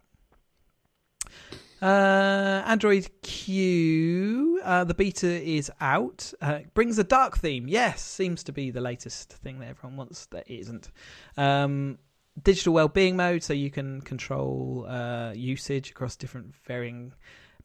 Uh, 1.82 2.62
Android 2.66 3.10
Q, 3.22 4.60
uh, 4.64 4.84
the 4.84 4.94
beta 4.94 5.26
is 5.28 5.70
out. 5.80 6.32
Uh, 6.40 6.60
brings 6.72 6.98
a 6.98 7.04
dark 7.04 7.38
theme. 7.38 7.68
Yes, 7.68 8.02
seems 8.02 8.42
to 8.44 8.52
be 8.52 8.70
the 8.70 8.80
latest 8.80 9.32
thing 9.32 9.58
that 9.58 9.68
everyone 9.68 9.96
wants 9.96 10.26
that 10.26 10.50
isn't. 10.50 10.90
Um, 11.36 11.98
digital 12.42 12.72
well-being 12.72 13.16
mode, 13.16 13.42
so 13.42 13.52
you 13.52 13.70
can 13.70 14.00
control 14.00 14.86
uh, 14.88 15.32
usage 15.34 15.90
across 15.90 16.16
different 16.16 16.54
varying 16.64 17.12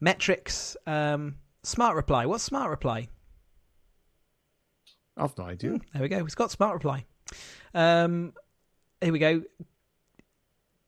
metrics. 0.02 0.76
Um, 0.86 1.36
smart 1.64 1.96
reply. 1.96 2.26
What's 2.26 2.44
smart 2.44 2.70
reply? 2.70 3.08
I've 5.16 5.38
no 5.38 5.46
idea. 5.46 5.72
Mm, 5.72 5.82
there 5.94 6.02
we 6.02 6.10
go. 6.10 6.26
It's 6.26 6.36
got 6.36 6.52
smart 6.52 6.74
reply. 6.74 7.06
Um, 7.74 8.34
here 9.00 9.14
we 9.14 9.20
go. 9.20 9.44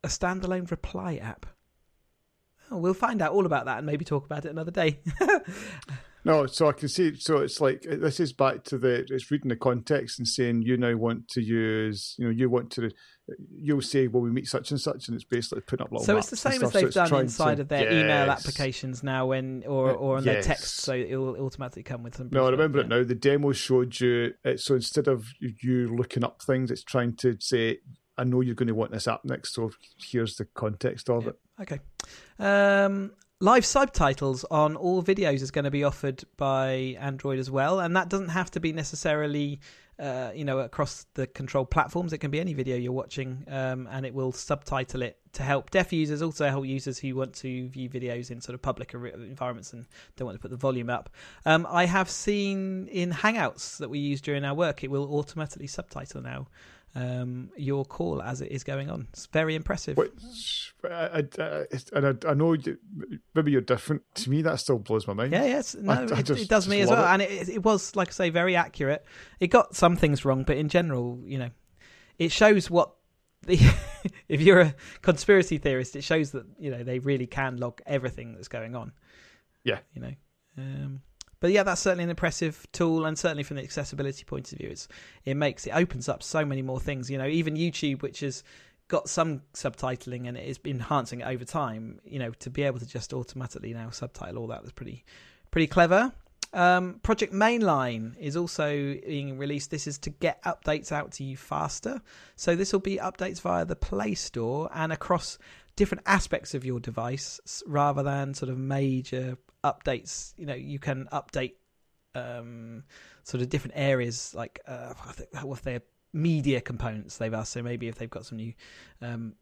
A 0.04 0.08
standalone 0.08 0.70
reply 0.70 1.16
app. 1.18 1.46
Oh, 2.74 2.78
we'll 2.78 2.94
find 2.94 3.22
out 3.22 3.34
all 3.34 3.46
about 3.46 3.66
that 3.66 3.78
and 3.78 3.86
maybe 3.86 4.04
talk 4.04 4.26
about 4.26 4.46
it 4.46 4.50
another 4.50 4.72
day. 4.72 5.00
No, 6.26 6.46
so 6.46 6.70
I 6.70 6.72
can 6.72 6.88
see. 6.88 7.16
So 7.16 7.40
it's 7.40 7.60
like 7.60 7.82
this 7.82 8.20
is 8.20 8.32
back 8.32 8.64
to 8.66 8.78
the. 8.78 9.06
It's 9.10 9.30
reading 9.30 9.50
the 9.50 9.58
context 9.58 10.20
and 10.20 10.28
saying 10.28 10.62
you 10.62 10.78
now 10.78 10.96
want 10.96 11.28
to 11.30 11.42
use. 11.42 12.16
You 12.18 12.26
know, 12.26 12.32
you 12.32 12.50
want 12.50 12.72
to. 12.72 12.92
You'll 13.60 13.82
say, 13.82 14.08
"Well, 14.08 14.22
we 14.22 14.32
meet 14.32 14.48
such 14.48 14.72
and 14.72 14.80
such," 14.80 15.08
and 15.08 15.16
it's 15.16 15.26
basically 15.26 15.62
putting 15.62 15.86
up 15.86 15.92
little. 15.92 16.06
So 16.06 16.18
it's 16.18 16.30
the 16.30 16.38
same 16.38 16.64
as 16.64 16.72
they've 16.72 16.94
so 16.94 17.06
done 17.06 17.22
inside 17.22 17.56
to, 17.56 17.64
of 17.64 17.68
their 17.68 17.84
yes. 17.84 17.94
email 17.94 18.32
applications 18.32 19.04
now, 19.04 19.28
when 19.28 19.64
or 19.68 19.92
or 19.92 20.18
on 20.18 20.24
yes. 20.24 20.34
their 20.34 20.56
text, 20.56 20.78
so 20.78 20.94
it 20.94 21.16
will 21.16 21.36
automatically 21.36 21.84
come 21.84 22.04
with 22.04 22.16
some. 22.16 22.30
No, 22.32 22.46
I 22.46 22.52
remember 22.52 22.78
yeah. 22.78 22.86
it 22.86 22.88
now. 22.88 23.04
The 23.04 23.16
demo 23.16 23.52
showed 23.52 24.00
you. 24.00 24.34
It, 24.46 24.62
so 24.62 24.76
instead 24.76 25.10
of 25.10 25.28
you 25.42 25.94
looking 25.94 26.24
up 26.24 26.42
things, 26.42 26.72
it's 26.72 26.84
trying 26.84 27.18
to 27.18 27.36
say, 27.42 27.80
"I 28.18 28.24
know 28.24 28.40
you're 28.40 28.56
going 28.56 28.68
to 28.68 28.76
want 28.76 28.92
this 28.94 29.10
app 29.10 29.26
next, 29.26 29.54
so 29.54 29.72
here's 29.98 30.38
the 30.38 30.46
context 30.46 31.10
of 31.10 31.24
yeah. 31.24 31.30
it." 31.32 31.36
Okay. 31.64 31.80
Um, 32.40 33.12
live 33.40 33.66
subtitles 33.66 34.46
on 34.50 34.76
all 34.76 35.04
videos 35.04 35.42
is 35.42 35.52
going 35.52 35.66
to 35.66 35.72
be 35.72 35.84
offered 35.84 36.24
by 36.38 36.96
Android 37.00 37.40
as 37.40 37.52
well, 37.52 37.80
and 37.80 37.96
that 37.96 38.10
doesn't 38.10 38.30
have 38.30 38.50
to 38.52 38.60
be 38.60 38.72
necessarily, 38.72 39.60
uh, 40.00 40.32
you 40.34 40.46
know, 40.46 40.60
across 40.60 41.06
the 41.16 41.28
control 41.28 41.66
platforms. 41.66 42.14
It 42.14 42.20
can 42.20 42.32
be 42.32 42.40
any 42.40 42.54
video 42.54 42.78
you're 42.78 42.94
watching, 42.94 43.44
um, 43.50 43.88
and 43.92 44.06
it 44.06 44.14
will 44.14 44.32
subtitle 44.32 45.02
it 45.02 45.18
to 45.34 45.44
help 45.44 45.72
deaf 45.72 45.92
users, 45.92 46.22
also 46.22 46.48
help 46.48 46.66
users 46.66 47.00
who 47.00 47.16
want 47.16 47.34
to 47.36 47.68
view 47.68 47.90
videos 47.90 48.32
in 48.32 48.40
sort 48.40 48.56
of 48.56 48.62
public 48.62 48.94
environments 48.94 49.74
and 49.74 49.88
don't 50.16 50.26
want 50.26 50.38
to 50.38 50.42
put 50.42 50.52
the 50.52 50.58
volume 50.58 50.90
up. 50.90 51.10
Um, 51.46 51.68
I 51.70 51.86
have 51.86 52.10
seen 52.10 52.88
in 52.88 53.12
Hangouts 53.12 53.78
that 53.80 53.90
we 53.90 54.00
use 54.00 54.22
during 54.22 54.46
our 54.46 54.54
work, 54.54 54.84
it 54.84 54.92
will 54.92 55.14
automatically 55.16 55.68
subtitle 55.68 56.22
now 56.22 56.48
um, 56.96 57.50
your 57.58 57.86
call 57.86 58.22
as 58.22 58.42
it 58.42 58.52
is 58.52 58.64
going 58.64 58.90
on. 58.90 59.08
It's 59.14 59.26
very 59.28 59.56
impressive. 59.56 59.98
Which, 59.98 60.74
I, 60.84 61.26
I, 61.40 61.66
and 61.94 62.08
I, 62.26 62.30
I 62.30 62.34
know 62.34 62.54
you, 62.54 62.78
maybe 63.34 63.52
you're 63.52 63.62
different. 63.62 64.04
To 64.16 64.30
me, 64.30 64.42
that 64.44 64.60
still 64.60 64.78
blows 64.78 65.08
my 65.08 65.14
mind. 65.14 65.32
Yeah, 65.34 65.46
yes, 65.46 65.76
no, 65.76 65.94
I, 65.94 66.04
it, 66.04 66.24
just, 66.24 66.44
it 66.44 66.50
does 66.50 66.68
me 66.68 66.82
as 66.82 66.90
well, 66.90 67.04
it. 67.04 67.14
and 67.14 67.22
it, 67.22 67.50
it 67.50 67.64
was, 67.64 67.96
like 67.96 68.10
I 68.10 68.12
say, 68.12 68.30
very 68.30 68.56
accurate. 68.56 69.06
It 69.40 69.48
got 69.48 69.76
some 69.76 69.96
things 69.96 70.24
wrong, 70.24 70.44
but 70.44 70.58
in 70.58 70.70
general, 70.70 71.20
you 71.26 71.40
know, 71.40 71.50
it 72.20 72.32
shows 72.32 72.70
what 72.70 72.94
the. 73.42 73.60
if 74.28 74.42
you're 74.42 74.62
a 74.62 74.76
conspiracy 75.02 75.58
theorist, 75.58 75.96
it 75.96 76.04
shows 76.04 76.32
that 76.32 76.46
you 76.60 76.70
know 76.70 76.84
they 76.84 77.00
really 77.00 77.28
can 77.28 77.58
log 77.58 77.82
everything 77.86 78.34
that's 78.34 78.48
going 78.48 78.76
on. 78.76 78.92
Yeah, 79.64 79.80
you 79.94 80.02
know. 80.02 80.14
Um, 80.58 81.02
but 81.44 81.52
yeah, 81.52 81.64
that's 81.64 81.82
certainly 81.82 82.06
an 82.06 82.10
impressive 82.10 82.66
tool, 82.72 83.06
and 83.06 83.20
certainly 83.20 83.44
from 83.44 83.58
the 83.58 83.64
accessibility 83.64 84.24
point 84.24 84.50
of 84.54 84.60
view, 84.60 84.70
it's 84.70 84.88
it 85.26 85.36
makes 85.36 85.68
it 85.68 85.72
opens 85.72 86.08
up 86.08 86.24
so 86.24 86.46
many 86.46 86.62
more 86.62 86.80
things. 86.80 87.10
You 87.10 87.18
know, 87.18 87.28
even 87.28 87.56
YouTube, 87.56 88.02
which 88.02 88.22
has 88.22 88.46
got 88.88 89.10
some 89.10 89.42
subtitling 89.54 90.30
and 90.30 90.38
it 90.38 90.48
is 90.48 90.58
enhancing 90.64 91.20
it 91.20 91.28
over 91.28 91.44
time. 91.44 92.00
You 92.06 92.20
know, 92.20 92.32
to 92.32 92.50
be 92.50 92.64
able 92.64 92.80
to 92.80 92.86
just 92.86 93.12
automatically 93.12 93.74
now 93.74 93.90
subtitle 93.90 94.38
all 94.38 94.48
that 94.48 94.62
was 94.62 94.72
pretty 94.72 95.04
pretty 95.52 95.68
clever. 95.68 96.14
Um, 96.54 97.00
Project 97.02 97.34
Mainline 97.34 98.16
is 98.20 98.38
also 98.38 98.70
being 98.70 99.38
released. 99.38 99.72
This 99.72 99.88
is 99.88 99.98
to 100.00 100.12
get 100.12 100.42
updates 100.44 100.92
out 100.92 101.12
to 101.14 101.24
you 101.24 101.36
faster. 101.36 102.02
So 102.36 102.56
this 102.56 102.72
will 102.72 102.80
be 102.80 102.98
updates 102.98 103.42
via 103.42 103.66
the 103.66 103.76
Play 103.76 104.14
Store 104.14 104.70
and 104.74 104.94
across 104.94 105.40
different 105.76 106.04
aspects 106.06 106.54
of 106.54 106.64
your 106.64 106.80
device 106.80 107.64
rather 107.66 108.04
than 108.04 108.36
sort 108.36 108.52
of 108.52 108.58
major 108.58 109.38
updates. 109.64 110.34
You 110.38 110.46
know, 110.46 110.54
you 110.54 110.78
can 110.78 111.08
update 111.12 111.54
um, 112.14 112.84
sort 113.24 113.42
of 113.42 113.50
different 113.50 113.74
areas, 113.76 114.34
like 114.36 114.60
uh, 114.68 114.94
I 115.08 115.12
think 115.14 115.30
what 115.44 115.58
if 115.58 115.64
they're 115.64 115.82
media 116.14 116.62
components 116.62 117.18
they've 117.18 117.34
asked. 117.34 117.54
So 117.54 117.64
maybe 117.64 117.88
if 117.88 117.96
they've 117.96 118.10
got 118.10 118.26
some 118.26 118.38
new, 118.38 118.54
um, 119.02 119.34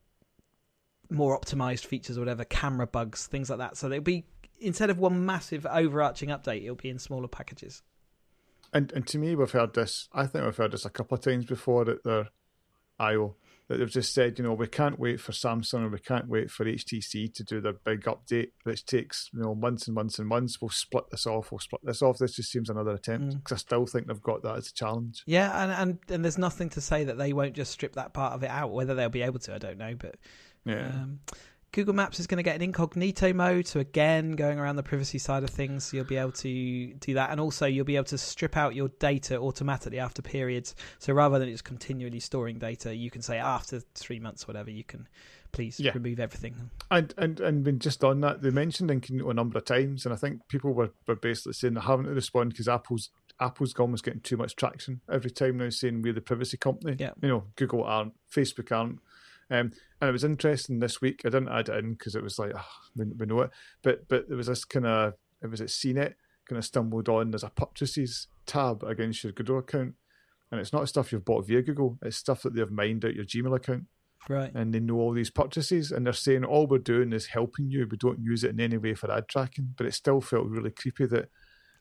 more 1.10 1.38
optimized 1.38 1.86
features 1.86 2.18
or 2.18 2.22
whatever, 2.22 2.46
camera 2.46 2.88
bugs, 2.88 3.28
things 3.28 3.50
like 3.50 3.60
that. 3.60 3.76
So 3.76 3.90
they'll 3.90 4.00
be 4.00 4.24
instead 4.62 4.90
of 4.90 5.00
one 5.00 5.26
massive 5.26 5.66
overarching 5.66 6.30
update, 6.30 6.64
it'll 6.64 6.76
be 6.76 6.90
in 6.90 7.00
smaller 7.00 7.28
packages. 7.28 7.82
And 8.74 8.92
and 8.94 9.06
to 9.08 9.18
me, 9.18 9.36
we've 9.36 9.52
heard 9.52 9.74
this. 9.74 10.08
I 10.14 10.26
think 10.28 10.46
we've 10.46 10.56
heard 10.56 10.72
this 10.72 10.86
a 10.86 10.90
couple 10.90 11.18
of 11.18 11.24
times 11.24 11.46
before 11.46 11.90
at 11.90 12.04
their 12.04 12.30
I/O 13.00 13.36
that 13.68 13.78
they've 13.78 13.90
just 13.90 14.14
said, 14.14 14.38
you 14.38 14.44
know, 14.44 14.54
we 14.54 14.68
can't 14.68 15.00
wait 15.00 15.20
for 15.22 15.32
Samsung 15.32 15.86
or 15.86 15.90
we 15.90 16.00
can't 16.00 16.28
wait 16.28 16.52
for 16.52 16.66
HTC 16.66 17.34
to 17.34 17.44
do 17.44 17.62
their 17.62 17.74
big 17.74 18.02
update, 18.02 18.52
which 18.64 18.86
takes 18.86 19.30
you 19.34 19.42
know 19.42 19.56
months 19.56 19.88
and 19.88 19.96
months 19.96 20.20
and 20.20 20.28
months. 20.28 20.62
We'll 20.62 20.70
split 20.70 21.06
this 21.10 21.26
off. 21.26 21.52
We'll 21.52 21.60
split 21.60 21.82
this 21.84 22.02
off. 22.02 22.18
This 22.18 22.36
just 22.36 22.52
seems 22.52 22.70
another 22.70 22.92
attempt 22.92 23.38
because 23.38 23.52
mm. 23.52 23.54
I 23.54 23.58
still 23.58 23.86
think 23.86 24.08
they've 24.08 24.22
got 24.22 24.44
that 24.44 24.58
as 24.58 24.68
a 24.68 24.74
challenge. 24.74 25.24
Yeah, 25.26 25.64
and, 25.64 25.72
and 25.72 26.00
and 26.10 26.24
there's 26.24 26.38
nothing 26.38 26.70
to 26.72 26.82
say 26.82 27.06
that 27.06 27.18
they 27.18 27.34
won't 27.34 27.54
just 27.54 27.72
strip 27.72 27.94
that 27.96 28.14
part 28.14 28.34
of 28.34 28.44
it 28.44 28.50
out. 28.50 28.72
Whether 28.72 28.94
they'll 28.94 29.10
be 29.10 29.22
able 29.22 29.40
to, 29.40 29.56
I 29.56 29.58
don't 29.58 29.78
know, 29.78 29.96
but 29.98 30.16
yeah. 30.66 30.88
Um, 30.88 31.20
Google 31.74 31.94
Maps 31.94 32.20
is 32.20 32.28
going 32.28 32.38
to 32.38 32.44
get 32.44 32.56
an 32.58 32.62
incognito 32.62 33.32
mode, 33.32 33.66
so 33.66 33.80
again, 33.80 34.32
going 34.34 34.60
around 34.60 34.76
the 34.76 34.84
privacy 34.84 35.18
side 35.18 35.44
of 35.44 35.50
things, 35.50 35.94
you'll 35.94 36.04
be 36.04 36.18
able 36.18 36.34
to 36.34 36.94
do 36.96 37.14
that, 37.14 37.30
and 37.30 37.40
also 37.40 37.66
you'll 37.66 37.86
be 37.86 37.96
able 37.96 38.06
to 38.06 38.18
strip 38.18 38.58
out 38.58 38.76
your 38.76 38.90
data 39.00 39.40
automatically 39.40 39.98
after 39.98 40.22
periods. 40.22 40.76
So 41.00 41.14
rather 41.14 41.40
than 41.40 41.50
just 41.50 41.64
continually 41.64 42.20
storing 42.20 42.60
data, 42.60 42.94
you 42.94 43.10
can 43.10 43.22
say 43.22 43.38
after 43.38 43.82
three 43.96 44.20
months, 44.20 44.48
whatever, 44.48 44.70
you 44.70 44.84
can 44.84 45.08
please 45.54 45.80
yeah. 45.80 45.92
remove 45.94 46.20
everything. 46.20 46.56
And 46.90 47.14
and 47.18 47.40
and 47.40 47.80
just 47.80 48.04
on 48.04 48.20
that, 48.20 48.42
they 48.42 48.50
mentioned 48.50 48.92
incognito 48.92 49.30
a 49.30 49.34
number 49.34 49.58
of 49.58 49.64
times, 49.64 50.06
and 50.06 50.14
I 50.14 50.18
think 50.18 50.46
people 50.50 50.74
were, 50.74 50.92
were 51.08 51.16
basically 51.16 51.54
saying 51.54 51.76
they 51.76 51.82
haven't 51.82 52.08
responded 52.08 52.50
because 52.50 52.68
Apple's 52.68 53.12
Apple's 53.40 53.74
almost 53.80 54.04
getting 54.04 54.22
too 54.22 54.38
much 54.38 54.58
traction 54.58 55.00
every 55.10 55.32
time 55.32 55.58
now, 55.58 55.70
saying 55.70 56.02
we're 56.02 56.12
the 56.12 56.22
privacy 56.22 56.58
company. 56.58 56.98
Yeah. 57.00 57.12
You 57.22 57.30
know, 57.30 57.44
Google 57.56 57.86
aren't, 57.86 58.14
Facebook 58.30 58.76
aren't. 58.76 59.00
Um, 59.52 59.72
and 60.00 60.10
it 60.10 60.14
was 60.14 60.24
interesting 60.24 60.80
this 60.80 61.02
week. 61.02 61.22
I 61.26 61.30
didn't 61.30 61.50
add 61.50 61.70
it 61.70 61.84
in 61.84 61.92
because 61.94 62.16
it 62.16 62.24
was 62.24 62.40
like, 62.40 62.54
oh, 62.56 62.66
we, 62.96 63.06
we, 63.18 63.26
know 63.26 63.42
it. 63.42 63.52
But 63.84 64.08
but 64.08 64.28
there 64.28 64.38
was 64.38 64.48
this 64.48 64.64
kind 64.64 64.88
of, 64.88 65.14
it 65.44 65.48
was 65.48 65.62
at 65.62 65.68
CNET, 65.68 66.14
kind 66.48 66.58
of 66.58 66.66
stumbled 66.66 67.10
on. 67.10 67.32
There's 67.32 67.44
a 67.44 67.50
purchases 67.50 68.28
tab 68.46 68.84
against 68.84 69.24
your 69.24 69.34
Google 69.34 69.60
account. 69.60 69.96
And 70.52 70.60
it's 70.60 70.74
not 70.74 70.88
stuff 70.90 71.12
you've 71.12 71.26
bought 71.26 71.48
via 71.48 71.62
Google, 71.62 71.98
it's 72.02 72.18
stuff 72.18 72.42
that 72.44 72.56
they've 72.56 72.72
mined 72.72 73.06
out 73.06 73.14
your 73.14 73.26
Gmail 73.26 73.56
account. 73.56 73.86
Right. 74.30 74.52
And 74.54 74.74
they 74.74 74.80
know 74.80 74.96
all 74.96 75.14
these 75.14 75.32
purchases. 75.32 75.92
And 75.92 76.06
they're 76.06 76.14
saying 76.14 76.46
all 76.46 76.68
we're 76.68 76.78
doing 76.78 77.12
is 77.12 77.28
helping 77.28 77.70
you. 77.70 77.88
We 77.90 77.98
don't 77.98 78.20
use 78.20 78.44
it 78.44 78.52
in 78.52 78.60
any 78.60 78.78
way 78.78 78.94
for 78.94 79.12
ad 79.12 79.28
tracking. 79.28 79.74
But 79.78 79.88
it 79.88 79.94
still 79.94 80.22
felt 80.22 80.48
really 80.48 80.72
creepy 80.72 81.08
that 81.08 81.30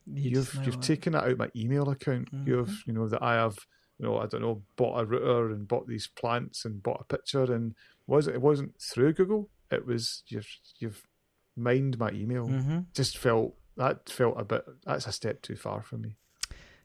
you 0.07 0.31
you've 0.31 0.59
you've 0.65 0.81
taken 0.81 1.13
that 1.13 1.25
out 1.25 1.39
my 1.39 1.51
email 1.55 1.89
account. 1.91 2.33
Mm-hmm. 2.33 2.49
You've, 2.49 2.83
you 2.87 2.93
know, 2.93 3.09
that 3.09 3.23
I 3.23 3.35
have 3.35 3.59
you 4.01 4.07
know, 4.07 4.19
I 4.19 4.27
don't 4.27 4.41
know, 4.41 4.63
bought 4.77 4.99
a 4.99 5.05
router 5.05 5.51
and 5.51 5.69
bought 5.69 5.87
these 5.87 6.07
plants 6.07 6.65
and 6.65 6.83
bought 6.83 7.03
a 7.03 7.05
picture 7.05 7.53
and 7.53 7.75
was 8.07 8.27
it? 8.27 8.35
It 8.35 8.41
wasn't 8.41 8.81
through 8.81 9.13
Google. 9.13 9.51
It 9.71 9.87
was 9.87 10.23
you've 10.27 10.49
you've 10.79 11.07
mined 11.55 11.99
my 11.99 12.11
email. 12.11 12.49
Mm-hmm. 12.49 12.79
Just 12.95 13.19
felt 13.19 13.55
that 13.77 14.09
felt 14.09 14.41
a 14.41 14.45
bit. 14.45 14.65
That's 14.87 15.07
a 15.07 15.13
step 15.13 15.43
too 15.43 15.55
far 15.55 15.83
for 15.83 15.99
me. 15.99 16.17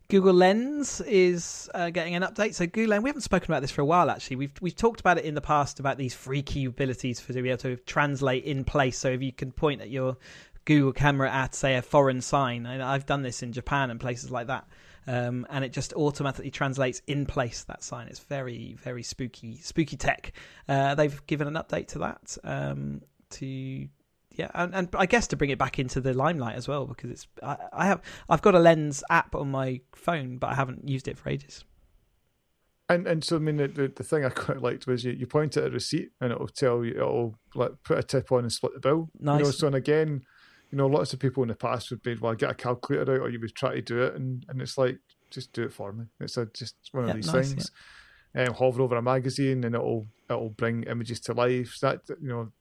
Google 0.09 0.33
Lens 0.33 1.01
is 1.01 1.67
uh, 1.73 1.89
getting 1.89 2.15
an 2.15 2.21
update. 2.21 2.53
So 2.53 2.67
Google 2.67 2.91
Lens, 2.91 3.03
we 3.03 3.09
haven't 3.09 3.21
spoken 3.21 3.49
about 3.49 3.61
this 3.61 3.71
for 3.71 3.81
a 3.81 3.85
while. 3.85 4.09
Actually, 4.09 4.35
we've 4.35 4.61
we've 4.61 4.75
talked 4.75 4.99
about 4.99 5.17
it 5.17 5.23
in 5.23 5.35
the 5.35 5.41
past 5.41 5.79
about 5.79 5.97
these 5.97 6.13
freaky 6.13 6.65
abilities 6.65 7.21
for 7.21 7.31
to 7.31 7.41
be 7.41 7.49
able 7.49 7.59
to 7.59 7.77
translate 7.77 8.43
in 8.43 8.65
place. 8.65 8.97
So 8.97 9.09
if 9.09 9.23
you 9.23 9.31
can 9.31 9.53
point 9.53 9.81
at 9.81 9.89
your 9.89 10.17
Google 10.65 10.91
camera 10.91 11.31
at 11.31 11.55
say 11.55 11.75
a 11.75 11.81
foreign 11.81 12.21
sign, 12.21 12.65
and 12.65 12.83
I've 12.83 13.05
done 13.05 13.21
this 13.21 13.41
in 13.41 13.53
Japan 13.53 13.89
and 13.89 14.01
places 14.01 14.29
like 14.29 14.47
that 14.47 14.67
um, 15.07 15.45
and 15.49 15.63
it 15.63 15.71
just 15.71 15.93
automatically 15.93 16.51
translates 16.51 17.01
in 17.07 17.25
place 17.25 17.63
that 17.65 17.83
sign. 17.83 18.07
It's 18.07 18.19
very 18.19 18.75
very 18.81 19.03
spooky 19.03 19.57
spooky 19.57 19.97
tech. 19.97 20.33
Uh, 20.67 20.95
they've 20.95 21.25
given 21.27 21.47
an 21.47 21.53
update 21.55 21.87
to 21.89 21.99
that 21.99 22.37
um, 22.43 23.01
to 23.31 23.87
yeah, 24.37 24.51
and, 24.53 24.75
and, 24.75 24.89
I 24.95 25.05
guess 25.05 25.27
to 25.27 25.37
bring 25.37 25.49
it 25.49 25.57
back 25.57 25.79
into 25.79 26.01
the 26.01 26.13
limelight 26.13 26.55
as 26.55 26.67
well 26.67 26.85
because 26.85 27.09
it's 27.09 27.27
I, 27.41 27.57
I, 27.71 27.85
have 27.85 28.01
I've 28.27 28.41
got 28.41 28.55
a 28.55 28.59
Lens 28.59 29.03
app 29.09 29.33
on 29.35 29.49
my 29.49 29.81
phone, 29.93 30.37
but 30.37 30.47
I 30.47 30.55
haven't 30.55 30.87
used 30.87 31.07
it 31.07 31.17
for 31.17 31.29
ages. 31.29 31.63
And 32.87 33.07
and 33.07 33.23
so 33.23 33.37
I 33.37 33.39
mean 33.39 33.57
the, 33.57 33.91
the, 33.95 34.03
thing 34.03 34.25
I 34.25 34.29
quite 34.29 34.61
liked 34.61 34.85
was 34.87 35.03
you, 35.03 35.13
you 35.13 35.25
point 35.25 35.57
at 35.57 35.65
a 35.65 35.69
receipt 35.71 36.11
and 36.21 36.31
it'll 36.31 36.47
tell 36.47 36.83
you 36.85 36.91
it'll 36.91 37.35
like 37.55 37.71
put 37.83 37.97
a 37.97 38.03
tip 38.03 38.31
on 38.31 38.39
and 38.39 38.51
split 38.51 38.73
the 38.73 38.79
bill. 38.79 39.09
Nice. 39.19 39.39
You 39.39 39.45
know, 39.45 39.51
so 39.51 39.67
and 39.67 39.75
again, 39.75 40.23
you 40.75 40.79
know, 40.79 40.87
lots 40.87 41.13
of 41.13 41.19
people 41.19 41.41
in 41.41 41.47
the 41.47 41.55
past 41.55 41.89
would 41.89 42.03
be, 42.03 42.15
well, 42.15 42.35
get 42.35 42.51
a 42.51 42.53
calculator 42.53 43.13
out, 43.13 43.21
or 43.21 43.29
you 43.29 43.39
would 43.39 43.55
try 43.55 43.75
to 43.75 43.81
do 43.81 44.03
it, 44.03 44.15
and, 44.15 44.45
and 44.49 44.61
it's 44.61 44.77
like, 44.77 44.99
just 45.31 45.53
do 45.53 45.63
it 45.63 45.71
for 45.71 45.93
me. 45.93 46.03
It's 46.19 46.35
a, 46.35 46.47
just 46.47 46.75
one 46.91 47.07
of 47.07 47.15
these 47.15 47.31
nice, 47.31 47.53
things. 47.53 47.71
Yeah. 48.35 48.47
Um, 48.47 48.55
hover 48.55 48.81
over 48.81 48.97
a 48.97 49.01
magazine, 49.01 49.63
and 49.63 49.73
it'll 49.73 50.05
it'll 50.29 50.49
bring 50.49 50.83
images 50.83 51.21
to 51.21 51.33
life. 51.33 51.75
So 51.75 51.91
That 51.91 52.17
you 52.21 52.27
know, 52.27 52.51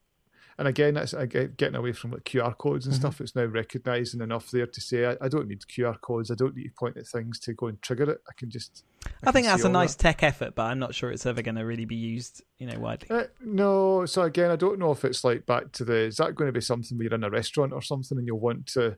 and 0.59 0.69
again, 0.69 0.95
that's 0.95 1.13
again, 1.13 1.55
getting 1.57 1.75
away 1.75 1.91
from 1.91 2.13
like 2.13 2.23
QR 2.23 2.57
codes 2.57 2.87
and 2.87 2.95
mm-hmm. 2.95 3.01
stuff. 3.01 3.21
It's 3.21 3.35
now 3.35 3.47
recognising 3.47 4.21
enough 4.21 4.49
there 4.53 4.69
to 4.69 4.81
say, 4.81 5.07
I, 5.07 5.17
I, 5.21 5.27
don't 5.27 5.49
need 5.49 5.63
QR 5.63 6.01
codes. 6.01 6.31
I 6.31 6.37
don't 6.37 6.55
need 6.55 6.69
to 6.69 6.75
point 6.79 6.97
at 6.97 7.09
things 7.09 7.41
to 7.41 7.53
go 7.53 7.67
and 7.67 7.83
trigger 7.83 8.09
it. 8.13 8.21
I 8.29 8.33
can 8.37 8.49
just. 8.49 8.85
I, 9.23 9.31
I 9.31 9.33
think 9.33 9.47
that's 9.47 9.65
a 9.65 9.69
nice 9.69 9.95
that. 9.95 10.03
tech 10.03 10.23
effort, 10.23 10.55
but 10.55 10.65
I'm 10.65 10.79
not 10.79 10.95
sure 10.95 11.11
it's 11.11 11.27
ever 11.27 11.43
going 11.43 11.57
to 11.57 11.65
really 11.65 11.85
be 11.85 11.97
used, 11.97 12.43
you 12.59 12.67
know, 12.67 12.79
widely. 12.79 13.09
Uh, 13.11 13.25
no, 13.41 14.07
so 14.07 14.23
again, 14.23 14.51
I 14.51 14.57
don't 14.57 14.79
know 14.79 14.93
if 14.93 15.05
it's 15.05 15.25
like 15.25 15.47
back 15.47 15.73
to 15.73 15.85
the. 15.85 15.97
Is 15.97 16.17
that 16.17 16.35
going 16.35 16.49
to 16.49 16.53
be 16.53 16.61
something 16.61 16.97
where 16.97 17.05
you're 17.05 17.15
in 17.15 17.25
a 17.25 17.31
restaurant 17.31 17.73
or 17.73 17.83
something, 17.83 18.19
and 18.19 18.27
you'll 18.27 18.41
want 18.41 18.67
to, 18.69 18.97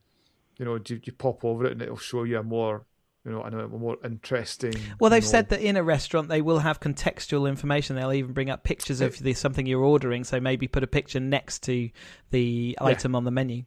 you 0.58 0.64
know, 0.64 0.78
you, 0.86 1.00
you 1.02 1.12
pop 1.12 1.44
over 1.44 1.66
it 1.66 1.72
and 1.72 1.82
it'll 1.82 1.96
show 1.96 2.24
you 2.24 2.38
a 2.38 2.42
more 2.42 2.86
you 3.26 3.32
know, 3.32 3.42
a 3.42 3.68
more 3.68 3.96
interesting. 4.04 4.72
Well, 5.00 5.10
they've 5.10 5.22
know, 5.22 5.28
said 5.28 5.48
that 5.48 5.60
in 5.60 5.76
a 5.76 5.82
restaurant 5.82 6.28
they 6.28 6.42
will 6.42 6.60
have 6.60 6.78
contextual 6.78 7.48
information. 7.48 7.96
They'll 7.96 8.12
even 8.12 8.32
bring 8.32 8.50
up 8.50 8.62
pictures 8.62 9.00
of 9.00 9.18
the, 9.18 9.34
something 9.34 9.66
you're 9.66 9.82
ordering. 9.82 10.22
So 10.22 10.38
maybe 10.38 10.68
put 10.68 10.84
a 10.84 10.86
picture 10.86 11.18
next 11.18 11.64
to 11.64 11.90
the 12.30 12.76
yeah. 12.80 12.86
item 12.86 13.16
on 13.16 13.24
the 13.24 13.32
menu. 13.32 13.64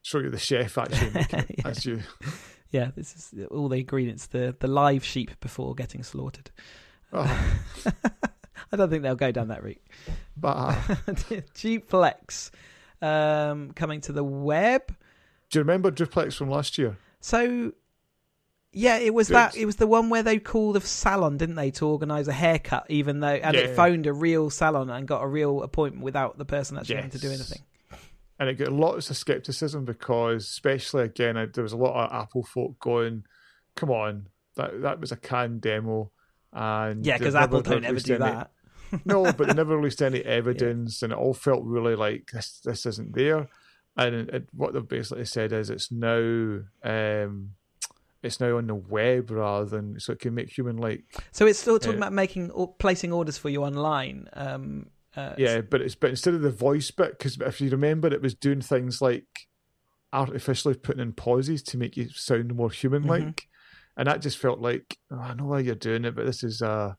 show 0.00 0.20
you 0.20 0.30
the 0.30 0.38
chef 0.38 0.78
actually 0.78 1.26
Yeah. 1.58 1.68
as 1.68 1.84
you. 1.84 2.00
Yeah, 2.70 2.90
this 2.94 3.14
is 3.34 3.46
all 3.50 3.68
the 3.68 3.78
ingredients. 3.78 4.26
The 4.26 4.54
the 4.58 4.68
live 4.68 5.04
sheep 5.04 5.38
before 5.40 5.74
getting 5.74 6.02
slaughtered. 6.02 6.50
Oh, 7.12 7.52
I 8.72 8.76
don't 8.76 8.88
think 8.90 9.02
they'll 9.02 9.16
go 9.16 9.32
down 9.32 9.48
that 9.48 9.62
route. 9.64 9.82
but 10.36 10.56
uh, 10.56 10.94
Duplex 11.54 12.50
um, 13.02 13.72
coming 13.72 14.00
to 14.02 14.12
the 14.12 14.22
web. 14.22 14.86
do 15.50 15.58
you 15.58 15.62
remember 15.62 15.90
Duplex 15.90 16.36
from 16.36 16.50
last 16.50 16.78
year? 16.78 16.96
So, 17.20 17.72
yeah, 18.72 18.98
it 18.98 19.12
was 19.12 19.28
Good. 19.28 19.34
that. 19.34 19.56
It 19.56 19.66
was 19.66 19.76
the 19.76 19.86
one 19.88 20.08
where 20.08 20.22
they 20.22 20.38
called 20.38 20.76
a 20.76 20.80
salon, 20.80 21.36
didn't 21.36 21.56
they, 21.56 21.72
to 21.72 21.86
organise 21.86 22.28
a 22.28 22.32
haircut? 22.32 22.86
Even 22.88 23.18
though, 23.20 23.28
and 23.28 23.56
it 23.56 23.74
phoned 23.74 24.06
a 24.06 24.12
real 24.12 24.48
salon 24.50 24.88
and 24.90 25.08
got 25.08 25.22
a 25.22 25.26
real 25.26 25.62
appointment 25.62 26.04
without 26.04 26.38
the 26.38 26.44
person 26.44 26.78
actually 26.78 26.96
having 26.96 27.10
to 27.10 27.18
do 27.18 27.28
anything. 27.28 27.60
And 28.40 28.48
it 28.48 28.54
got 28.54 28.72
lots 28.72 29.08
of 29.10 29.16
skepticism 29.16 29.84
because, 29.84 30.44
especially 30.46 31.04
again, 31.04 31.36
I, 31.36 31.46
there 31.46 31.62
was 31.62 31.72
a 31.74 31.76
lot 31.76 31.94
of 32.06 32.12
Apple 32.22 32.42
folk 32.42 32.80
going, 32.80 33.24
"Come 33.76 33.90
on, 33.90 34.26
that 34.56 34.82
that 34.82 34.98
was 35.00 35.12
a 35.12 35.16
canned 35.16 35.60
demo," 35.60 36.10
and 36.52 37.06
Yeah, 37.06 37.18
because 37.18 37.36
Apple 37.36 37.60
don't 37.60 37.84
ever 37.84 38.00
do 38.00 38.14
any- 38.14 38.24
that. 38.24 38.50
no, 39.04 39.22
but 39.32 39.46
they 39.46 39.54
never 39.54 39.76
released 39.76 40.02
any 40.02 40.20
evidence, 40.24 41.02
and 41.04 41.12
it 41.12 41.18
all 41.18 41.34
felt 41.34 41.62
really 41.62 41.94
like 41.94 42.30
this 42.32 42.58
this 42.64 42.86
isn't 42.86 43.14
there. 43.14 43.46
And 43.96 44.14
it, 44.30 44.48
what 44.52 44.72
they've 44.72 44.88
basically 44.88 45.26
said 45.26 45.52
is 45.52 45.68
it's 45.70 45.92
now 45.92 46.60
um, 46.82 47.50
it's 48.22 48.40
now 48.40 48.56
on 48.56 48.66
the 48.66 48.74
web 48.74 49.30
rather 49.30 49.64
than 49.66 50.00
so 50.00 50.12
it 50.12 50.18
can 50.20 50.34
make 50.34 50.50
human 50.56 50.76
like 50.76 51.04
So 51.32 51.46
it's 51.46 51.58
still 51.58 51.78
talking 51.78 51.92
Yeah. 52.00 52.06
about 52.06 52.12
making 52.14 52.50
or 52.50 52.74
placing 52.74 53.12
orders 53.12 53.36
for 53.38 53.48
you 53.48 53.62
online. 53.64 54.28
Um, 54.32 54.86
uh, 55.16 55.34
yeah, 55.38 55.60
but 55.60 55.80
it's 55.80 55.94
but 55.94 56.10
instead 56.10 56.34
of 56.34 56.42
the 56.42 56.50
voice 56.50 56.90
bit, 56.90 57.18
because 57.18 57.36
if 57.40 57.60
you 57.60 57.70
remember, 57.70 58.08
it 58.08 58.22
was 58.22 58.34
doing 58.34 58.60
things 58.60 59.00
like 59.02 59.26
artificially 60.12 60.74
putting 60.74 61.02
in 61.02 61.12
pauses 61.12 61.62
to 61.62 61.76
make 61.78 61.96
you 61.96 62.08
sound 62.10 62.54
more 62.54 62.70
human 62.70 63.04
like, 63.04 63.22
Mhm. 63.22 63.44
and 63.96 64.06
that 64.08 64.20
just 64.22 64.38
felt 64.38 64.60
like 64.60 64.98
oh, 65.10 65.18
I 65.20 65.34
know 65.34 65.46
why 65.46 65.60
you're 65.60 65.74
doing 65.74 66.04
it, 66.04 66.14
but 66.16 66.26
this 66.26 66.42
is 66.42 66.60
a 66.62 66.96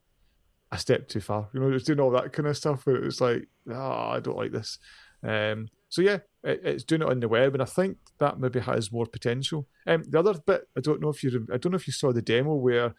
a 0.74 0.78
step 0.78 1.09
too 1.09 1.20
far. 1.20 1.49
You 1.53 1.59
know, 1.59 1.68
it 1.68 1.74
was 1.74 1.84
doing 1.84 1.99
all 1.99 2.12
that 2.12 2.32
kind 2.32 2.47
of 2.47 2.55
stuff 2.55 2.86
where 2.86 2.95
it 2.95 3.03
was 3.03 3.20
like, 3.20 3.45
oh, 3.70 3.74
I 4.12 4.22
don't 4.22 4.38
like 4.38 4.53
this. 4.53 4.78
Um, 5.22 5.68
so 5.89 6.01
yeah, 6.01 6.20
it, 6.45 6.62
it's 6.64 6.86
doing 6.86 7.01
it 7.01 7.09
on 7.09 7.20
the 7.20 7.28
web, 7.28 7.53
and 7.53 7.62
I 7.62 7.66
think 7.66 7.97
that 8.20 8.39
maybe 8.39 8.62
has 8.62 8.89
more 8.91 9.05
potential. 9.05 9.68
Um, 9.86 10.03
the 10.07 10.20
other 10.20 10.34
bit, 10.45 10.70
I 10.78 10.80
don't 10.80 11.01
know 11.01 11.09
if 11.09 11.22
you, 11.24 11.45
I 11.53 11.57
don't 11.57 11.74
know 11.74 11.76
if 11.76 11.88
you 11.88 11.93
saw 11.93 12.14
the 12.14 12.22
demo 12.22 12.55
where 12.55 12.93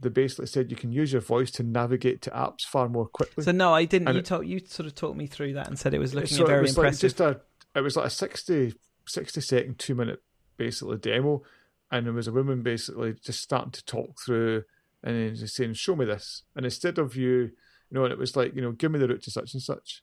they 0.00 0.08
basically 0.08 0.46
said 0.46 0.70
you 0.70 0.76
can 0.76 0.92
use 0.92 1.12
your 1.12 1.20
voice 1.22 1.50
to 1.52 1.62
navigate 1.62 2.22
to 2.22 2.30
apps 2.30 2.62
far 2.62 2.88
more 2.88 3.06
quickly. 3.06 3.42
So 3.44 3.52
no, 3.52 3.72
I 3.74 3.84
didn't. 3.84 4.08
And 4.08 4.14
You 4.16 4.20
it- 4.20 4.26
told 4.26 4.46
you 4.46 4.60
sort 4.66 4.86
of 4.86 4.94
talked 4.94 5.16
me 5.16 5.26
through 5.26 5.54
that 5.54 5.66
and 5.68 5.78
said 5.78 5.94
it 5.94 5.98
was 5.98 6.14
looking 6.14 6.36
So 6.36 6.46
very 6.46 6.58
it 6.58 6.62
was 6.62 6.76
impressive. 6.76 7.02
Like 7.02 7.10
just 7.10 7.20
a, 7.20 7.40
it 7.78 7.80
was 7.82 7.96
like 7.96 8.06
a 8.06 8.10
60, 8.10 8.74
60 9.06 9.40
second, 9.40 9.78
two 9.78 9.94
minute 9.94 10.22
basically 10.56 10.98
demo, 10.98 11.42
and 11.90 12.06
there 12.06 12.12
was 12.12 12.28
a 12.28 12.32
woman 12.32 12.62
basically 12.62 13.14
just 13.24 13.40
starting 13.42 13.72
to 13.72 13.84
talk 13.84 14.20
through 14.24 14.64
and 15.02 15.14
then 15.16 15.34
just 15.36 15.54
saying, 15.54 15.74
"Show 15.74 15.94
me 15.96 16.04
this," 16.04 16.42
and 16.56 16.64
instead 16.64 16.98
of 16.98 17.14
you, 17.16 17.30
you 17.38 17.50
know, 17.92 18.04
and 18.04 18.12
it 18.12 18.18
was 18.18 18.36
like, 18.36 18.54
you 18.54 18.60
know, 18.62 18.72
give 18.72 18.90
me 18.90 18.98
the 18.98 19.06
route 19.08 19.22
to 19.22 19.30
such 19.30 19.54
and 19.54 19.62
such, 19.62 20.02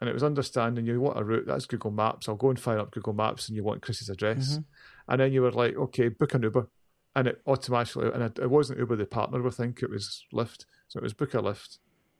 and 0.00 0.08
it 0.10 0.12
was 0.12 0.22
understanding 0.22 0.84
you 0.86 1.00
want 1.00 1.18
a 1.18 1.24
route 1.24 1.46
that's 1.46 1.64
Google 1.66 1.90
Maps. 1.90 2.28
I'll 2.28 2.34
go 2.36 2.50
and 2.50 2.60
fire 2.60 2.78
up 2.78 2.90
Google 2.92 3.14
Maps, 3.14 3.48
and 3.48 3.56
you 3.56 3.64
want 3.64 3.80
Chris's 3.82 4.08
address, 4.10 4.58
Mhm. 4.58 4.64
and 5.08 5.20
then 5.20 5.32
you 5.32 5.40
were 5.42 5.50
like, 5.52 5.74
okay, 5.76 6.08
book 6.08 6.34
an 6.34 6.42
Uber. 6.42 6.68
And 7.16 7.28
it 7.28 7.40
automatically, 7.46 8.10
and 8.12 8.22
it, 8.22 8.38
it 8.40 8.50
wasn't 8.50 8.80
Uber 8.80 8.96
the 8.96 9.06
partner, 9.06 9.46
I 9.46 9.50
think 9.50 9.82
it 9.82 9.90
was 9.90 10.24
Lyft. 10.32 10.64
So 10.88 10.98
it 10.98 11.02
was 11.02 11.12
book 11.12 11.34
a 11.34 11.38
Lyft 11.38 11.78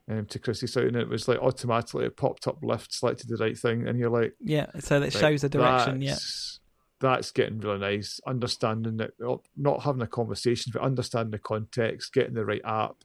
um, 0.08 0.26
to 0.26 0.38
Chrissy's 0.38 0.72
site, 0.72 0.84
and 0.84 0.96
it 0.96 1.08
was 1.08 1.26
like 1.26 1.38
automatically 1.38 2.04
it 2.06 2.16
popped 2.16 2.46
up 2.46 2.60
Lyft, 2.62 2.92
selected 2.92 3.28
the 3.28 3.36
right 3.36 3.58
thing, 3.58 3.88
and 3.88 3.98
you're 3.98 4.10
like, 4.10 4.34
Yeah, 4.40 4.66
so 4.78 5.00
that 5.00 5.14
right, 5.14 5.20
shows 5.20 5.42
a 5.44 5.48
direction. 5.48 6.00
Yeah, 6.00 6.10
that's, 6.10 6.60
that's 7.00 7.30
getting 7.32 7.60
really 7.60 7.78
nice. 7.78 8.20
Understanding 8.26 8.98
that, 8.98 9.12
not 9.56 9.82
having 9.82 10.02
a 10.02 10.06
conversation, 10.06 10.70
but 10.72 10.82
understanding 10.82 11.32
the 11.32 11.38
context, 11.38 12.12
getting 12.12 12.34
the 12.34 12.44
right 12.44 12.62
app, 12.64 12.96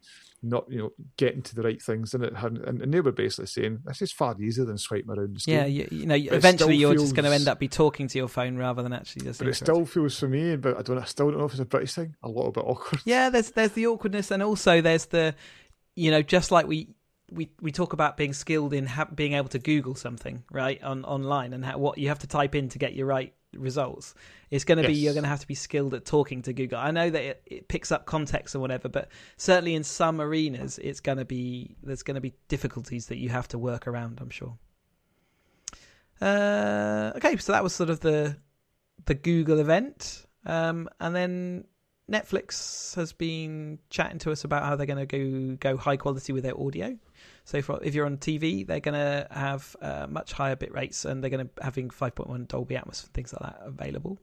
not 0.42 0.66
you 0.70 0.78
know 0.78 0.92
getting 1.18 1.42
to 1.42 1.56
the 1.56 1.62
right 1.62 1.82
things, 1.82 2.14
and 2.14 2.24
it 2.24 2.34
and, 2.36 2.82
and 2.82 2.94
they 2.94 3.02
were 3.02 3.12
basically 3.12 3.48
saying 3.48 3.80
this 3.86 4.02
is 4.02 4.12
far 4.12 4.36
easier 4.42 4.66
than 4.66 4.78
swiping 4.78 5.10
around 5.10 5.36
the 5.36 5.40
screen. 5.40 5.58
yeah. 5.58 5.66
You, 5.66 5.88
you 5.92 6.06
know, 6.06 6.16
it 6.16 6.32
eventually 6.32 6.76
you're 6.76 6.94
just 6.96 7.16
going 7.16 7.26
to 7.26 7.30
feels- 7.32 7.42
end 7.42 7.50
up 7.50 7.60
be 7.60 7.68
talking 7.68 8.08
to 8.08 8.18
your 8.18 8.28
phone 8.28 8.58
rather 8.58 8.82
than 8.84 8.94
actually 8.94 9.26
just. 9.26 9.40
But 9.40 9.48
it 9.48 9.56
still 9.56 9.86
feels 9.86 10.20
for 10.20 10.28
me, 10.28 10.56
but 10.56 10.78
I 10.78 10.82
don't. 10.82 10.98
I 10.98 11.06
still 11.06 11.30
don't 11.30 11.40
know 11.40 11.46
if 11.46 11.52
it's 11.52 11.60
a 11.60 11.66
British 11.66 11.94
thing. 11.94 12.16
A 12.24 12.28
little 12.30 12.52
bit 12.52 12.64
awkward. 12.66 13.02
Yeah, 13.06 13.30
there's 13.30 13.52
there's 13.52 13.72
the 13.72 13.88
awkwardness, 13.88 14.32
and 14.32 14.44
also 14.44 14.82
there's 14.82 15.06
the, 15.08 15.36
you 15.96 16.12
know, 16.12 16.22
just 16.22 16.52
like 16.52 16.68
we 16.68 16.90
we 17.32 17.52
we 17.62 17.72
talk 17.72 17.94
about 17.94 18.18
being 18.18 18.34
skilled 18.34 18.74
in 18.74 18.86
ha- 18.86 19.10
being 19.14 19.34
able 19.34 19.50
to 19.50 19.60
Google 19.60 19.96
something 19.96 20.44
right 20.52 20.82
on 20.84 21.06
online 21.06 21.54
and 21.54 21.64
how, 21.66 21.78
what 21.78 21.98
you 21.98 22.08
have 22.10 22.20
to 22.20 22.28
type 22.28 22.56
in 22.56 22.70
to 22.70 22.80
get 22.80 22.94
your 22.94 23.06
right 23.06 23.34
results. 23.54 24.14
It's 24.50 24.64
going 24.64 24.82
to 24.82 24.88
be 24.88 24.94
you're 24.94 25.14
going 25.14 25.24
to 25.24 25.30
have 25.30 25.42
to 25.42 25.48
be 25.48 25.56
skilled 25.56 25.94
at 25.94 26.06
talking 26.06 26.42
to 26.44 26.54
Google. 26.54 26.80
I 26.80 26.92
know 26.92 27.10
that 27.10 27.22
it, 27.22 27.42
it 27.46 27.68
picks 27.68 27.92
up 27.92 28.06
context 28.06 28.56
or 28.56 28.60
whatever, 28.60 28.90
but 28.90 29.10
certainly 29.38 29.76
in 29.76 29.84
some 29.84 30.22
arenas, 30.22 30.80
it's 30.80 31.00
going 31.00 31.18
to 31.18 31.26
be 31.26 31.76
there's 31.84 32.04
going 32.04 32.16
to 32.16 32.22
be 32.22 32.34
difficulties 32.48 33.08
that 33.08 33.18
you 33.18 33.30
have 33.30 33.48
to 33.50 33.58
work 33.58 33.88
around. 33.88 34.20
I'm 34.22 34.30
sure. 34.30 34.58
Uh, 36.22 37.14
okay, 37.16 37.38
so 37.38 37.54
that 37.54 37.64
was 37.64 37.74
sort 37.74 37.90
of 37.90 38.00
the 38.02 38.38
the 39.06 39.16
Google 39.16 39.60
event, 39.60 40.26
um, 40.46 40.90
and 41.00 41.16
then 41.16 41.66
Netflix 42.12 42.96
has 42.96 43.14
been 43.14 43.80
chatting 43.90 44.20
to 44.20 44.32
us 44.32 44.44
about 44.44 44.64
how 44.64 44.76
they're 44.76 44.86
going 44.86 45.08
to 45.08 45.58
go 45.58 45.72
go 45.72 45.78
high 45.78 45.98
quality 45.98 46.34
with 46.34 46.44
their 46.44 46.60
audio. 46.60 46.98
So 47.46 47.62
for, 47.62 47.80
if 47.84 47.96
you're 47.96 48.06
on 48.06 48.18
TV, 48.18 48.66
they're 48.66 48.80
going 48.80 48.94
to 48.94 49.28
have 49.32 49.76
uh, 49.82 50.08
much 50.10 50.34
higher 50.34 50.56
bit 50.56 50.72
rates, 50.74 51.06
and 51.06 51.24
they're 51.24 51.30
going 51.32 51.48
to 51.48 51.64
having 51.64 51.90
5.1 51.90 52.48
Dolby 52.48 52.76
Atmos 52.76 53.04
and 53.04 53.14
things 53.14 53.34
like 53.34 53.42
that 53.42 53.62
available. 53.66 54.20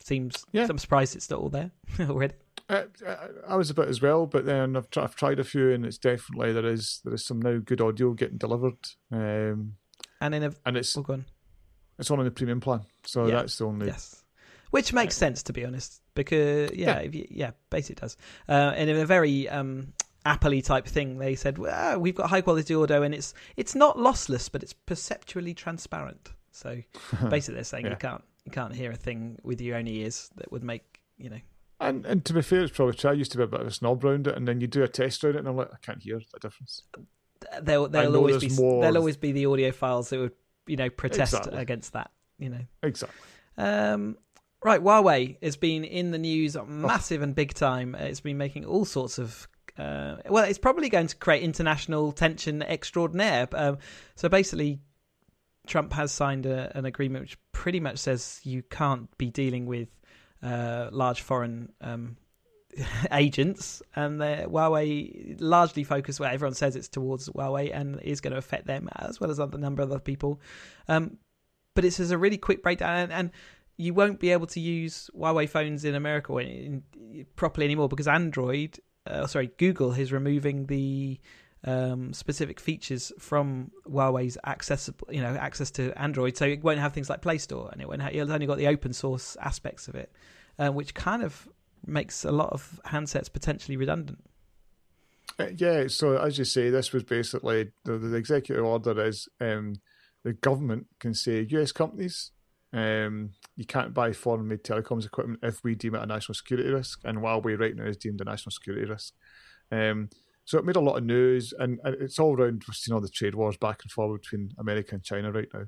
Seems, 0.00 0.44
Yeah. 0.52 0.66
I'm 0.68 0.78
surprised 0.78 1.16
it's 1.16 1.30
not 1.30 1.40
all 1.40 1.48
there 1.48 1.70
already. 2.00 2.34
Uh, 2.68 2.82
uh, 3.04 3.16
I 3.48 3.56
was 3.56 3.70
a 3.70 3.74
bit 3.74 3.88
as 3.88 4.00
well, 4.02 4.26
but 4.26 4.44
then 4.44 4.76
I've, 4.76 4.90
tr- 4.90 5.00
I've 5.00 5.16
tried 5.16 5.38
a 5.40 5.44
few, 5.44 5.70
and 5.72 5.84
it's 5.86 5.98
definitely 5.98 6.52
there 6.52 6.66
is 6.66 7.00
there 7.04 7.14
is 7.14 7.24
some 7.24 7.40
now 7.40 7.58
good 7.58 7.80
audio 7.80 8.12
getting 8.12 8.38
delivered, 8.38 8.76
um, 9.12 9.74
And 10.20 10.34
in 10.34 10.42
a, 10.44 10.52
and 10.64 10.76
it's 10.76 10.96
oh, 10.96 11.02
go 11.02 11.14
on. 11.14 11.26
it's 11.98 12.10
on 12.10 12.18
in 12.18 12.24
the 12.24 12.30
premium 12.32 12.60
plan, 12.60 12.80
so 13.04 13.26
Yeah. 13.26 13.36
that's 13.36 13.58
the 13.58 13.66
only. 13.66 13.86
Yes. 13.86 14.22
Which 14.70 14.92
makes 14.92 15.16
sense 15.16 15.44
to 15.44 15.52
be 15.52 15.64
honest, 15.64 16.02
because 16.14 16.72
yeah, 16.72 16.86
Yeah. 16.86 16.98
if 16.98 17.14
you, 17.14 17.26
yeah, 17.30 17.50
basically 17.70 17.94
it 17.94 18.00
does. 18.00 18.16
Uh, 18.48 18.72
and 18.76 18.90
in 18.90 18.96
a 18.96 19.06
very 19.06 19.48
um, 19.48 19.92
Apple 20.26 20.60
type 20.60 20.86
thing, 20.86 21.18
they 21.18 21.34
said, 21.34 21.58
well, 21.58 21.98
we've 21.98 22.14
got 22.14 22.28
high 22.30 22.40
quality 22.40 22.74
audio, 22.74 23.02
and 23.02 23.14
it's 23.14 23.32
it's 23.56 23.74
not 23.74 23.96
lossless, 23.96 24.50
but 24.50 24.62
it's 24.62 24.72
perceptually 24.72 25.54
transparent. 25.54 26.30
So 26.52 26.82
basically, 27.30 27.54
they're 27.56 27.64
saying 27.64 27.84
Yeah. 27.86 27.92
you 27.92 27.96
can't 27.96 28.24
you 28.44 28.52
can't 28.52 28.74
hear 28.74 28.90
a 28.90 28.96
thing 28.96 29.38
with 29.42 29.60
your 29.60 29.76
own 29.76 29.86
ears 29.86 30.30
that 30.36 30.50
would 30.52 30.64
make 30.64 31.00
you 31.16 31.30
know. 31.30 31.40
And 31.80 32.06
and 32.06 32.24
to 32.24 32.32
be 32.32 32.42
fair, 32.42 32.62
it's 32.62 32.72
probably 32.74 32.94
true. 32.94 33.10
I 33.10 33.14
used 33.14 33.32
to 33.32 33.38
be 33.38 33.44
a 33.44 33.46
bit 33.46 33.60
of 33.60 33.66
a 33.66 33.70
snob 33.70 34.04
around 34.04 34.26
it, 34.26 34.36
and 34.36 34.48
then 34.48 34.60
you 34.60 34.66
do 34.66 34.82
a 34.82 34.88
test 34.88 35.22
around 35.24 35.36
it, 35.36 35.38
and 35.40 35.48
I'm 35.48 35.56
like, 35.56 35.70
I 35.72 35.76
can't 35.82 36.02
hear 36.02 36.18
the 36.32 36.38
difference. 36.40 36.82
There'll 37.62 37.88
there'll 37.88 38.16
always 38.16 38.38
be 38.38 38.48
more- 38.48 38.80
there'll 38.82 38.96
always 38.98 39.16
be 39.18 39.32
the 39.32 39.46
audio 39.46 39.70
files 39.72 40.08
that 40.10 40.18
would 40.18 40.32
you 40.66 40.76
know 40.76 40.88
protest 40.90 41.34
Exactly. 41.34 41.60
against 41.60 41.92
that. 41.92 42.10
You 42.38 42.48
know. 42.50 42.60
Exactly. 42.82 43.18
Um, 43.58 44.16
right, 44.64 44.82
Huawei 44.82 45.36
has 45.42 45.56
been 45.56 45.84
in 45.84 46.10
the 46.10 46.18
news 46.18 46.56
massive 46.66 47.22
and 47.22 47.34
big 47.34 47.52
time. 47.54 47.94
It's 47.94 48.20
been 48.20 48.38
making 48.38 48.64
all 48.64 48.84
sorts 48.84 49.18
of. 49.18 49.46
Uh, 49.78 50.16
well, 50.28 50.44
it's 50.44 50.58
probably 50.58 50.88
going 50.88 51.06
to 51.06 51.16
create 51.16 51.42
international 51.42 52.12
tension 52.12 52.62
extraordinaire. 52.62 53.48
Um, 53.52 53.78
so 54.14 54.28
basically, 54.28 54.80
Trump 55.66 55.92
has 55.92 56.12
signed 56.12 56.46
a, 56.46 56.76
an 56.76 56.84
agreement 56.84 57.24
which 57.24 57.38
pretty 57.52 57.80
much 57.80 57.98
says 57.98 58.40
you 58.44 58.62
can't 58.62 59.16
be 59.18 59.30
dealing 59.30 59.66
with 59.66 59.88
uh, 60.42 60.88
large 60.92 61.22
foreign 61.22 61.72
um, 61.80 62.16
agents, 63.12 63.82
and 63.94 64.20
Huawei 64.20 65.36
largely 65.40 65.84
focused. 65.84 66.20
where 66.20 66.30
everyone 66.30 66.54
says 66.54 66.76
it's 66.76 66.88
towards 66.88 67.28
Huawei 67.28 67.70
and 67.74 68.00
is 68.00 68.20
going 68.20 68.32
to 68.32 68.38
affect 68.38 68.66
them 68.66 68.88
as 68.96 69.20
well 69.20 69.30
as 69.30 69.40
other 69.40 69.58
number 69.58 69.82
of 69.82 69.90
other 69.90 70.00
people. 70.00 70.40
Um, 70.88 71.18
but 71.74 71.84
it 71.84 71.92
says 71.92 72.10
a 72.10 72.18
really 72.18 72.38
quick 72.38 72.62
breakdown, 72.62 72.96
and, 72.96 73.12
and 73.12 73.30
you 73.76 73.92
won't 73.92 74.20
be 74.20 74.30
able 74.30 74.46
to 74.46 74.60
use 74.60 75.10
Huawei 75.14 75.48
phones 75.48 75.84
in 75.84 75.94
America 75.94 76.32
properly 77.36 77.66
anymore 77.66 77.88
because 77.88 78.08
Android, 78.08 78.78
uh, 79.08 79.26
sorry, 79.26 79.50
Google 79.58 79.92
is 79.92 80.12
removing 80.12 80.66
the 80.66 81.18
um, 81.64 82.12
specific 82.12 82.60
features 82.60 83.12
from 83.18 83.70
Huawei's 83.88 84.38
accessible, 84.46 85.08
you 85.10 85.20
know, 85.20 85.34
access 85.34 85.70
to 85.72 85.92
Android. 86.00 86.36
So 86.36 86.46
it 86.46 86.62
won't 86.62 86.78
have 86.78 86.92
things 86.92 87.10
like 87.10 87.22
Play 87.22 87.38
Store, 87.38 87.68
and 87.72 87.80
it 87.80 87.88
won't. 87.88 88.02
Have, 88.02 88.14
it's 88.14 88.30
only 88.30 88.46
got 88.46 88.58
the 88.58 88.68
open 88.68 88.92
source 88.92 89.36
aspects 89.40 89.88
of 89.88 89.94
it, 89.94 90.12
uh, 90.58 90.68
which 90.68 90.94
kind 90.94 91.22
of 91.22 91.48
makes 91.84 92.24
a 92.24 92.32
lot 92.32 92.50
of 92.52 92.80
handsets 92.86 93.32
potentially 93.32 93.76
redundant. 93.76 94.18
Uh, 95.38 95.48
yeah. 95.56 95.86
So 95.88 96.16
as 96.16 96.38
you 96.38 96.44
say, 96.44 96.70
this 96.70 96.92
was 96.92 97.02
basically 97.02 97.72
the, 97.84 97.98
the 97.98 98.16
executive 98.16 98.64
order 98.64 99.04
is 99.04 99.28
um, 99.40 99.74
the 100.24 100.32
government 100.32 100.86
can 100.98 101.14
say 101.14 101.46
U.S. 101.50 101.72
companies. 101.72 102.30
Um, 102.72 103.30
you 103.56 103.64
can't 103.64 103.94
buy 103.94 104.12
foreign-made 104.12 104.64
telecoms 104.64 105.06
equipment 105.06 105.40
if 105.42 105.62
we 105.64 105.74
deem 105.74 105.94
it 105.94 106.02
a 106.02 106.06
national 106.06 106.34
security 106.34 106.68
risk, 106.68 107.00
and 107.04 107.18
Huawei 107.18 107.58
right 107.58 107.74
now 107.74 107.84
is 107.84 107.96
deemed 107.96 108.20
a 108.20 108.24
national 108.24 108.52
security 108.52 108.84
risk. 108.84 109.14
Um, 109.70 110.10
so 110.44 110.58
it 110.58 110.64
made 110.64 110.76
a 110.76 110.80
lot 110.80 110.96
of 110.96 111.04
news, 111.04 111.52
and, 111.58 111.80
and 111.82 111.96
it's 112.00 112.18
all 112.18 112.38
around. 112.38 112.64
We're 112.68 112.74
seeing 112.74 112.94
all 112.94 113.00
the 113.00 113.08
trade 113.08 113.34
wars 113.34 113.56
back 113.56 113.82
and 113.82 113.90
forth 113.90 114.20
between 114.20 114.52
America 114.58 114.94
and 114.94 115.02
China 115.02 115.32
right 115.32 115.48
now. 115.52 115.64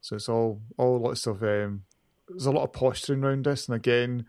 So 0.00 0.16
it's 0.16 0.28
all 0.28 0.62
all 0.76 1.00
lots 1.00 1.26
of 1.26 1.42
um, 1.42 1.82
there's 2.28 2.46
a 2.46 2.52
lot 2.52 2.64
of 2.64 2.72
posturing 2.72 3.24
around 3.24 3.44
this, 3.44 3.66
and 3.66 3.74
again, 3.74 4.26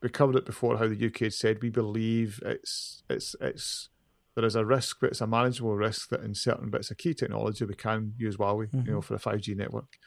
we 0.00 0.08
covered 0.08 0.36
it 0.36 0.46
before 0.46 0.78
how 0.78 0.88
the 0.88 1.06
UK 1.06 1.18
had 1.18 1.34
said 1.34 1.62
we 1.62 1.70
believe 1.70 2.40
it's 2.44 3.02
it's 3.10 3.34
it's 3.40 3.88
there 4.34 4.44
is 4.44 4.56
a 4.56 4.64
risk, 4.64 4.98
but 5.00 5.10
it's 5.10 5.20
a 5.20 5.26
manageable 5.26 5.76
risk 5.76 6.08
that 6.08 6.22
in 6.22 6.34
certain 6.34 6.70
bits 6.70 6.90
of 6.90 6.96
key 6.96 7.12
technology 7.12 7.64
we 7.64 7.74
can 7.74 8.14
use 8.16 8.36
Huawei, 8.36 8.68
mm-hmm. 8.68 8.86
you 8.86 8.92
know, 8.92 9.00
for 9.00 9.14
a 9.14 9.18
five 9.18 9.40
G 9.40 9.54
network. 9.54 9.98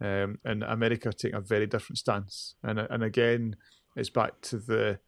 Um, 0.00 0.38
and 0.44 0.62
America 0.62 1.12
taking 1.12 1.36
a 1.36 1.40
very 1.40 1.66
different 1.66 1.98
stance, 1.98 2.54
and 2.62 2.78
and 2.78 3.02
again, 3.02 3.56
it's 3.96 4.10
back 4.10 4.40
to 4.42 4.58
the 4.58 4.98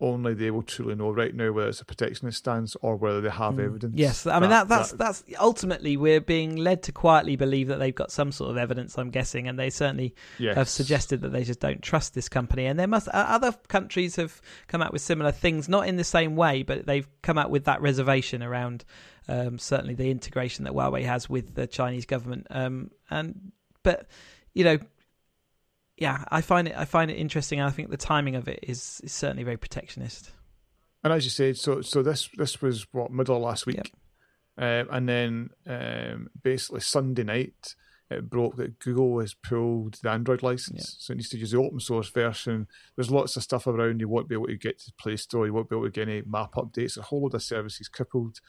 only 0.00 0.32
they 0.34 0.50
will 0.50 0.62
truly 0.62 0.94
know 0.94 1.10
right 1.10 1.34
now 1.34 1.50
whether 1.50 1.68
it's 1.68 1.80
a 1.80 1.84
protectionist 1.84 2.38
stance 2.38 2.76
or 2.82 2.96
whether 2.96 3.20
they 3.20 3.30
have 3.30 3.54
mm. 3.54 3.64
evidence. 3.64 3.94
Yes, 3.96 4.26
I 4.26 4.38
mean 4.38 4.50
that, 4.50 4.68
that's 4.68 4.92
that, 4.92 4.98
that's 4.98 5.24
ultimately 5.40 5.96
we're 5.96 6.20
being 6.20 6.56
led 6.56 6.84
to 6.84 6.92
quietly 6.92 7.36
believe 7.36 7.68
that 7.68 7.78
they've 7.78 7.94
got 7.94 8.12
some 8.12 8.30
sort 8.30 8.50
of 8.50 8.56
evidence. 8.56 8.96
I'm 8.96 9.10
guessing, 9.10 9.48
and 9.48 9.58
they 9.58 9.70
certainly 9.70 10.14
yes. 10.38 10.56
have 10.56 10.68
suggested 10.68 11.22
that 11.22 11.32
they 11.32 11.42
just 11.42 11.60
don't 11.60 11.82
trust 11.82 12.14
this 12.14 12.28
company. 12.28 12.66
And 12.66 12.78
there 12.78 12.86
must 12.86 13.08
other 13.08 13.52
countries 13.68 14.16
have 14.16 14.40
come 14.68 14.82
out 14.82 14.92
with 14.92 15.02
similar 15.02 15.32
things, 15.32 15.68
not 15.68 15.88
in 15.88 15.96
the 15.96 16.04
same 16.04 16.36
way, 16.36 16.62
but 16.62 16.86
they've 16.86 17.08
come 17.22 17.38
out 17.38 17.50
with 17.50 17.64
that 17.64 17.80
reservation 17.80 18.42
around 18.42 18.84
um, 19.28 19.58
certainly 19.58 19.94
the 19.94 20.10
integration 20.10 20.64
that 20.64 20.74
Huawei 20.74 21.04
has 21.04 21.28
with 21.28 21.54
the 21.54 21.66
Chinese 21.66 22.06
government. 22.06 22.46
Um, 22.50 22.90
and 23.10 23.52
but 23.82 24.06
you 24.58 24.64
know 24.64 24.78
yeah, 25.96 26.24
I 26.30 26.40
find 26.42 26.68
it 26.68 26.74
I 26.76 26.84
find 26.84 27.10
it 27.10 27.14
interesting. 27.14 27.60
I 27.60 27.70
think 27.70 27.90
the 27.90 27.96
timing 27.96 28.36
of 28.36 28.48
it 28.48 28.60
is, 28.62 29.00
is 29.02 29.12
certainly 29.12 29.42
very 29.42 29.56
protectionist. 29.56 30.30
And 31.02 31.12
as 31.12 31.24
you 31.24 31.30
said, 31.30 31.56
so 31.56 31.80
so 31.80 32.02
this 32.02 32.28
this 32.36 32.62
was 32.62 32.86
what 32.92 33.10
middle 33.10 33.36
of 33.36 33.42
last 33.42 33.66
week, 33.66 33.76
yep. 33.76 34.88
um, 34.88 34.94
and 34.94 35.08
then 35.08 35.50
um, 35.66 36.28
basically 36.42 36.80
Sunday 36.80 37.24
night 37.24 37.74
it 38.10 38.30
broke 38.30 38.56
that 38.56 38.78
Google 38.78 39.20
has 39.20 39.34
pulled 39.34 39.98
the 40.02 40.10
Android 40.10 40.42
license, 40.42 40.96
so 40.98 41.12
it 41.12 41.16
needs 41.16 41.28
to 41.30 41.38
use 41.38 41.50
the 41.50 41.58
open 41.58 41.80
source 41.80 42.08
version. 42.08 42.66
There's 42.96 43.10
lots 43.10 43.36
of 43.36 43.42
stuff 43.42 43.66
around. 43.66 44.00
You 44.00 44.08
won't 44.08 44.28
be 44.28 44.34
able 44.34 44.46
to 44.46 44.56
get 44.56 44.78
to 44.78 44.86
the 44.86 45.02
Play 45.02 45.16
Store. 45.16 45.46
You 45.46 45.52
won't 45.52 45.68
be 45.68 45.76
able 45.76 45.86
to 45.86 45.90
get 45.90 46.08
any 46.08 46.22
map 46.26 46.54
updates. 46.54 46.96
A 46.96 47.02
whole 47.02 47.22
lot 47.22 47.34
of 47.34 47.42
services 47.42 47.88
crippled, 47.88 48.40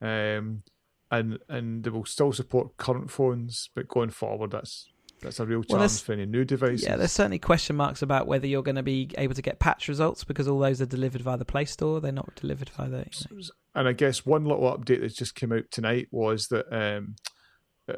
Um, 0.00 0.62
and 1.10 1.38
and 1.48 1.84
they 1.84 1.90
will 1.90 2.04
still 2.04 2.32
support 2.32 2.76
current 2.76 3.10
phones, 3.10 3.70
but 3.74 3.88
going 3.88 4.10
forward, 4.10 4.50
that's 4.50 4.90
that's 5.20 5.40
a 5.40 5.46
real 5.46 5.62
challenge 5.62 5.92
well, 5.92 5.98
for 5.98 6.12
any 6.12 6.26
new 6.26 6.44
devices. 6.44 6.84
Yeah, 6.84 6.96
there's 6.96 7.12
certainly 7.12 7.38
question 7.38 7.76
marks 7.76 8.02
about 8.02 8.26
whether 8.26 8.46
you're 8.46 8.62
going 8.62 8.76
to 8.76 8.82
be 8.82 9.10
able 9.18 9.34
to 9.34 9.42
get 9.42 9.58
patch 9.58 9.88
results 9.88 10.24
because 10.24 10.46
all 10.46 10.58
those 10.58 10.80
are 10.80 10.86
delivered 10.86 11.22
via 11.22 11.36
the 11.36 11.44
Play 11.44 11.64
Store. 11.64 12.00
They're 12.00 12.12
not 12.12 12.34
delivered 12.36 12.70
via 12.70 12.88
the. 12.88 12.98
You 12.98 13.36
know. 13.36 13.42
And 13.74 13.88
I 13.88 13.92
guess 13.92 14.24
one 14.24 14.44
little 14.44 14.64
update 14.76 15.00
that's 15.00 15.14
just 15.14 15.34
came 15.34 15.52
out 15.52 15.70
tonight 15.70 16.08
was 16.10 16.48
that, 16.48 16.66
um, 16.72 17.16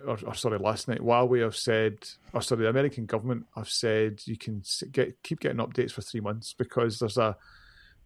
or, 0.07 0.18
or, 0.27 0.35
sorry, 0.35 0.59
last 0.59 0.89
night, 0.89 1.01
Huawei 1.01 1.43
have 1.43 1.57
said, 1.57 1.99
or 2.33 2.43
sorry, 2.43 2.62
the 2.62 2.68
American 2.68 3.07
government 3.07 3.47
have 3.57 3.68
said 3.68 4.21
you 4.27 4.39
can 4.39 4.62
get 4.91 5.23
keep 5.23 5.41
getting 5.41 5.59
updates 5.59 5.93
for 5.93 6.03
three 6.03 6.21
months 6.21 6.55
because 6.57 6.99
there's 6.99 7.16
a 7.16 7.37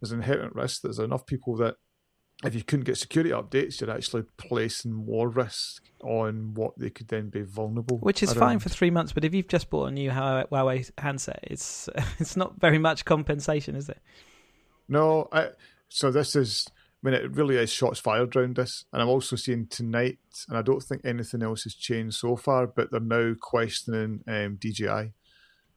there's 0.01 0.11
an 0.11 0.19
inherent 0.19 0.55
risk. 0.55 0.81
There's 0.81 0.99
enough 0.99 1.25
people 1.25 1.55
that 1.57 1.75
if 2.47 2.55
you 2.55 2.63
couldn't 2.63 2.85
get 2.85 2.97
security 2.97 3.31
updates, 3.31 3.79
you're 3.79 3.91
actually 3.91 4.23
placing 4.37 4.93
more 4.93 5.29
risk 5.29 5.83
on 6.01 6.53
what 6.53 6.77
they 6.77 6.89
could 6.89 7.07
then 7.07 7.29
be 7.29 7.41
vulnerable. 7.41 7.97
Which 7.97 8.23
is 8.23 8.31
around. 8.31 8.39
fine 8.39 8.59
for 8.59 8.69
three 8.69 8.91
months, 8.91 9.13
but 9.13 9.23
if 9.23 9.33
you've 9.33 9.47
just 9.47 9.69
bought 9.69 9.87
a 9.87 9.91
new 9.91 10.09
Huawei 10.11 10.89
handset, 10.97 11.39
it's 11.43 11.89
it's 12.19 12.35
not 12.35 12.59
very 12.59 12.77
much 12.77 13.05
compensation, 13.05 13.75
is 13.75 13.89
it? 13.89 13.99
No, 14.87 15.27
I, 15.31 15.49
so 15.89 16.11
this 16.11 16.35
is. 16.35 16.67
I 17.03 17.09
mean, 17.09 17.21
it 17.21 17.35
really 17.35 17.57
is 17.57 17.69
shots 17.71 17.99
fired 17.99 18.35
around 18.35 18.55
this, 18.55 18.85
and 18.91 18.99
I'm 18.99 19.09
also 19.09 19.35
seeing 19.35 19.67
tonight, 19.67 20.17
and 20.49 20.57
I 20.57 20.63
don't 20.63 20.81
think 20.81 21.01
anything 21.05 21.43
else 21.43 21.63
has 21.63 21.75
changed 21.75 22.15
so 22.17 22.35
far, 22.35 22.65
but 22.65 22.89
they're 22.89 22.99
now 22.99 23.35
questioning 23.39 24.23
um, 24.27 24.57
DJI. 24.59 25.13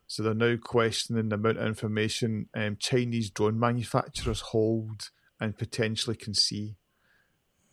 So 0.07 0.23
they're 0.23 0.33
now 0.33 0.57
questioning 0.57 1.29
the 1.29 1.35
amount 1.35 1.59
of 1.59 1.67
information 1.67 2.49
um, 2.55 2.79
Chinese 2.81 3.29
drone 3.29 3.61
manufacturers 3.61 4.41
hold 4.41 5.11
and 5.41 5.57
potentially 5.57 6.17
can 6.17 6.35
see. 6.35 6.77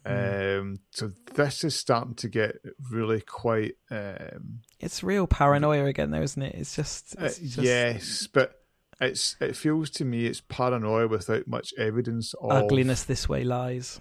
Mm. 0.05 0.59
Um, 0.59 0.79
so 0.91 1.11
this 1.33 1.63
is 1.63 1.75
starting 1.75 2.15
to 2.15 2.29
get 2.29 2.57
really 2.91 3.21
quite. 3.21 3.75
Um, 3.89 4.61
it's 4.79 5.03
real 5.03 5.25
paranoia 5.25 5.85
again, 5.85 6.11
though, 6.11 6.21
isn't 6.21 6.41
it? 6.41 6.55
It's 6.55 6.75
just, 6.75 7.15
it's 7.19 7.57
uh, 7.57 7.61
yes, 7.61 8.27
but 8.27 8.61
it's 9.01 9.35
it 9.41 9.55
feels 9.55 9.89
to 9.91 10.05
me 10.05 10.25
it's 10.25 10.41
paranoia 10.41 11.07
without 11.07 11.47
much 11.47 11.73
evidence 11.77 12.33
of 12.35 12.51
ugliness. 12.51 13.03
This 13.03 13.27
way 13.27 13.43
lies. 13.43 13.99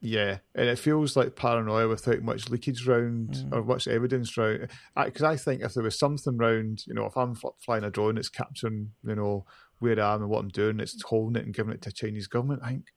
Yeah, 0.00 0.38
and 0.54 0.68
it 0.68 0.78
feels 0.78 1.16
like 1.16 1.34
paranoia 1.34 1.88
without 1.88 2.22
much 2.22 2.48
leakage 2.48 2.86
round 2.86 3.30
mm. 3.30 3.52
or 3.52 3.64
much 3.64 3.88
evidence 3.88 4.36
round. 4.36 4.68
Because 4.96 5.22
I, 5.22 5.32
I, 5.32 5.36
think 5.36 5.62
if 5.62 5.74
there 5.74 5.82
was 5.82 5.98
something 5.98 6.36
round, 6.36 6.84
you 6.86 6.94
know, 6.94 7.06
if 7.06 7.16
I'm 7.16 7.34
flying 7.34 7.82
a 7.82 7.90
drone, 7.90 8.16
it's 8.16 8.28
capturing, 8.28 8.92
you 9.04 9.16
know, 9.16 9.44
where 9.78 10.00
I 10.00 10.14
am 10.14 10.22
and 10.22 10.30
what 10.30 10.40
I'm 10.40 10.48
doing, 10.48 10.80
it's 10.80 11.00
holding 11.02 11.40
it 11.40 11.46
and 11.46 11.54
giving 11.54 11.72
it 11.72 11.82
to 11.82 11.90
the 11.90 11.94
Chinese 11.94 12.26
government. 12.26 12.62
I 12.62 12.68
think 12.68 12.92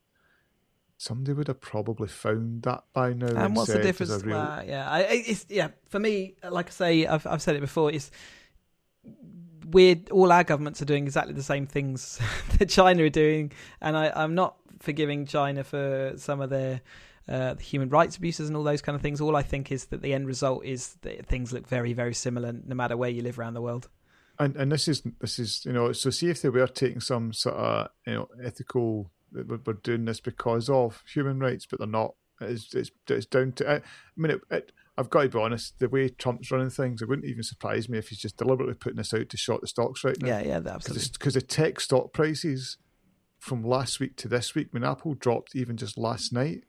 somebody 1.01 1.33
would 1.33 1.47
have 1.47 1.59
probably 1.59 2.07
found 2.07 2.61
that 2.61 2.83
by 2.93 3.13
now. 3.13 3.25
And, 3.27 3.37
and 3.37 3.55
what's 3.55 3.73
the 3.73 3.79
difference? 3.79 4.23
Real... 4.23 4.37
Uh, 4.37 4.63
yeah, 4.65 4.89
I, 4.89 4.99
it's 5.01 5.45
yeah. 5.49 5.69
For 5.89 5.99
me, 5.99 6.35
like 6.47 6.67
I 6.67 6.71
say, 6.71 7.07
I've 7.07 7.25
I've 7.25 7.41
said 7.41 7.55
it 7.55 7.61
before. 7.61 7.91
It's 7.91 8.11
weird. 9.65 10.09
All 10.11 10.31
our 10.31 10.43
governments 10.43 10.81
are 10.81 10.85
doing 10.85 11.03
exactly 11.03 11.33
the 11.33 11.43
same 11.43 11.65
things 11.65 12.19
that 12.59 12.69
China 12.69 13.03
are 13.03 13.09
doing, 13.09 13.51
and 13.81 13.97
I, 13.97 14.11
I'm 14.15 14.35
not 14.35 14.57
forgiving 14.79 15.25
China 15.25 15.63
for 15.63 16.13
some 16.17 16.41
of 16.41 16.49
their. 16.49 16.81
Uh, 17.29 17.53
the 17.53 17.63
human 17.63 17.87
rights 17.87 18.17
abuses 18.17 18.49
and 18.49 18.57
all 18.57 18.63
those 18.63 18.81
kind 18.81 18.95
of 18.95 19.01
things. 19.01 19.21
All 19.21 19.35
I 19.35 19.43
think 19.43 19.71
is 19.71 19.85
that 19.85 20.01
the 20.01 20.11
end 20.13 20.25
result 20.25 20.65
is 20.65 20.95
that 21.03 21.27
things 21.27 21.53
look 21.53 21.67
very, 21.67 21.93
very 21.93 22.15
similar, 22.15 22.51
no 22.51 22.75
matter 22.75 22.97
where 22.97 23.11
you 23.11 23.21
live 23.21 23.37
around 23.37 23.53
the 23.53 23.61
world. 23.61 23.87
And 24.41 24.55
and 24.55 24.71
this 24.71 24.87
is 24.87 25.03
this 25.19 25.37
is 25.39 25.63
you 25.65 25.73
know 25.73 25.91
so 25.91 26.09
see 26.09 26.29
if 26.29 26.41
they 26.41 26.49
were 26.49 26.67
taking 26.67 26.99
some 26.99 27.31
sort 27.31 27.55
of 27.55 27.89
you 28.07 28.13
know 28.13 28.27
ethical 28.43 29.11
we're 29.33 29.73
doing 29.73 30.05
this 30.05 30.19
because 30.19 30.69
of 30.69 31.03
human 31.11 31.39
rights, 31.39 31.65
but 31.65 31.79
they're 31.79 31.87
not. 31.87 32.15
It's 32.41 32.73
it's, 32.73 32.91
it's 33.07 33.25
down 33.25 33.53
to. 33.53 33.69
I 33.69 33.81
mean, 34.17 34.31
it, 34.31 34.41
it, 34.49 34.71
I've 34.97 35.09
got 35.09 35.23
to 35.23 35.29
be 35.29 35.39
honest. 35.39 35.79
The 35.79 35.89
way 35.89 36.09
Trump's 36.09 36.51
running 36.51 36.69
things, 36.69 37.01
it 37.01 37.07
wouldn't 37.07 37.27
even 37.27 37.43
surprise 37.43 37.87
me 37.87 37.97
if 37.97 38.09
he's 38.09 38.19
just 38.19 38.37
deliberately 38.37 38.73
putting 38.73 38.97
this 38.97 39.13
out 39.13 39.29
to 39.29 39.37
short 39.37 39.61
the 39.61 39.67
stocks 39.67 40.03
right 40.03 40.19
now. 40.21 40.27
Yeah, 40.27 40.41
yeah, 40.41 40.61
absolutely. 40.65 41.07
Because 41.13 41.35
the 41.35 41.41
tech 41.41 41.79
stock 41.79 42.13
prices 42.13 42.77
from 43.39 43.63
last 43.63 43.99
week 43.99 44.15
to 44.17 44.27
this 44.27 44.53
week, 44.55 44.67
when 44.71 44.83
Apple 44.83 45.13
dropped 45.13 45.55
even 45.55 45.77
just 45.77 45.97
last 45.97 46.33
night, 46.33 46.63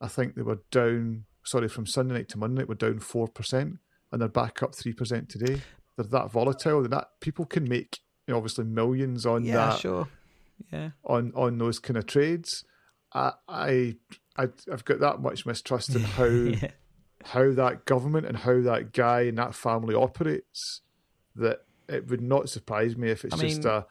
I 0.00 0.08
think 0.08 0.34
they 0.34 0.42
were 0.42 0.62
down. 0.70 1.24
Sorry, 1.44 1.68
from 1.68 1.86
Sunday 1.86 2.14
night 2.14 2.28
to 2.30 2.38
Monday, 2.38 2.64
we're 2.64 2.74
down 2.74 2.98
four 3.00 3.28
percent, 3.28 3.78
and 4.10 4.20
they're 4.20 4.28
back 4.28 4.62
up 4.62 4.74
three 4.74 4.92
percent 4.92 5.28
today. 5.28 5.60
They're 6.02 6.20
that 6.20 6.30
volatile 6.30 6.82
that 6.88 7.08
people 7.20 7.46
can 7.46 7.68
make 7.68 8.00
you 8.26 8.32
know, 8.32 8.38
obviously 8.38 8.64
millions 8.64 9.26
on 9.26 9.44
yeah, 9.44 9.54
that. 9.54 9.80
Sure 9.80 10.08
yeah. 10.72 10.90
on 11.04 11.32
on 11.34 11.58
those 11.58 11.78
kind 11.78 11.96
of 11.96 12.06
trades. 12.06 12.64
I, 13.12 13.32
I, 13.48 13.96
I 14.36 14.48
have 14.68 14.84
got 14.84 15.00
that 15.00 15.20
much 15.20 15.46
mistrust 15.46 15.94
in 15.94 16.02
how 16.16 16.24
yeah. 16.24 16.70
how 17.24 17.52
that 17.52 17.84
government 17.84 18.26
and 18.26 18.38
how 18.38 18.60
that 18.62 18.92
guy 18.92 19.22
and 19.22 19.38
that 19.38 19.54
family 19.54 19.94
operates 19.94 20.82
that 21.36 21.64
it 21.88 22.08
would 22.08 22.20
not 22.20 22.48
surprise 22.48 22.96
me 22.96 23.10
if 23.10 23.24
it's 23.24 23.34
I 23.34 23.38
just 23.38 23.64
mean, 23.64 23.72
a 23.72 23.86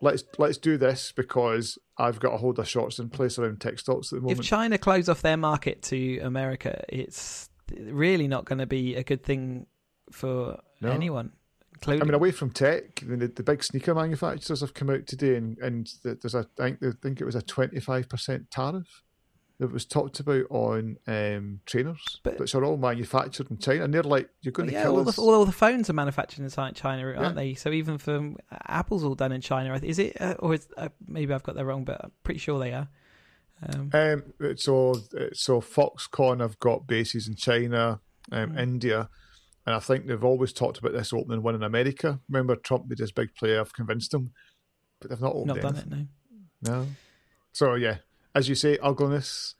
let's 0.00 0.24
let's 0.38 0.58
do 0.58 0.76
this 0.76 1.12
because 1.12 1.78
I've 1.96 2.20
got 2.20 2.34
a 2.34 2.38
hold 2.38 2.58
of 2.58 2.68
shorts 2.68 2.98
in 2.98 3.10
place 3.10 3.38
around 3.38 3.60
tech 3.60 3.78
stocks 3.78 4.12
at 4.12 4.16
the 4.16 4.22
moment. 4.22 4.40
If 4.40 4.46
China 4.46 4.78
close 4.78 5.08
off 5.08 5.22
their 5.22 5.36
market 5.36 5.82
to 5.82 6.18
America, 6.20 6.84
it's 6.88 7.48
really 7.70 8.28
not 8.28 8.44
going 8.44 8.58
to 8.58 8.66
be 8.66 8.96
a 8.96 9.04
good 9.04 9.22
thing 9.22 9.66
for 10.10 10.60
no. 10.80 10.90
anyone. 10.90 11.32
I 11.88 12.04
mean, 12.04 12.14
away 12.14 12.30
from 12.30 12.50
tech, 12.50 13.00
the, 13.06 13.28
the, 13.28 13.42
big 13.42 13.62
sneaker 13.62 13.94
manufacturers 13.94 14.60
have 14.60 14.74
come 14.74 14.90
out 14.90 15.06
today, 15.06 15.36
and, 15.36 15.58
and 15.58 15.90
there's 16.02 16.34
a 16.34 16.46
I 16.58 16.62
think, 16.62 16.82
I 16.82 16.90
think 17.02 17.20
it 17.20 17.24
was 17.24 17.34
a 17.34 17.42
25% 17.42 18.46
tariff 18.50 19.02
that 19.58 19.72
was 19.72 19.84
talked 19.84 20.18
about 20.20 20.46
on 20.50 20.96
um, 21.06 21.60
trainers, 21.64 22.20
but, 22.22 22.38
which 22.40 22.54
are 22.54 22.64
all 22.64 22.76
manufactured 22.76 23.50
in 23.50 23.58
China, 23.58 23.84
and 23.84 23.94
they're 23.94 24.02
like, 24.02 24.28
"You're 24.42 24.52
going 24.52 24.68
to 24.68 24.74
kill 24.74 24.98
all 24.98 25.08
us." 25.08 25.16
The, 25.16 25.22
all, 25.22 25.44
the 25.44 25.52
phones 25.52 25.88
are 25.88 25.94
manufactured 25.94 26.42
in 26.42 26.74
China, 26.74 27.06
aren't 27.06 27.18
yeah. 27.18 27.32
they? 27.32 27.54
So 27.54 27.70
even 27.70 27.98
from 27.98 28.36
Apple's 28.66 29.04
all 29.04 29.14
done 29.14 29.32
in 29.32 29.40
China. 29.40 29.78
Is 29.82 29.98
it, 29.98 30.20
uh, 30.20 30.34
or 30.40 30.54
is, 30.54 30.66
uh, 30.76 30.88
maybe 31.06 31.32
I've 31.32 31.44
got 31.44 31.54
that 31.54 31.64
wrong, 31.64 31.84
but 31.84 32.00
I'm 32.04 32.12
pretty 32.24 32.40
sure 32.40 32.58
they 32.58 32.72
are. 32.72 32.88
Um, 33.62 33.90
um, 33.94 34.56
so, 34.56 34.94
so 35.32 35.60
Foxconn 35.60 36.40
have 36.40 36.58
got 36.58 36.86
bases 36.86 37.28
in 37.28 37.36
China, 37.36 38.00
um, 38.32 38.52
mm. 38.52 38.60
India, 38.60 39.08
and 39.66 39.74
I 39.74 39.78
think 39.78 40.06
they've 40.06 40.24
always 40.24 40.52
talked 40.52 40.78
about 40.78 40.92
this 40.92 41.12
opening 41.12 41.42
one 41.42 41.54
in 41.54 41.62
America. 41.62 42.20
Remember, 42.28 42.56
Trump 42.56 42.88
made 42.88 42.98
his 42.98 43.12
big 43.12 43.34
play. 43.34 43.58
I've 43.58 43.72
convinced 43.72 44.10
them, 44.10 44.32
but 45.00 45.10
they've 45.10 45.20
not 45.20 45.34
opened 45.34 45.46
Not 45.46 45.60
done 45.60 45.76
it, 45.76 45.88
no. 45.88 46.06
No. 46.62 46.86
So, 47.52 47.74
yeah, 47.74 47.98
as 48.34 48.48
you 48.48 48.54
say, 48.54 48.78
ugliness. 48.78 49.54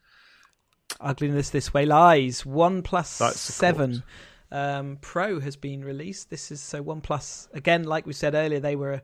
Ugliness 0.99 1.49
this 1.49 1.73
way 1.73 1.85
lies. 1.85 2.43
OnePlus 2.43 3.33
seven 3.33 4.03
um, 4.51 4.97
Pro 5.01 5.39
has 5.39 5.55
been 5.55 5.83
released. 5.83 6.29
This 6.29 6.51
is 6.51 6.61
so 6.61 6.83
OnePlus 6.83 7.53
again, 7.53 7.83
like 7.83 8.05
we 8.05 8.13
said 8.13 8.35
earlier, 8.35 8.59
they 8.59 8.75
were 8.75 9.01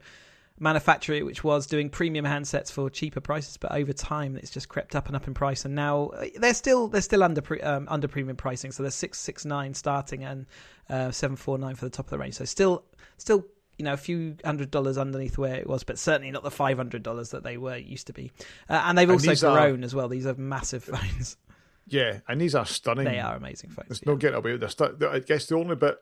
manufacturer 0.61 1.25
which 1.25 1.43
was 1.43 1.65
doing 1.65 1.89
premium 1.89 2.23
handsets 2.23 2.71
for 2.71 2.89
cheaper 2.89 3.19
prices, 3.19 3.57
but 3.57 3.71
over 3.71 3.91
time 3.91 4.37
it's 4.37 4.51
just 4.51 4.69
crept 4.69 4.95
up 4.95 5.07
and 5.07 5.15
up 5.15 5.27
in 5.27 5.33
price, 5.33 5.65
and 5.65 5.75
now 5.75 6.07
uh, 6.09 6.25
they're 6.37 6.53
still 6.53 6.87
they're 6.87 7.01
still 7.01 7.23
under 7.23 7.41
pre, 7.41 7.59
um, 7.61 7.87
under 7.89 8.07
premium 8.07 8.37
pricing. 8.37 8.71
So 8.71 8.83
they're 8.83 8.91
six 8.91 9.19
six 9.19 9.43
nine 9.43 9.73
starting 9.73 10.23
and 10.23 10.45
uh, 10.89 11.11
seven 11.11 11.35
four 11.35 11.57
nine 11.57 11.75
for 11.75 11.85
the 11.85 11.91
top 11.91 12.05
of 12.05 12.11
the 12.11 12.17
range. 12.19 12.35
So 12.35 12.45
still 12.45 12.85
still 13.17 13.45
you 13.77 13.85
know 13.85 13.93
a 13.93 13.97
few 13.97 14.37
hundred 14.45 14.69
dollars 14.71 14.97
underneath 14.97 15.37
where 15.37 15.55
it 15.55 15.67
was, 15.67 15.83
but 15.83 15.97
certainly 15.97 16.31
not 16.31 16.43
the 16.43 16.51
five 16.51 16.77
hundred 16.77 17.03
dollars 17.03 17.31
that 17.31 17.43
they 17.43 17.57
were 17.57 17.77
used 17.77 18.07
to 18.07 18.13
be. 18.13 18.31
Uh, 18.69 18.83
and 18.85 18.97
they've 18.97 19.09
And 19.09 19.15
also 19.15 19.29
these 19.29 19.43
are- 19.43 19.55
grown 19.55 19.83
as 19.83 19.95
well. 19.95 20.07
These 20.07 20.25
are 20.27 20.35
massive 20.35 20.83
phones. 20.83 21.37
Yeah, 21.87 22.19
and 22.29 22.39
these 22.39 22.55
are 22.55 22.65
stunning. 22.65 23.03
they 23.03 23.19
are 23.19 23.35
amazing 23.35 23.71
phones. 23.71 23.87
There's 23.89 24.01
yeah. 24.05 24.11
no 24.11 24.15
getting 24.15 24.37
away 24.37 24.53
with 24.53 24.61
this. 24.61 24.79
I 24.79 25.19
guess 25.19 25.47
the 25.47 25.57
only 25.57 25.75
bit 25.75 25.97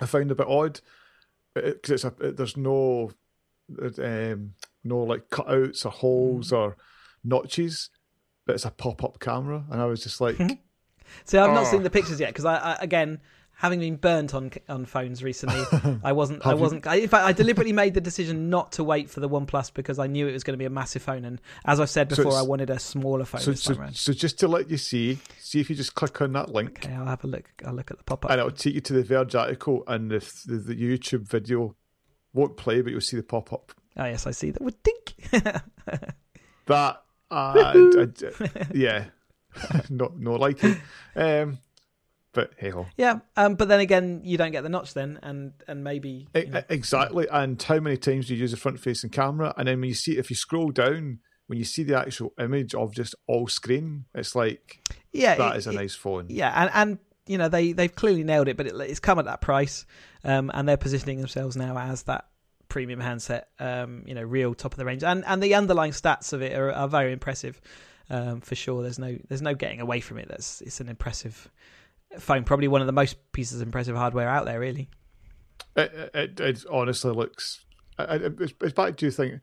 I 0.00 0.06
found 0.06 0.30
a 0.30 0.34
bit 0.34 0.46
odd 0.46 0.80
because 1.54 1.90
it's 1.90 2.04
a 2.04 2.12
it, 2.20 2.36
there's 2.36 2.56
no 2.58 3.10
um, 3.98 4.52
no 4.82 4.98
like 4.98 5.28
cutouts 5.30 5.84
or 5.86 5.90
holes 5.90 6.50
Mm. 6.50 6.56
or 6.58 6.76
notches, 7.22 7.90
but 8.46 8.54
it's 8.54 8.64
a 8.64 8.70
pop 8.70 9.02
up 9.04 9.18
camera, 9.20 9.64
and 9.70 9.80
I 9.80 9.86
was 9.86 10.02
just 10.02 10.20
like, 10.20 10.36
See, 11.24 11.38
I've 11.38 11.52
not 11.52 11.66
Oh. 11.66 11.70
seen 11.70 11.82
the 11.82 11.90
pictures 11.90 12.18
yet 12.20 12.30
because 12.30 12.44
I, 12.44 12.56
I 12.56 12.76
again. 12.80 13.20
Having 13.58 13.78
been 13.80 13.96
burnt 13.96 14.34
on 14.34 14.50
on 14.68 14.84
phones 14.84 15.22
recently, 15.22 15.62
I 16.02 16.10
wasn't. 16.10 16.44
I 16.44 16.54
wasn't. 16.54 16.88
I, 16.88 16.96
in 16.96 17.08
fact, 17.08 17.24
I 17.24 17.30
deliberately 17.32 17.72
made 17.72 17.94
the 17.94 18.00
decision 18.00 18.50
not 18.50 18.72
to 18.72 18.82
wait 18.82 19.08
for 19.08 19.20
the 19.20 19.28
OnePlus 19.28 19.72
because 19.72 20.00
I 20.00 20.08
knew 20.08 20.26
it 20.26 20.32
was 20.32 20.42
going 20.42 20.54
to 20.54 20.58
be 20.58 20.64
a 20.64 20.70
massive 20.70 21.02
phone. 21.02 21.24
And 21.24 21.40
as 21.64 21.78
I've 21.78 21.88
said 21.88 22.10
So 22.12 22.24
before, 22.24 22.36
I 22.36 22.42
wanted 22.42 22.68
a 22.68 22.80
smaller 22.80 23.24
phone 23.24 23.40
so, 23.42 23.52
this 23.52 23.62
so, 23.62 23.74
time 23.74 23.82
around. 23.84 23.96
so 23.96 24.12
just 24.12 24.40
to 24.40 24.48
let 24.48 24.68
you 24.68 24.76
see, 24.76 25.20
see 25.38 25.60
if 25.60 25.70
you 25.70 25.76
just 25.76 25.94
click 25.94 26.20
on 26.20 26.32
that 26.32 26.48
link, 26.52 26.80
Okay, 26.84 26.94
I'll 26.96 27.06
have 27.06 27.22
a 27.22 27.28
look. 27.28 27.44
I'll 27.64 27.74
look 27.74 27.92
at 27.92 27.98
the 27.98 28.02
pop 28.02 28.24
up, 28.24 28.32
and 28.32 28.40
it'll 28.40 28.50
take 28.50 28.74
you 28.74 28.80
to 28.80 28.92
the 28.92 29.04
Verge 29.04 29.36
article, 29.36 29.84
and 29.86 30.10
the, 30.10 30.18
the, 30.46 30.56
the 30.56 30.74
YouTube 30.74 31.20
video 31.28 31.76
won't 32.34 32.56
play, 32.58 32.82
but 32.82 32.90
you'll 32.92 33.00
see 33.00 33.16
the 33.16 33.22
pop 33.22 33.52
up. 33.52 33.72
Oh 33.96 34.04
yes, 34.04 34.26
I 34.26 34.32
see 34.32 34.50
that. 34.50 34.60
Would 34.62 34.82
dink. 34.82 35.14
That, 36.66 37.02
uh, 37.30 37.34
I- 37.56 37.72
I- 38.00 38.66
yeah, 38.74 39.06
not 39.90 40.18
no 40.18 40.32
like 40.34 40.64
it. 40.64 40.78
Um, 41.14 41.58
but 42.32 42.52
hey 42.56 42.70
ho. 42.70 42.86
yeah, 42.96 43.18
um, 43.36 43.54
but 43.54 43.68
then 43.68 43.80
again, 43.80 44.22
you 44.24 44.38
don't 44.38 44.50
get 44.50 44.62
the 44.62 44.68
notch 44.70 44.94
then, 44.94 45.18
and 45.22 45.52
and 45.68 45.84
maybe 45.84 46.26
you 46.34 46.46
know, 46.46 46.62
Exactly. 46.70 47.26
And 47.30 47.62
how 47.62 47.80
many 47.80 47.96
times 47.98 48.28
do 48.28 48.34
you 48.34 48.40
use 48.40 48.52
a 48.54 48.56
front 48.56 48.80
facing 48.80 49.10
camera? 49.10 49.52
And 49.58 49.68
then 49.68 49.78
when 49.80 49.88
you 49.88 49.94
see, 49.94 50.16
if 50.16 50.30
you 50.30 50.36
scroll 50.36 50.70
down, 50.70 51.18
when 51.48 51.58
you 51.58 51.64
see 51.66 51.82
the 51.82 51.98
actual 51.98 52.32
image 52.40 52.74
of 52.74 52.94
just 52.94 53.14
all 53.28 53.46
screen, 53.46 54.06
it's 54.14 54.34
like, 54.34 54.78
yeah, 55.12 55.34
that 55.36 55.54
it- 55.54 55.58
is 55.58 55.66
a 55.66 55.70
it- 55.70 55.74
nice 55.76 55.94
phone. 55.94 56.26
Yeah, 56.30 56.50
and 56.56 56.70
and 56.74 56.98
you 57.26 57.38
know 57.38 57.48
they 57.48 57.72
they've 57.72 57.94
clearly 57.94 58.24
nailed 58.24 58.48
it, 58.48 58.56
but 58.56 58.66
it, 58.66 58.74
it's 58.80 59.00
come 59.00 59.18
at 59.18 59.24
that 59.26 59.40
price, 59.40 59.86
um, 60.24 60.50
and 60.54 60.68
they're 60.68 60.76
positioning 60.76 61.18
themselves 61.18 61.56
now 61.56 61.78
as 61.78 62.04
that 62.04 62.26
premium 62.68 63.00
handset, 63.00 63.48
um, 63.58 64.02
you 64.06 64.14
know, 64.14 64.22
real 64.22 64.54
top 64.54 64.72
of 64.72 64.78
the 64.78 64.84
range, 64.84 65.04
and 65.04 65.24
and 65.26 65.42
the 65.42 65.54
underlying 65.54 65.92
stats 65.92 66.32
of 66.32 66.42
it 66.42 66.56
are, 66.56 66.72
are 66.72 66.88
very 66.88 67.12
impressive, 67.12 67.60
um, 68.10 68.40
for 68.40 68.54
sure. 68.54 68.82
There's 68.82 68.98
no 68.98 69.16
there's 69.28 69.42
no 69.42 69.54
getting 69.54 69.80
away 69.80 70.00
from 70.00 70.18
it. 70.18 70.28
That's 70.28 70.60
it's 70.60 70.80
an 70.80 70.88
impressive 70.88 71.50
phone, 72.18 72.44
probably 72.44 72.68
one 72.68 72.80
of 72.80 72.86
the 72.86 72.92
most 72.92 73.16
pieces 73.32 73.60
of 73.60 73.66
impressive 73.66 73.96
hardware 73.96 74.28
out 74.28 74.44
there, 74.44 74.60
really. 74.60 74.88
It, 75.76 76.10
it, 76.14 76.40
it 76.40 76.64
honestly 76.70 77.12
looks, 77.12 77.64
it's, 77.98 78.54
it's 78.60 78.72
back 78.72 78.96
to 78.98 79.06
you 79.06 79.10
think, 79.10 79.40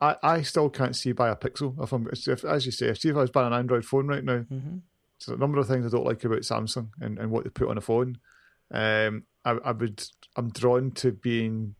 I, 0.00 0.16
I 0.22 0.42
still 0.42 0.68
can't 0.70 0.96
see 0.96 1.12
by 1.12 1.28
a 1.28 1.36
pixel. 1.36 1.80
If 1.82 1.92
I'm, 1.92 2.08
if, 2.10 2.44
as 2.44 2.66
you 2.66 2.72
say, 2.72 2.88
if, 2.88 2.98
see 2.98 3.10
if 3.10 3.16
I 3.16 3.20
was 3.20 3.30
buying 3.30 3.48
an 3.48 3.58
Android 3.58 3.84
phone 3.84 4.08
right 4.08 4.24
now, 4.24 4.38
hmm 4.38 4.78
So 5.18 5.34
a 5.34 5.36
number 5.36 5.58
of 5.58 5.66
things 5.66 5.84
I 5.84 5.90
don't 5.90 6.06
like 6.06 6.24
about 6.24 6.40
Samsung 6.40 6.90
and, 7.00 7.18
and 7.18 7.30
what 7.30 7.44
they 7.44 7.50
put 7.50 7.68
on 7.68 7.78
a 7.78 7.82
phone. 7.82 8.18
Um, 8.70 9.24
I, 9.44 9.52
I 9.64 9.72
would 9.72 10.02
I'm 10.36 10.50
drawn 10.50 10.92
to 10.92 11.12
being 11.12 11.74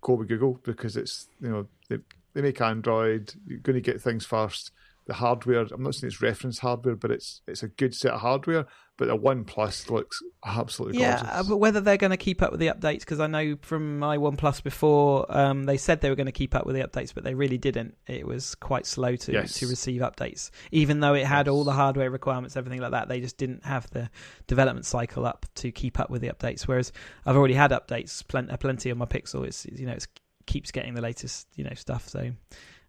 go 0.00 0.14
with 0.14 0.28
Google 0.28 0.60
because 0.64 0.96
it's 0.96 1.28
you 1.40 1.48
know 1.48 1.66
they 1.88 1.98
they 2.34 2.42
make 2.42 2.60
Android. 2.60 3.32
You're 3.46 3.60
going 3.60 3.74
to 3.74 3.80
get 3.80 4.00
things 4.00 4.26
first. 4.26 4.72
The 5.06 5.14
hardware. 5.14 5.66
I'm 5.72 5.82
not 5.82 5.94
saying 5.94 6.08
it's 6.12 6.22
reference 6.22 6.58
hardware, 6.58 6.96
but 6.96 7.10
it's 7.10 7.42
it's 7.48 7.62
a 7.62 7.68
good 7.68 7.94
set 7.94 8.12
of 8.12 8.20
hardware. 8.20 8.66
But 8.98 9.08
the 9.08 9.16
OnePlus 9.16 9.88
looks 9.90 10.18
absolutely 10.44 11.00
Yeah, 11.00 11.16
gorgeous. 11.16 11.28
uh, 11.32 11.42
but 11.48 11.56
whether 11.56 11.80
they're 11.80 11.96
going 11.96 12.10
to 12.10 12.16
keep 12.18 12.42
up 12.42 12.50
with 12.50 12.60
the 12.60 12.66
updates, 12.68 13.00
because 13.00 13.20
I 13.20 13.26
know 13.26 13.56
from 13.62 13.98
my 13.98 14.18
OnePlus 14.18 14.62
before, 14.62 15.24
um, 15.34 15.64
they 15.64 15.78
said 15.78 16.02
they 16.02 16.10
were 16.10 16.14
going 16.14 16.26
to 16.26 16.30
keep 16.32 16.54
up 16.54 16.66
with 16.66 16.76
the 16.76 16.82
updates, 16.86 17.14
but 17.14 17.24
they 17.24 17.34
really 17.34 17.56
didn't. 17.56 17.96
It 18.06 18.26
was 18.26 18.54
quite 18.54 18.84
slow 18.84 19.16
to 19.16 19.32
Yes. 19.32 19.54
to 19.60 19.66
receive 19.66 20.02
updates, 20.02 20.50
even 20.72 21.00
though 21.00 21.14
it 21.14 21.24
had 21.24 21.48
all 21.48 21.64
the 21.64 21.72
hardware 21.72 22.10
requirements, 22.10 22.54
everything 22.56 22.80
like 22.80 22.90
that. 22.90 23.08
They 23.08 23.20
just 23.20 23.38
didn't 23.38 23.64
have 23.64 23.88
the 23.90 24.10
development 24.46 24.84
cycle 24.84 25.24
up 25.24 25.46
to 25.56 25.72
keep 25.72 25.98
up 25.98 26.10
with 26.10 26.20
the 26.20 26.28
updates. 26.28 26.68
Whereas 26.68 26.92
I've 27.24 27.36
already 27.36 27.54
had 27.54 27.70
updates, 27.70 28.26
plenty, 28.28 28.54
plenty 28.58 28.90
on 28.90 28.98
my 28.98 29.06
Pixel. 29.06 29.46
It's 29.46 29.64
you 29.66 29.86
know 29.86 29.94
it 29.94 30.06
keeps 30.46 30.70
getting 30.70 30.92
the 30.94 31.02
latest 31.02 31.48
you 31.56 31.64
know 31.64 31.74
stuff. 31.74 32.08
So. 32.08 32.30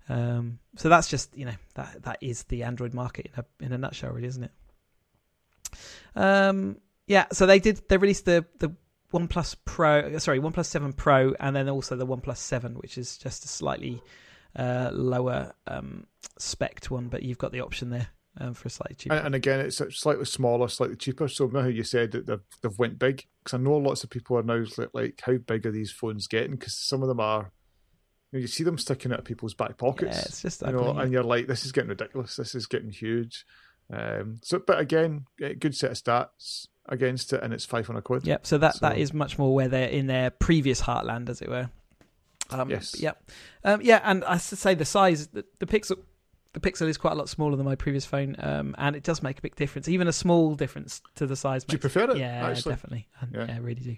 Um, 0.10 0.60
so 0.76 0.90
that's 0.90 1.08
just 1.08 1.36
you 1.38 1.46
know 1.46 1.54
that 1.76 2.04
that 2.04 2.18
is 2.20 2.44
the 2.44 2.64
Android 2.64 2.94
market 2.94 3.32
in 3.34 3.40
a 3.44 3.66
in 3.66 3.72
a 3.72 3.78
nutshell, 3.78 4.12
really, 4.12 4.28
isn't 4.28 4.44
it? 4.44 4.52
Um, 6.16 6.78
yeah, 7.08 7.26
so 7.32 7.46
they 7.46 7.60
did. 7.60 7.82
They 7.90 7.98
released 7.98 8.26
the 8.26 8.46
the 8.60 8.76
OnePlus 9.14 9.56
Pro, 9.66 10.18
sorry, 10.18 10.40
OnePlus 10.40 10.66
Seven 10.66 10.92
Pro, 10.92 11.36
and 11.40 11.56
then 11.56 11.70
also 11.70 11.96
the 11.96 12.08
OnePlus 12.08 12.38
Seven, 12.38 12.74
which 12.76 12.98
is 12.98 13.18
just 13.18 13.46
a 13.46 13.48
slightly 13.48 14.02
uh, 14.56 14.90
lower 14.92 15.54
um, 15.68 16.08
spec 16.40 16.86
one, 16.86 17.08
but 17.08 17.24
you've 17.24 17.38
got 17.38 17.52
the 17.52 17.62
option 17.62 17.90
there 17.92 18.08
um, 18.40 18.54
for 18.54 18.68
a 18.68 18.72
slightly 18.72 18.96
cheaper. 18.96 19.16
And, 19.16 19.28
and 19.28 19.36
again, 19.36 19.60
it's 19.60 19.82
slightly 19.96 20.26
smaller, 20.26 20.68
slightly 20.68 20.96
cheaper. 20.96 21.28
So 21.28 21.48
now 21.48 21.68
you 21.68 21.84
said 21.84 22.12
that 22.12 22.26
they've, 22.26 22.42
they've 22.62 22.80
went 22.80 23.00
big, 23.00 23.26
because 23.44 23.60
I 23.60 23.62
know 23.62 23.78
lots 23.78 24.04
of 24.04 24.10
people 24.10 24.38
are 24.38 24.44
now 24.44 24.64
like, 24.78 24.90
like 24.94 25.22
how 25.24 25.38
big 25.38 25.66
are 25.66 25.72
these 25.72 25.92
phones 25.92 26.28
getting? 26.28 26.52
Because 26.52 26.78
some 26.78 27.02
of 27.02 27.08
them 27.08 27.20
are, 27.20 27.52
you, 28.32 28.40
know, 28.40 28.42
you 28.42 28.48
see 28.48 28.64
them 28.64 28.78
sticking 28.78 29.12
out 29.12 29.20
of 29.20 29.26
people's 29.26 29.54
back 29.54 29.78
pockets. 29.78 30.18
yeah, 30.18 30.24
it's 30.26 30.42
just 30.42 30.62
you 30.62 30.72
know, 30.72 30.98
and 30.98 31.12
you're 31.12 31.24
like, 31.24 31.48
this 31.48 31.66
is 31.66 31.72
getting 31.72 31.90
ridiculous. 31.90 32.36
This 32.36 32.56
is 32.56 32.66
getting 32.66 32.90
huge. 32.90 33.46
Um, 33.92 34.38
so, 34.42 34.60
but 34.60 34.80
again, 34.80 35.26
good 35.60 35.76
set 35.76 35.92
of 35.92 35.98
stats 35.98 36.68
against 36.90 37.34
it, 37.34 37.42
and 37.44 37.54
it's 37.54 37.66
five 37.66 37.88
hundred 37.88 38.04
quid. 38.04 38.26
Yep. 38.26 38.46
So 38.46 38.58
that 38.58 38.80
that 38.82 38.94
So- 38.94 39.00
is 39.00 39.14
much 39.14 39.38
more 39.38 39.54
where 39.54 39.68
they're 39.68 39.90
in 39.90 40.08
their 40.08 40.30
previous 40.30 40.82
heartland, 40.82 41.30
as 41.30 41.42
it 41.42 41.50
were. 41.50 41.70
Um, 42.50 42.70
Yes. 42.70 43.00
Yep. 43.00 43.32
Um, 43.64 43.82
yeah, 43.82 44.02
and 44.04 44.24
I 44.26 44.38
say 44.38 44.74
the 44.76 44.86
size, 44.86 45.28
the, 45.28 45.46
the 45.60 45.66
pixel, 45.66 45.98
the 46.52 46.60
pixel 46.60 46.88
is 46.88 46.98
quite 46.98 47.14
a 47.14 47.16
lot 47.16 47.30
smaller 47.30 47.56
than 47.56 47.66
my 47.66 47.76
previous 47.76 48.06
phone, 48.06 48.36
um, 48.40 48.76
and 48.78 48.96
it 48.96 49.04
does 49.04 49.24
make 49.24 49.40
a 49.40 49.42
big 49.42 49.56
difference. 49.56 49.88
Even 49.88 50.08
a 50.08 50.14
small 50.14 50.54
difference 50.56 51.02
to 51.16 51.26
the 51.26 51.36
size. 51.36 51.64
Do 51.64 51.74
you 51.74 51.80
prefer 51.80 52.12
it? 52.12 52.18
Yeah, 52.18 52.46
actually? 52.48 52.74
definitely. 52.74 53.08
I, 53.22 53.26
Yeah. 53.32 53.46
yeah. 53.48 53.56
I 53.56 53.58
really 53.60 53.82
do. 53.82 53.98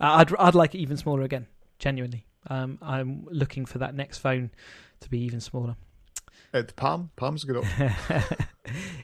Uh, 0.00 0.12
I'd 0.24 0.34
I'd 0.36 0.54
like 0.54 0.74
it 0.74 0.78
even 0.78 0.96
smaller 0.96 1.22
again. 1.22 1.46
Genuinely, 1.78 2.26
um, 2.48 2.78
I'm 2.82 3.26
looking 3.30 3.64
for 3.64 3.78
that 3.78 3.94
next 3.94 4.18
phone 4.18 4.50
to 5.00 5.08
be 5.08 5.18
even 5.20 5.40
smaller. 5.40 5.76
Uh, 6.54 6.62
the 6.62 6.72
Palm, 6.72 7.10
Palm's 7.16 7.42
good. 7.42 7.64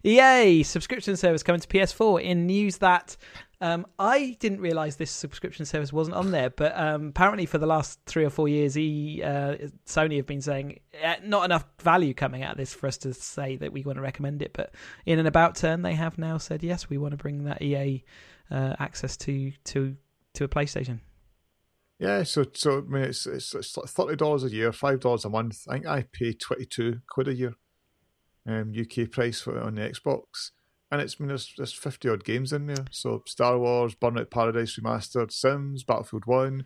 EA 0.05 0.63
subscription 0.63 1.17
service 1.17 1.43
coming 1.43 1.61
to 1.61 1.67
PS4 1.67 2.23
in 2.23 2.47
news 2.47 2.79
that 2.79 3.17
um, 3.61 3.87
I 3.99 4.37
didn't 4.39 4.61
realize 4.61 4.97
this 4.97 5.11
subscription 5.11 5.67
service 5.67 5.93
wasn't 5.93 6.17
on 6.17 6.31
there, 6.31 6.51
but 6.51 6.79
um, 6.79 7.09
apparently 7.09 7.47
for 7.47 7.59
the 7.59 7.67
last 7.67 7.99
three 8.07 8.25
or 8.25 8.31
four 8.31 8.49
years, 8.49 8.79
e, 8.79 9.21
uh, 9.23 9.57
Sony 9.85 10.17
have 10.17 10.27
been 10.27 10.41
saying 10.41 10.79
uh, 11.05 11.17
not 11.25 11.45
enough 11.45 11.65
value 11.83 12.15
coming 12.15 12.45
out 12.45 12.53
of 12.53 12.57
this 12.57 12.73
for 12.73 12.87
us 12.87 12.97
to 12.99 13.13
say 13.13 13.57
that 13.57 13.73
we 13.73 13.83
want 13.83 13.97
to 13.97 14.03
recommend 14.03 14.43
it. 14.43 14.53
But 14.53 14.73
in 15.05 15.19
an 15.19 15.27
about 15.27 15.57
turn, 15.57 15.83
they 15.83 15.95
have 15.95 16.19
now 16.19 16.39
said 16.39 16.63
yes, 16.63 16.89
we 16.89 16.99
want 16.99 17.13
to 17.13 17.19
bring 17.19 17.45
that 17.45 17.61
EA 17.61 18.05
uh, 18.51 18.77
access 18.79 19.17
to 19.19 19.51
to 19.65 19.97
to 20.35 20.45
a 20.45 20.49
PlayStation. 20.49 21.01
Yeah, 22.01 22.23
so 22.23 22.47
so 22.55 22.79
I 22.79 22.81
mean, 22.81 23.03
it's 23.03 23.27
it's, 23.27 23.55
it's 23.55 23.73
thirty 23.73 24.17
dollars 24.17 24.43
a 24.43 24.51
year, 24.51 24.73
five 24.73 25.01
dollars 25.01 25.27
a 25.27 25.29
month. 25.29 25.67
I 25.69 25.75
think 25.75 25.87
I 25.87 26.05
pay 26.11 26.33
twenty 26.33 26.65
two 26.65 27.01
quid 27.11 27.29
a 27.29 27.35
year, 27.35 27.55
um, 28.47 28.73
UK 28.75 29.11
price 29.11 29.43
for 29.43 29.61
on 29.61 29.75
the 29.75 29.83
Xbox, 29.83 30.53
and 30.91 31.03
it's 31.03 31.17
I 31.21 31.23
mean 31.23 31.29
there's 31.29 31.53
there's 31.59 31.75
fifty 31.75 32.09
odd 32.09 32.25
games 32.25 32.55
in 32.55 32.69
there. 32.69 32.87
So 32.91 33.23
Star 33.27 33.59
Wars, 33.59 33.95
Burnout 33.95 34.31
Paradise 34.31 34.79
Remastered, 34.81 35.31
Sims, 35.31 35.85
Battlefield 35.85 36.25
One, 36.25 36.65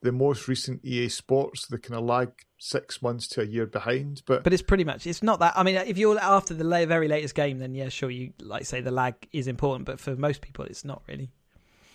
the 0.00 0.12
most 0.12 0.48
recent 0.48 0.82
EA 0.82 1.10
Sports. 1.10 1.66
They 1.66 1.76
kind 1.76 1.98
of 1.98 2.06
lag 2.06 2.30
six 2.56 3.02
months 3.02 3.28
to 3.28 3.42
a 3.42 3.44
year 3.44 3.66
behind, 3.66 4.22
but, 4.24 4.44
But 4.44 4.54
it's 4.54 4.62
pretty 4.62 4.84
much 4.84 5.06
it's 5.06 5.22
not 5.22 5.40
that. 5.40 5.52
I 5.56 5.62
mean, 5.62 5.74
if 5.74 5.98
you're 5.98 6.18
after 6.18 6.54
the 6.54 6.64
very 6.64 7.06
latest 7.06 7.34
game, 7.34 7.58
then 7.58 7.74
yeah, 7.74 7.90
sure, 7.90 8.10
you 8.10 8.32
like 8.40 8.64
say 8.64 8.80
the 8.80 8.90
lag 8.90 9.14
is 9.30 9.46
important, 9.46 9.84
but 9.84 10.00
for 10.00 10.16
most 10.16 10.40
people, 10.40 10.64
it's 10.64 10.86
not 10.86 11.02
really. 11.06 11.32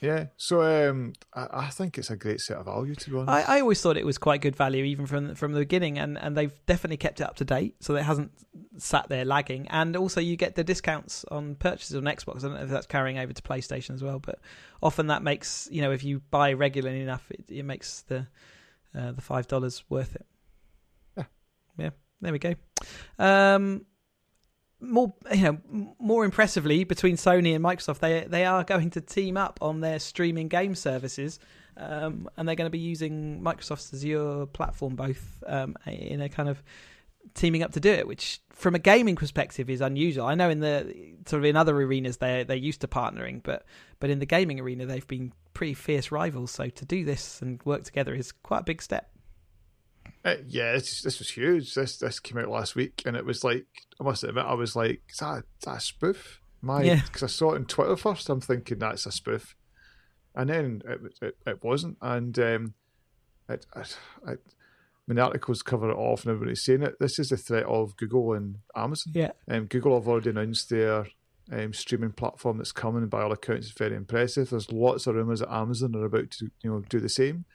Yeah. 0.05 0.25
So 0.37 0.61
um, 0.89 1.13
I, 1.33 1.47
I 1.51 1.67
think 1.69 1.97
it's 1.97 2.09
a 2.09 2.15
great 2.15 2.39
set 2.39 2.57
of 2.57 2.65
value 2.65 2.95
to 2.95 3.09
be 3.09 3.17
honest. 3.17 3.49
I, 3.49 3.57
I 3.57 3.61
always 3.61 3.81
thought 3.81 3.97
it 3.97 4.05
was 4.05 4.17
quite 4.17 4.41
good 4.41 4.55
value, 4.55 4.83
even 4.83 5.05
from 5.05 5.35
from 5.35 5.53
the 5.53 5.59
beginning, 5.59 5.97
and, 5.97 6.17
and 6.17 6.37
they've 6.37 6.53
definitely 6.65 6.97
kept 6.97 7.21
it 7.21 7.23
up 7.23 7.35
to 7.37 7.45
date, 7.45 7.75
so 7.79 7.95
it 7.95 8.03
hasn't 8.03 8.31
sat 8.77 9.09
there 9.09 9.25
lagging. 9.25 9.67
And 9.69 9.95
also, 9.95 10.21
you 10.21 10.37
get 10.37 10.55
the 10.55 10.63
discounts 10.63 11.25
on 11.31 11.55
purchases 11.55 11.95
on 11.95 12.03
Xbox. 12.03 12.37
I 12.37 12.47
don't 12.47 12.53
know 12.53 12.63
if 12.63 12.69
that's 12.69 12.87
carrying 12.87 13.17
over 13.17 13.33
to 13.33 13.41
PlayStation 13.41 13.95
as 13.95 14.03
well, 14.03 14.19
but 14.19 14.39
often 14.81 15.07
that 15.07 15.23
makes 15.23 15.67
you 15.71 15.81
know 15.81 15.91
if 15.91 16.03
you 16.03 16.21
buy 16.29 16.53
regularly 16.53 17.01
enough, 17.01 17.29
it, 17.31 17.45
it 17.49 17.63
makes 17.63 18.01
the 18.03 18.27
uh, 18.97 19.11
the 19.11 19.21
five 19.21 19.47
dollars 19.47 19.83
worth 19.89 20.15
it. 20.15 20.25
Yeah. 21.17 21.23
yeah. 21.77 21.89
There 22.21 22.31
we 22.31 22.39
go. 22.39 22.55
Um, 23.19 23.85
more 24.87 25.13
you 25.33 25.43
know 25.43 25.93
more 25.99 26.25
impressively 26.25 26.83
between 26.83 27.15
Sony 27.15 27.55
and 27.55 27.63
Microsoft 27.63 27.99
they 27.99 28.25
they 28.27 28.45
are 28.45 28.63
going 28.63 28.89
to 28.91 29.01
team 29.01 29.37
up 29.37 29.59
on 29.61 29.81
their 29.81 29.99
streaming 29.99 30.47
game 30.47 30.75
services 30.75 31.39
um, 31.77 32.29
and 32.37 32.47
they're 32.47 32.55
going 32.55 32.67
to 32.67 32.71
be 32.71 32.79
using 32.79 33.41
Microsoft's 33.41 33.93
Azure 33.93 34.45
platform 34.47 34.95
both 34.95 35.43
um, 35.45 35.75
in 35.85 36.21
a 36.21 36.29
kind 36.29 36.49
of 36.49 36.63
teaming 37.33 37.63
up 37.63 37.71
to 37.73 37.79
do 37.79 37.91
it, 37.91 38.07
which 38.07 38.39
from 38.51 38.75
a 38.75 38.79
gaming 38.79 39.15
perspective 39.15 39.69
is 39.69 39.81
unusual. 39.81 40.25
I 40.25 40.35
know 40.35 40.49
in 40.49 40.59
the 40.59 41.13
sort 41.25 41.41
of 41.41 41.45
in 41.45 41.55
other 41.55 41.75
arenas 41.75 42.17
they 42.17 42.43
they're 42.43 42.55
used 42.55 42.81
to 42.81 42.87
partnering, 42.87 43.41
but 43.43 43.65
but 43.99 44.09
in 44.09 44.19
the 44.19 44.25
gaming 44.25 44.59
arena 44.59 44.85
they've 44.85 45.07
been 45.07 45.33
pretty 45.53 45.73
fierce 45.73 46.11
rivals. 46.11 46.51
So 46.51 46.69
to 46.69 46.85
do 46.85 47.03
this 47.03 47.41
and 47.41 47.61
work 47.63 47.83
together 47.83 48.13
is 48.13 48.31
quite 48.31 48.59
a 48.59 48.63
big 48.63 48.81
step. 48.81 49.09
Uh, 50.25 50.37
yeah, 50.47 50.71
this, 50.73 51.03
this 51.03 51.19
was 51.19 51.29
huge. 51.29 51.75
This 51.75 51.97
this 51.97 52.19
came 52.19 52.39
out 52.39 52.49
last 52.49 52.75
week, 52.75 53.03
and 53.05 53.15
it 53.15 53.23
was 53.23 53.43
like 53.43 53.67
I 54.01 54.03
must 54.03 54.23
admit, 54.23 54.43
I 54.43 54.55
was 54.55 54.75
like, 54.75 55.03
"Is 55.07 55.17
that, 55.17 55.37
is 55.37 55.65
that 55.65 55.77
a 55.77 55.79
spoof?" 55.79 56.41
My, 56.61 56.81
because 56.81 57.21
yeah. 57.21 57.25
I 57.25 57.27
saw 57.27 57.51
it 57.51 57.57
on 57.57 57.65
Twitter 57.65 57.95
first. 57.95 58.27
I'm 58.27 58.41
thinking 58.41 58.79
that's 58.79 59.05
a 59.05 59.11
spoof, 59.11 59.55
and 60.33 60.49
then 60.49 60.81
it 60.87 60.99
it, 61.21 61.37
it 61.45 61.63
wasn't. 61.63 61.97
And 62.01 62.37
um, 62.39 62.73
it, 63.47 63.67
it, 63.75 63.97
it 64.27 64.39
when 65.05 65.17
the 65.17 65.23
articles 65.23 65.61
cover 65.61 65.91
it 65.91 65.95
off 65.95 66.23
and 66.23 66.31
everybody's 66.31 66.63
saying 66.63 66.81
it, 66.81 66.95
this 66.99 67.19
is 67.19 67.29
the 67.29 67.37
threat 67.37 67.65
of 67.65 67.95
Google 67.95 68.33
and 68.33 68.57
Amazon. 68.75 69.13
Yeah. 69.15 69.31
Um, 69.47 69.65
Google 69.65 69.99
have 69.99 70.07
already 70.07 70.31
announced 70.31 70.69
their 70.69 71.05
um, 71.51 71.73
streaming 71.73 72.11
platform 72.11 72.57
that's 72.57 72.71
coming. 72.71 73.05
By 73.07 73.21
all 73.21 73.31
accounts, 73.31 73.67
it's 73.67 73.77
very 73.77 73.95
impressive. 73.95 74.49
There's 74.49 74.71
lots 74.71 75.05
of 75.05 75.15
rumours 75.15 75.41
that 75.41 75.53
Amazon 75.53 75.95
are 75.95 76.05
about 76.05 76.31
to, 76.31 76.49
you 76.63 76.71
know, 76.71 76.81
do 76.89 76.99
the 76.99 77.09
same. 77.09 77.45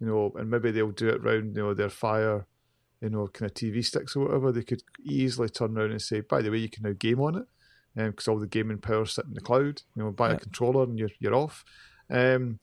You 0.00 0.06
know, 0.06 0.32
and 0.36 0.50
maybe 0.50 0.70
they'll 0.70 0.90
do 0.90 1.08
it 1.08 1.24
around, 1.24 1.56
you 1.56 1.62
know, 1.62 1.74
their 1.74 1.88
Fire, 1.88 2.46
you 3.00 3.10
know, 3.10 3.28
kind 3.28 3.50
of 3.50 3.54
TV 3.54 3.84
sticks 3.84 4.14
or 4.14 4.26
whatever. 4.26 4.52
They 4.52 4.62
could 4.62 4.82
easily 5.02 5.48
turn 5.48 5.76
around 5.76 5.92
and 5.92 6.02
say, 6.02 6.20
by 6.20 6.42
the 6.42 6.50
way, 6.50 6.58
you 6.58 6.68
can 6.68 6.82
now 6.82 6.92
game 6.98 7.20
on 7.20 7.36
it, 7.36 7.46
because 7.94 8.28
um, 8.28 8.34
all 8.34 8.40
the 8.40 8.46
gaming 8.46 8.78
power 8.78 9.06
sit 9.06 9.24
in 9.24 9.34
the 9.34 9.40
cloud. 9.40 9.82
You 9.94 10.04
know, 10.04 10.10
buy 10.10 10.30
yeah. 10.30 10.36
a 10.36 10.40
controller 10.40 10.84
and 10.84 10.98
you're 10.98 11.10
you're 11.18 11.34
off. 11.34 11.64
Um, 12.10 12.58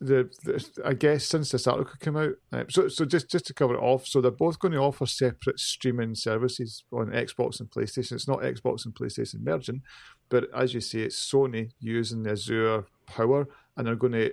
the, 0.00 0.30
the, 0.44 0.82
I 0.84 0.92
guess 0.92 1.24
since 1.24 1.50
this 1.50 1.66
article 1.66 1.94
came 1.98 2.16
out, 2.16 2.34
uh, 2.52 2.64
so 2.68 2.88
so 2.88 3.04
just 3.04 3.30
just 3.30 3.46
to 3.46 3.54
cover 3.54 3.74
it 3.74 3.80
off, 3.80 4.06
so 4.06 4.20
they're 4.20 4.30
both 4.30 4.58
going 4.58 4.72
to 4.72 4.78
offer 4.78 5.06
separate 5.06 5.58
streaming 5.58 6.14
services 6.14 6.84
on 6.92 7.06
Xbox 7.06 7.58
and 7.58 7.70
PlayStation. 7.70 8.12
It's 8.12 8.28
not 8.28 8.40
Xbox 8.40 8.84
and 8.84 8.94
PlayStation 8.94 9.42
merging, 9.42 9.82
but 10.28 10.44
as 10.54 10.74
you 10.74 10.80
say, 10.80 11.00
it's 11.00 11.30
Sony 11.30 11.70
using 11.80 12.22
the 12.22 12.32
Azure 12.32 12.84
power, 13.06 13.48
and 13.76 13.86
they're 13.86 13.96
going 13.96 14.12
to, 14.12 14.32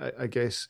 I, 0.00 0.24
I 0.24 0.26
guess, 0.26 0.66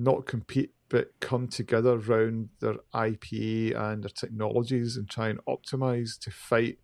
not 0.00 0.26
compete 0.26 0.72
but 0.88 1.12
come 1.20 1.46
together 1.46 1.92
around 1.92 2.48
their 2.58 2.74
IP 3.06 3.74
and 3.76 4.02
their 4.02 4.10
technologies 4.10 4.96
and 4.96 5.08
try 5.08 5.28
and 5.28 5.38
optimize 5.46 6.18
to 6.18 6.30
fight 6.30 6.78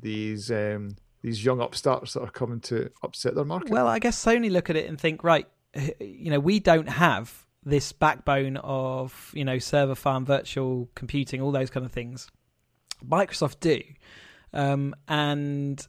these 0.00 0.50
um, 0.50 0.96
these 1.22 1.44
young 1.44 1.60
upstarts 1.60 2.14
that 2.14 2.22
are 2.22 2.30
coming 2.30 2.60
to 2.60 2.90
upset 3.02 3.34
their 3.34 3.44
market. 3.44 3.70
Well, 3.70 3.86
I 3.86 3.98
guess 3.98 4.22
Sony 4.22 4.50
look 4.50 4.70
at 4.70 4.76
it 4.76 4.88
and 4.88 4.98
think, 4.98 5.22
right, 5.22 5.46
you 6.00 6.30
know, 6.30 6.40
we 6.40 6.60
don't 6.60 6.88
have 6.88 7.46
this 7.64 7.92
backbone 7.92 8.56
of 8.58 9.30
you 9.34 9.44
know 9.44 9.58
server 9.58 9.94
farm, 9.94 10.24
virtual 10.24 10.88
computing, 10.94 11.40
all 11.40 11.52
those 11.52 11.70
kind 11.70 11.84
of 11.84 11.92
things. 11.92 12.28
Microsoft 13.04 13.60
do, 13.60 13.82
um, 14.52 14.94
and 15.08 15.84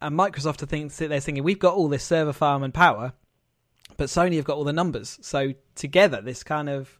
and 0.00 0.18
Microsoft 0.18 0.62
are 0.62 0.66
thinking 0.66 1.08
they're 1.08 1.20
thinking 1.20 1.42
we've 1.42 1.58
got 1.58 1.74
all 1.74 1.88
this 1.88 2.04
server 2.04 2.32
farm 2.32 2.62
and 2.62 2.72
power, 2.72 3.12
but 3.96 4.08
Sony 4.08 4.36
have 4.36 4.44
got 4.44 4.56
all 4.56 4.64
the 4.64 4.72
numbers. 4.72 5.18
So 5.22 5.54
together, 5.74 6.20
this 6.20 6.42
kind 6.42 6.68
of 6.68 6.98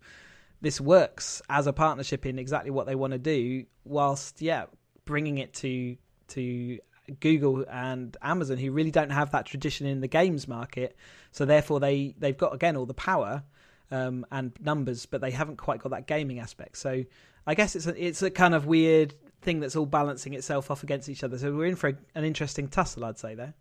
this 0.61 0.81
works 0.81 1.43
as 1.49 1.67
a 1.67 1.73
partnership 1.73 2.25
in 2.25 2.39
exactly 2.39 2.71
what 2.71 2.87
they 2.87 2.95
want 2.95 3.13
to 3.13 3.19
do, 3.19 3.65
whilst 3.85 4.41
yeah, 4.41 4.67
bringing 5.05 5.39
it 5.39 5.53
to 5.55 5.97
to 6.29 6.79
Google 7.21 7.65
and 7.71 8.17
Amazon, 8.23 8.57
who 8.57 8.71
really 8.73 8.91
don't 8.91 9.11
have 9.11 9.33
that 9.33 9.47
tradition 9.47 9.87
in 9.87 10.01
the 10.01 10.09
games 10.09 10.49
market. 10.49 10.97
So 11.33 11.45
therefore, 11.45 11.81
they 11.81 12.15
they've 12.19 12.37
got 12.37 12.55
again 12.55 12.77
all 12.77 12.87
the 12.87 12.95
power 12.95 13.43
um, 13.91 14.25
and 14.31 14.53
numbers, 14.61 15.07
but 15.07 15.21
they 15.21 15.31
haven't 15.31 15.57
quite 15.57 15.83
got 15.83 15.91
that 15.91 16.07
gaming 16.07 16.39
aspect. 16.39 16.79
So 16.79 17.05
I 17.47 17.55
guess 17.55 17.77
it's 17.77 17.87
a, 17.87 18.03
it's 18.03 18.23
a 18.23 18.31
kind 18.31 18.55
of 18.55 18.67
weird 18.67 19.15
thing 19.43 19.61
that's 19.61 19.77
all 19.77 19.87
balancing 19.87 20.33
itself 20.35 20.71
off 20.71 20.83
against 20.83 21.09
each 21.09 21.23
other. 21.23 21.39
So 21.39 21.53
we're 21.53 21.67
in 21.67 21.77
for 21.77 21.91
a, 21.91 21.95
an 22.15 22.25
interesting 22.25 22.69
tussle, 22.69 23.05
I'd 23.05 23.19
say 23.19 23.35
there. 23.35 23.55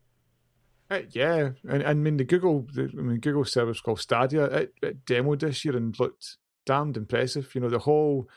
Uh, 0.89 1.01
yeah, 1.11 1.51
and, 1.63 1.81
and 1.81 1.87
I 1.87 1.93
mean 1.93 2.17
the 2.17 2.23
Google, 2.23 2.67
the, 2.73 2.89
I 2.97 3.01
mean 3.01 3.19
Google 3.19 3.45
service 3.45 3.79
called 3.79 3.99
Stadia, 3.99 4.45
it, 4.45 4.73
it 4.81 5.05
demoed 5.05 5.39
this 5.39 5.63
year 5.65 5.75
and 5.75 5.97
looked 5.99 6.37
damned 6.65 6.97
impressive. 6.97 7.53
You 7.55 7.61
know 7.61 7.69
the 7.69 7.79
whole 7.79 8.27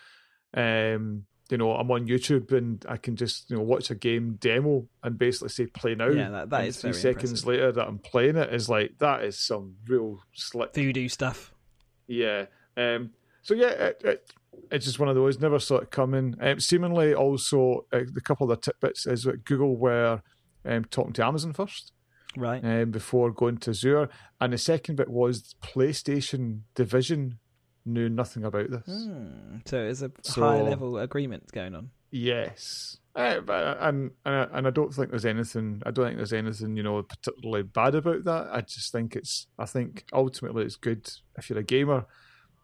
um, 0.55 1.27
you 1.51 1.59
know, 1.59 1.73
I'm 1.73 1.91
on 1.91 2.09
YouTube 2.09 2.51
and 2.53 2.85
I 2.89 2.97
can 2.97 3.15
just 3.15 3.51
you 3.51 3.57
know 3.57 3.63
watch 3.63 3.91
a 3.91 3.95
game 3.95 4.37
demo 4.41 4.89
and 5.03 5.19
basically 5.19 5.51
say 5.51 5.67
play 5.67 5.95
now. 5.95 6.09
Yeah, 6.09 6.31
that, 6.31 6.51
that 6.51 6.67
is 6.67 6.81
three 6.81 6.93
seconds 6.93 7.25
impressive. 7.25 7.47
later 7.47 7.73
that 7.73 7.87
I'm 7.87 7.99
playing 7.99 8.37
it 8.37 8.53
is 8.53 8.69
like 8.69 8.99
that 8.99 9.23
is 9.23 9.39
some 9.39 9.77
real 9.87 10.19
slick 10.33 10.75
voodoo 10.75 11.09
stuff. 11.09 11.53
Yeah. 12.07 12.47
Um. 12.77 13.11
So 13.43 13.55
yeah, 13.55 13.69
it, 13.69 14.03
it, 14.05 14.33
it's 14.73 14.87
just 14.87 14.99
one 14.99 15.09
of 15.09 15.15
those. 15.15 15.39
Never 15.39 15.61
saw 15.61 15.77
it 15.77 15.93
coming. 15.93 16.35
Um, 16.41 16.59
seemingly, 16.59 17.15
also 17.15 17.87
uh, 17.93 18.01
the 18.13 18.21
couple 18.21 18.51
of 18.51 18.61
the 18.61 18.73
tidbits 18.73 19.07
is 19.07 19.23
that 19.23 19.45
Google 19.45 19.77
were 19.77 20.23
um, 20.65 20.85
talking 20.87 21.13
to 21.15 21.25
Amazon 21.25 21.53
first, 21.53 21.93
right, 22.37 22.65
um, 22.65 22.91
before 22.91 23.31
going 23.31 23.59
to 23.59 23.71
Azure, 23.71 24.09
and 24.41 24.53
the 24.53 24.59
second 24.59 24.97
bit 24.97 25.11
was 25.11 25.55
PlayStation 25.63 26.61
division 26.75 27.39
knew 27.85 28.09
nothing 28.09 28.45
about 28.45 28.71
this. 28.71 28.89
Mm, 28.89 29.67
so 29.67 29.85
it's 29.85 30.03
a 30.03 30.11
so, 30.23 30.43
high 30.43 30.61
level 30.61 30.99
agreement 30.99 31.51
going 31.53 31.75
on. 31.75 31.91
Yes. 32.11 32.99
Uh, 33.15 33.41
but, 33.41 33.79
and, 33.81 34.11
and 34.25 34.51
and 34.53 34.67
I 34.67 34.71
don't 34.71 34.93
think 34.93 35.11
there's 35.11 35.25
anything. 35.25 35.83
I 35.87 35.91
don't 35.91 36.07
think 36.07 36.17
there's 36.19 36.33
anything 36.33 36.77
you 36.77 36.83
know 36.83 37.03
particularly 37.03 37.63
bad 37.63 37.95
about 37.95 38.25
that. 38.25 38.49
I 38.53 38.61
just 38.61 38.93
think 38.93 39.17
it's. 39.17 39.47
I 39.59 39.65
think 39.65 40.05
ultimately 40.13 40.65
it's 40.65 40.77
good 40.77 41.09
if 41.39 41.49
you're 41.49 41.59
a 41.59 41.65
gamer 41.65 42.07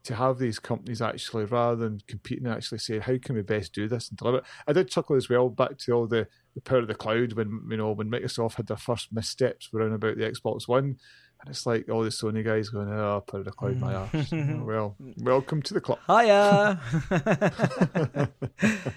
to 0.04 0.14
have 0.16 0.38
these 0.38 0.58
companies 0.58 1.00
actually 1.00 1.44
rather 1.44 1.76
than 1.76 2.00
competing 2.08 2.46
actually 2.48 2.78
say 2.78 2.98
how 2.98 3.16
can 3.18 3.36
we 3.36 3.42
best 3.42 3.72
do 3.72 3.88
this 3.88 4.08
and 4.08 4.18
deliver 4.18 4.38
it. 4.38 4.44
I 4.66 4.72
did 4.72 4.90
chuckle 4.90 5.16
as 5.16 5.28
well 5.28 5.48
back 5.48 5.78
to 5.78 5.92
all 5.92 6.06
the, 6.06 6.26
the 6.54 6.60
power 6.60 6.78
of 6.78 6.88
the 6.88 6.94
cloud 6.94 7.32
when 7.32 7.62
you 7.70 7.76
know 7.76 7.92
when 7.92 8.10
Microsoft 8.10 8.54
had 8.54 8.66
their 8.66 8.76
first 8.76 9.12
missteps 9.12 9.70
around 9.72 9.92
about 9.92 10.16
the 10.16 10.24
Xbox 10.24 10.68
One 10.68 10.98
and 11.42 11.50
it's 11.50 11.66
like 11.66 11.88
all 11.88 12.04
the 12.04 12.10
Sony 12.10 12.44
guys 12.44 12.68
going, 12.68 12.88
"Oh, 12.88 13.22
put 13.26 13.40
it 13.40 13.48
a 13.48 13.50
cloud 13.50 13.78
my 13.78 13.94
ass." 13.94 14.32
well, 14.32 14.94
welcome 15.18 15.60
to 15.62 15.74
the 15.74 15.80
club. 15.80 15.98
Hiya. 16.06 16.80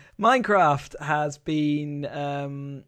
Minecraft 0.20 1.00
has 1.02 1.40
been 1.40 2.06
um, 2.06 2.84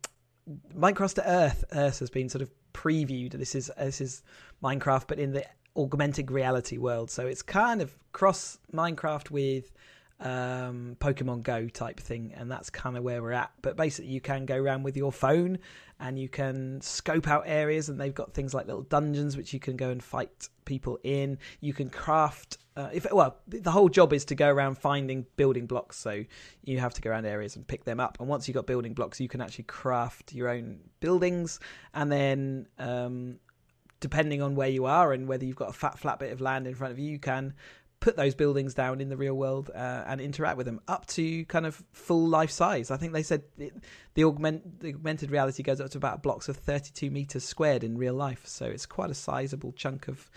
Minecraft 0.78 1.15
to 1.15 1.28
Earth. 1.30 1.63
Earth 1.72 1.99
has 1.99 2.11
been 2.11 2.30
sort 2.30 2.43
of 2.43 2.51
previewed. 2.74 3.32
This 3.32 3.55
is 3.55 3.72
this 3.78 3.99
is 3.99 4.22
Minecraft, 4.63 5.05
but 5.07 5.18
in 5.18 5.34
the 5.34 5.43
augmented 5.76 6.30
reality 6.30 6.78
world. 6.78 7.09
So 7.09 7.26
it's 7.26 7.41
kind 7.41 7.82
of 7.82 7.97
cross 8.11 8.59
Minecraft 8.72 9.32
with 9.32 9.72
um, 10.20 10.97
Pokemon 10.99 11.43
Go 11.43 11.68
type 11.68 11.99
thing, 11.99 12.34
and 12.36 12.49
that's 12.49 12.70
kind 12.70 12.97
of 12.97 13.03
where 13.03 13.22
we're 13.22 13.34
at. 13.34 13.51
But 13.61 13.76
basically, 13.76 14.11
you 14.11 14.22
can 14.22 14.45
go 14.45 14.55
around 14.55 14.84
with 14.84 14.97
your 14.97 15.11
phone 15.11 15.59
and 15.99 16.20
you 16.20 16.30
can 16.30 16.80
scope 16.82 17.28
out 17.28 17.43
areas, 17.45 17.89
and 17.89 17.99
they've 17.99 18.13
got 18.13 18.34
things 18.34 18.53
like 18.53 18.68
little 18.68 18.84
dungeons 18.84 19.38
which 19.38 19.53
you 19.53 19.59
can 19.59 19.78
go 19.78 19.89
and 19.89 20.03
fight 20.03 20.49
people 20.65 20.99
in. 21.03 21.38
You 21.59 21.74
can 21.74 21.89
craft. 21.89 22.57
Uh, 22.76 22.89
if 22.93 23.11
well, 23.11 23.38
the 23.47 23.72
whole 23.72 23.89
job 23.89 24.13
is 24.13 24.26
to 24.26 24.36
go 24.36 24.47
around 24.49 24.78
finding 24.78 25.26
building 25.36 25.65
blocks. 25.65 25.97
So 25.97 26.24
you 26.63 26.80
have 26.80 26.93
to 26.93 27.01
go 27.01 27.09
around 27.09 27.26
areas 27.26 27.55
and 27.55 27.68
pick 27.68 27.86
them 27.86 27.99
up. 27.99 28.20
And 28.20 28.30
once 28.30 28.47
you've 28.47 28.55
got 28.55 28.68
building 28.68 28.93
blocks, 28.93 29.20
you 29.20 29.28
can 29.28 29.41
actually 29.41 29.65
craft 29.65 30.34
your 30.34 30.49
own 30.49 30.80
buildings, 30.99 31.59
and 31.93 32.11
then 32.11 32.68
um, 32.80 33.39
depending 33.99 34.41
on 34.41 34.55
where 34.55 34.70
you 34.70 34.86
are 34.86 35.13
and 35.13 35.28
whether 35.28 35.45
you've 35.45 35.55
got 35.55 35.70
a 35.70 35.74
fat 35.74 35.97
flat 35.97 36.20
bit 36.20 36.32
of 36.32 36.41
land 36.41 36.68
in 36.68 36.76
front 36.76 36.91
of 36.91 36.99
you, 36.99 37.11
you 37.11 37.20
can 37.20 37.53
put 38.00 38.16
those 38.16 38.36
buildings 38.36 38.74
down 38.74 39.02
in 39.02 39.10
the 39.10 39.18
real 39.18 39.34
world 39.34 39.72
uh, 39.74 40.04
and 40.08 40.22
interact 40.22 40.58
with 40.58 40.66
them 40.66 40.80
up 40.88 41.06
to 41.08 41.45
kind 41.45 41.66
of 41.66 41.84
full 41.91 42.28
life 42.28 42.52
size. 42.52 42.91
I 42.91 42.98
think 42.98 43.14
they 43.14 43.24
said 43.24 43.43
it, 43.58 43.74
the 44.14 44.24
augment 44.24 44.80
the 44.80 44.89
augmented 44.89 45.32
reality 45.32 45.64
goes 45.64 45.82
up 45.82 45.89
to 45.91 45.98
about 45.98 46.22
blocks 46.22 46.48
of 46.48 46.58
32 46.58 47.10
meters 47.10 47.43
squared 47.43 47.84
in 47.84 47.98
real 47.98 48.14
life, 48.14 48.45
so 48.45 48.66
it's 48.66 48.86
quite 48.86 49.10
a 49.10 49.16
sizable 49.16 49.72
chunk 49.74 50.08
of 50.08 50.30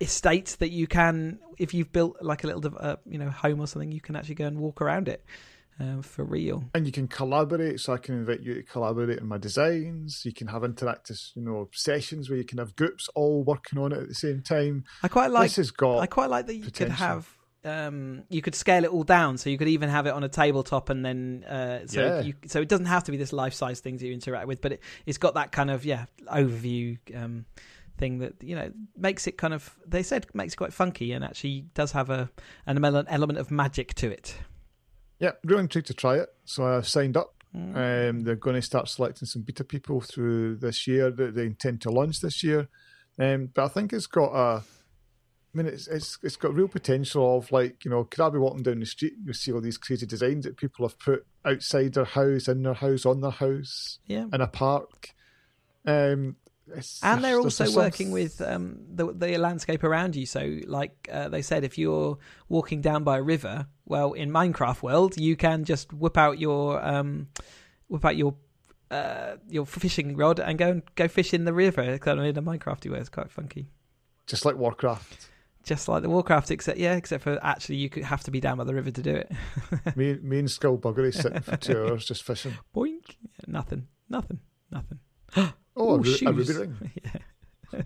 estate 0.00 0.56
that 0.58 0.70
you 0.70 0.86
can, 0.86 1.38
if 1.58 1.72
you've 1.72 1.92
built 1.92 2.16
like 2.20 2.42
a 2.42 2.46
little 2.48 2.74
uh, 2.78 2.96
you 3.06 3.18
know 3.18 3.30
home 3.30 3.60
or 3.60 3.66
something, 3.66 3.92
you 3.92 4.00
can 4.00 4.16
actually 4.16 4.34
go 4.34 4.46
and 4.46 4.58
walk 4.58 4.80
around 4.80 5.08
it 5.08 5.24
um, 5.80 6.02
for 6.02 6.24
real. 6.24 6.64
And 6.74 6.86
you 6.86 6.92
can 6.92 7.08
collaborate, 7.08 7.80
so 7.80 7.92
I 7.92 7.98
can 7.98 8.14
invite 8.14 8.40
you 8.40 8.54
to 8.54 8.62
collaborate 8.62 9.18
in 9.18 9.26
my 9.26 9.38
designs. 9.38 10.22
You 10.24 10.32
can 10.32 10.48
have 10.48 10.62
interactive, 10.62 11.34
you 11.34 11.42
know, 11.42 11.68
sessions 11.72 12.28
where 12.28 12.38
you 12.38 12.44
can 12.44 12.58
have 12.58 12.76
groups 12.76 13.08
all 13.14 13.42
working 13.42 13.78
on 13.78 13.92
it 13.92 13.98
at 13.98 14.08
the 14.08 14.14
same 14.14 14.42
time. 14.42 14.84
I 15.02 15.08
quite 15.08 15.30
like. 15.30 15.46
This 15.46 15.56
has 15.56 15.70
got. 15.70 15.98
I 15.98 16.06
quite 16.06 16.30
like 16.30 16.46
that 16.46 16.54
you 16.54 16.64
potential. 16.64 16.96
could 16.96 17.04
have. 17.04 17.28
Um, 17.64 18.24
you 18.28 18.42
could 18.42 18.56
scale 18.56 18.84
it 18.84 18.90
all 18.90 19.04
down, 19.04 19.38
so 19.38 19.48
you 19.48 19.56
could 19.56 19.68
even 19.68 19.88
have 19.88 20.06
it 20.06 20.10
on 20.12 20.24
a 20.24 20.28
tabletop, 20.28 20.90
and 20.90 21.04
then 21.04 21.44
uh, 21.44 21.86
so 21.86 22.00
yeah. 22.00 22.20
you, 22.20 22.34
so 22.46 22.60
it 22.60 22.68
doesn't 22.68 22.86
have 22.86 23.04
to 23.04 23.12
be 23.12 23.16
this 23.16 23.32
life 23.32 23.54
size 23.54 23.80
things 23.80 24.02
you 24.02 24.12
interact 24.12 24.48
with, 24.48 24.60
but 24.60 24.72
it, 24.72 24.82
it's 25.06 25.18
got 25.18 25.34
that 25.34 25.52
kind 25.52 25.70
of 25.70 25.84
yeah 25.84 26.06
overview. 26.26 26.98
Um, 27.14 27.46
thing 27.98 28.18
that 28.18 28.42
you 28.42 28.56
know 28.56 28.72
makes 28.96 29.26
it 29.26 29.36
kind 29.36 29.52
of 29.52 29.78
they 29.86 30.02
said 30.02 30.26
makes 30.32 30.54
it 30.54 30.56
quite 30.56 30.72
funky 30.72 31.12
and 31.12 31.22
actually 31.22 31.66
does 31.74 31.92
have 31.92 32.08
a 32.08 32.28
an 32.66 32.82
element 33.08 33.38
of 33.38 33.50
magic 33.50 33.94
to 33.94 34.10
it. 34.10 34.34
Yeah, 35.22 35.32
really 35.44 35.60
intrigued 35.62 35.86
to 35.86 35.94
try 35.94 36.16
it. 36.18 36.28
So 36.44 36.66
I've 36.66 36.88
signed 36.88 37.16
up. 37.16 37.32
Mm. 37.56 37.76
Um, 38.10 38.24
they're 38.24 38.34
going 38.34 38.56
to 38.56 38.62
start 38.62 38.88
selecting 38.88 39.26
some 39.26 39.42
beta 39.42 39.62
people 39.62 40.00
through 40.00 40.56
this 40.56 40.86
year 40.88 41.10
that 41.12 41.34
they 41.36 41.46
intend 41.46 41.80
to 41.82 41.90
launch 41.90 42.20
this 42.20 42.42
year. 42.42 42.68
Um, 43.20 43.50
but 43.54 43.64
I 43.64 43.68
think 43.68 43.92
it's 43.92 44.08
got 44.08 44.32
a 44.34 44.62
I 45.54 45.58
mean, 45.58 45.66
it's 45.66 45.86
it's 45.86 46.18
it's 46.22 46.36
got 46.36 46.54
real 46.54 46.66
potential 46.66 47.36
of 47.36 47.52
like 47.52 47.84
you 47.84 47.90
know, 47.90 48.04
could 48.04 48.20
I 48.20 48.30
be 48.30 48.38
walking 48.38 48.62
down 48.62 48.80
the 48.80 48.86
street 48.86 49.12
and 49.18 49.26
you 49.26 49.32
see 49.34 49.52
all 49.52 49.60
these 49.60 49.78
crazy 49.78 50.06
designs 50.06 50.44
that 50.44 50.56
people 50.56 50.86
have 50.88 50.98
put 50.98 51.26
outside 51.44 51.92
their 51.92 52.04
house, 52.06 52.48
in 52.48 52.62
their 52.62 52.74
house, 52.74 53.04
on 53.06 53.20
their 53.20 53.30
house, 53.30 53.98
Yeah. 54.06 54.26
in 54.32 54.40
a 54.40 54.46
park. 54.48 55.10
Um, 55.84 56.36
it's, 56.68 57.02
And 57.02 57.22
they're 57.24 57.40
also 57.40 57.70
working 57.74 58.08
some- 58.08 58.12
with 58.12 58.40
um, 58.40 58.78
the 58.88 59.12
the 59.12 59.38
landscape 59.38 59.84
around 59.84 60.16
you. 60.16 60.26
So, 60.26 60.60
like 60.66 61.08
uh, 61.10 61.28
they 61.28 61.42
said, 61.42 61.64
if 61.64 61.76
you're 61.76 62.18
walking 62.48 62.80
down 62.80 63.04
by 63.04 63.18
a 63.18 63.22
river, 63.22 63.66
well, 63.84 64.12
in 64.12 64.30
Minecraft 64.30 64.82
world, 64.82 65.16
you 65.18 65.36
can 65.36 65.64
just 65.64 65.92
whip 65.92 66.16
out 66.16 66.38
your 66.38 66.84
um, 66.84 67.28
whip 67.88 68.04
out 68.04 68.16
your 68.16 68.36
uh, 68.90 69.36
your 69.48 69.66
fishing 69.66 70.16
rod 70.16 70.38
and 70.38 70.58
go 70.58 70.70
and 70.70 70.82
go 70.94 71.08
fish 71.08 71.34
in 71.34 71.44
the 71.44 71.52
river, 71.52 71.98
kind 71.98 72.18
of 72.20 72.26
in 72.26 72.36
a 72.36 72.42
Minecrafty 72.42 72.90
way. 72.90 72.98
It's 72.98 73.08
quite 73.08 73.30
funky, 73.30 73.68
just 74.26 74.44
like 74.44 74.56
Warcraft. 74.56 75.28
just 75.64 75.88
like 75.88 76.02
the 76.02 76.10
Warcraft, 76.10 76.50
except 76.50 76.78
yeah, 76.78 76.94
except 76.94 77.24
for 77.24 77.38
actually 77.42 77.76
you 77.76 77.90
could 77.90 78.04
have 78.04 78.22
to 78.24 78.30
be 78.30 78.40
down 78.40 78.58
by 78.58 78.64
the 78.64 78.74
river 78.74 78.90
to 78.90 79.02
do 79.02 79.14
it. 79.16 79.32
me, 79.96 80.14
me 80.22 80.38
and 80.38 80.48
Skullbuggery 80.48 81.12
sitting 81.12 81.40
for 81.40 81.56
two 81.58 81.86
hours 81.86 82.04
just 82.04 82.22
fishing. 82.22 82.56
Boink, 82.74 83.16
nothing, 83.46 83.88
nothing, 84.08 84.40
nothing. 84.70 85.00
Oh, 85.76 85.92
Ooh, 85.92 86.26
a 86.26 86.32
ruby 86.32 86.52
ring. 86.52 86.76
yeah. 87.72 87.82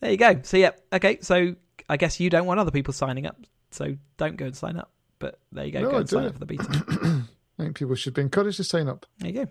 there 0.00 0.10
you 0.10 0.16
go. 0.16 0.40
So 0.42 0.56
yeah, 0.56 0.70
okay. 0.92 1.18
So 1.20 1.54
I 1.88 1.96
guess 1.96 2.20
you 2.20 2.30
don't 2.30 2.46
want 2.46 2.60
other 2.60 2.70
people 2.70 2.92
signing 2.94 3.26
up, 3.26 3.36
so 3.70 3.96
don't 4.16 4.36
go 4.36 4.46
and 4.46 4.56
sign 4.56 4.76
up. 4.76 4.92
But 5.18 5.38
there 5.52 5.64
you 5.66 5.72
go. 5.72 5.80
No, 5.82 5.90
go 5.90 5.96
I 5.96 6.00
and 6.00 6.08
sign 6.08 6.24
up 6.26 6.32
for 6.34 6.38
the 6.38 6.46
beta. 6.46 6.64
I 7.58 7.62
think 7.64 7.76
people 7.76 7.94
should 7.94 8.14
be 8.14 8.22
encouraged 8.22 8.56
to 8.56 8.64
sign 8.64 8.88
up. 8.88 9.04
there 9.18 9.30
you 9.30 9.44
go. 9.44 9.50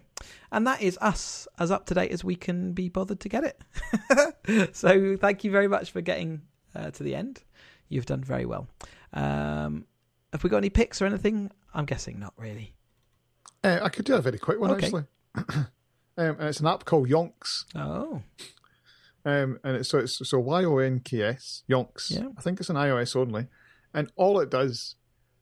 And 0.51 0.65
that 0.65 0.81
is 0.81 0.97
us 0.99 1.47
as 1.59 1.69
up 1.69 1.85
to 1.87 1.93
date 1.93 2.11
as 2.11 2.23
we 2.23 2.35
can 2.35 2.73
be 2.73 2.89
bothered 2.89 3.19
to 3.19 3.29
get 3.29 3.43
it. 3.43 4.69
so 4.75 5.15
thank 5.17 5.43
you 5.43 5.51
very 5.51 5.67
much 5.67 5.91
for 5.91 6.01
getting 6.01 6.41
uh, 6.75 6.89
to 6.89 7.03
the 7.03 7.13
end. 7.13 7.43
You've 7.87 8.07
done 8.07 8.23
very 8.23 8.47
well. 8.47 8.67
Um, 9.13 9.85
have 10.31 10.43
we 10.43 10.49
got 10.49 10.57
any 10.57 10.71
picks 10.71 11.01
or 11.03 11.05
anything? 11.05 11.51
I'm 11.71 11.85
guessing 11.85 12.19
not 12.19 12.33
really. 12.35 12.73
Uh, 13.63 13.79
I 13.83 13.89
could 13.89 14.05
do 14.05 14.15
a 14.15 14.21
very 14.21 14.39
quick 14.39 14.59
one 14.59 14.71
Okay. 14.71 14.87
actually. 14.87 15.03
um, 16.19 16.35
and 16.39 16.49
it's 16.49 16.59
an 16.59 16.67
app 16.67 16.85
called 16.85 17.09
Yonks. 17.09 17.65
Oh, 17.75 18.21
Um, 19.25 19.59
and 19.63 19.77
it's 19.77 19.89
so 19.89 19.99
it's 19.99 20.27
so 20.29 20.39
Y 20.39 20.63
O 20.65 20.77
N 20.77 21.01
K 21.03 21.21
S 21.23 21.63
Yonks. 21.69 22.11
Yeah. 22.11 22.27
I 22.37 22.41
think 22.41 22.59
it's 22.59 22.69
an 22.69 22.75
iOS 22.75 23.15
only, 23.15 23.47
and 23.93 24.11
all 24.15 24.39
it 24.39 24.49
does 24.51 24.95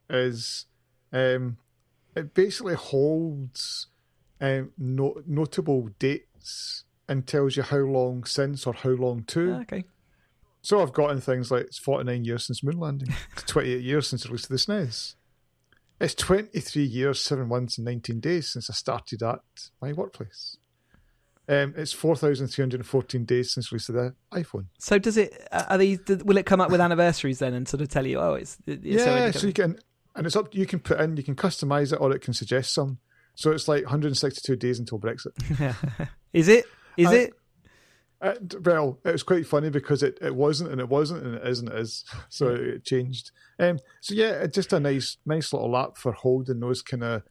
is 0.09 0.65
um, 1.11 1.57
it 2.15 2.33
basically 2.33 2.75
holds 2.75 3.87
um, 4.41 4.71
no- 4.77 5.21
notable 5.25 5.89
dates 5.99 6.83
and 7.09 7.25
tells 7.27 7.55
you 7.57 7.63
how 7.63 7.77
long 7.77 8.23
since 8.25 8.65
or 8.67 8.73
how 8.73 8.89
long 8.89 9.23
to. 9.25 9.53
okay. 9.61 9.83
So 10.61 10.81
I've 10.81 10.91
gotten 10.91 11.21
things 11.21 11.49
like 11.49 11.63
it's 11.63 11.77
49 11.79 12.25
years 12.25 12.45
since 12.47 12.61
moon 12.63 12.77
landing, 12.79 13.13
it's 13.33 13.43
28 13.43 13.81
years 13.81 14.07
since 14.07 14.23
the 14.23 14.29
release 14.29 14.43
of 14.43 14.49
the 14.49 14.55
SNES. 14.55 15.15
It's 16.01 16.13
23 16.15 16.83
years, 16.83 17.21
7 17.21 17.47
months, 17.47 17.77
and 17.77 17.85
19 17.85 18.19
days 18.19 18.51
since 18.51 18.69
I 18.69 18.73
started 18.73 19.23
at 19.23 19.39
my 19.81 19.93
workplace. 19.93 20.57
Um, 21.49 21.73
it's 21.77 21.93
4,314 21.93 23.23
days 23.25 23.53
since 23.53 23.71
release 23.71 23.87
of 23.89 23.95
the 23.95 24.13
iPhone. 24.33 24.65
So 24.79 24.99
does 24.99 25.15
it? 25.17 25.47
uh, 25.51 25.63
Are 25.69 25.77
these? 25.77 25.99
Will 26.07 26.37
it 26.37 26.45
come 26.45 26.59
up 26.59 26.69
with 26.69 26.81
anniversaries 26.81 27.39
then, 27.39 27.53
and 27.53 27.67
sort 27.67 27.81
of 27.81 27.87
tell 27.89 28.05
you? 28.05 28.19
Oh, 28.19 28.33
it's 28.33 28.57
it's 28.67 28.83
Yeah, 28.83 29.05
already 29.11 29.37
so 29.37 29.47
you 29.47 29.53
can, 29.53 29.77
and 30.15 30.25
it's 30.27 30.35
up. 30.35 30.53
You 30.53 30.65
can 30.65 30.79
put 30.79 30.99
in, 30.99 31.15
you 31.15 31.23
can 31.23 31.35
customize 31.35 31.93
it, 31.93 32.01
or 32.01 32.13
it 32.13 32.21
can 32.21 32.33
suggest 32.33 32.73
some. 32.73 32.97
So 33.35 33.51
it's 33.51 33.67
like 33.67 33.83
162 33.83 34.55
days 34.57 34.79
until 34.79 34.99
Brexit. 34.99 35.31
is 36.33 36.47
it? 36.49 36.65
Is 36.97 37.07
I- 37.07 37.15
it? 37.15 37.33
Uh, 38.19 38.33
well, 38.65 38.97
it 39.05 39.11
was 39.11 39.21
quite 39.21 39.45
funny 39.45 39.69
because 39.69 40.01
it, 40.01 40.17
it 40.23 40.35
wasn't 40.35 40.71
and 40.71 40.81
it 40.81 40.89
wasn't 40.89 41.23
and 41.23 41.35
it 41.35 41.47
is 41.47 41.59
and 41.59 41.69
it 41.69 41.75
is. 41.75 42.03
So 42.29 42.47
it 42.49 42.83
changed. 42.83 43.29
Um, 43.59 43.77
so 44.01 44.15
yeah, 44.15 44.47
just 44.47 44.73
a 44.73 44.79
nice 44.79 45.17
nice 45.25 45.53
little 45.53 45.77
app 45.77 45.97
for 45.97 46.11
holding 46.13 46.59
those 46.59 46.81
kind 46.81 47.03
of 47.03 47.21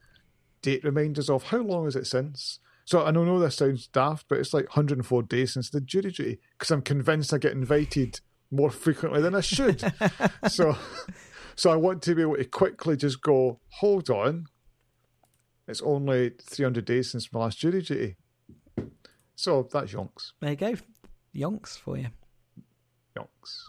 date 0.61 0.85
reminders 0.85 1.29
of 1.29 1.43
how 1.43 1.57
long 1.57 1.87
is 1.87 1.97
it 1.97 2.07
since. 2.07 2.59
So 2.87 3.03
I 3.03 3.11
know 3.11 3.37
this 3.37 3.57
sounds 3.57 3.87
daft, 3.87 4.27
but 4.29 4.37
it's 4.37 4.53
like 4.53 4.67
104 4.67 5.23
days 5.23 5.51
since 5.51 5.69
the 5.69 5.81
jury 5.81 6.03
duty 6.03 6.39
because 6.57 6.71
I'm 6.71 6.81
convinced 6.81 7.33
I 7.33 7.37
get 7.37 7.51
invited 7.51 8.21
more 8.49 8.69
frequently 8.69 9.21
than 9.21 9.35
I 9.35 9.41
should. 9.41 9.83
so 10.47 10.77
so 11.57 11.69
I 11.69 11.75
want 11.75 12.01
to 12.03 12.15
be 12.15 12.21
able 12.21 12.37
to 12.37 12.45
quickly 12.45 12.95
just 12.95 13.21
go, 13.21 13.59
hold 13.71 14.09
on, 14.09 14.45
it's 15.67 15.81
only 15.81 16.31
300 16.41 16.85
days 16.85 17.11
since 17.11 17.33
my 17.33 17.41
last 17.41 17.59
jury 17.59 17.81
duty. 17.81 18.15
So 19.35 19.67
that's 19.69 19.91
yonks. 19.91 20.31
There 20.39 20.51
you 20.51 20.55
go, 20.55 20.75
yonks 21.35 21.77
for 21.77 21.97
you. 21.97 22.07
Yonks. 23.17 23.65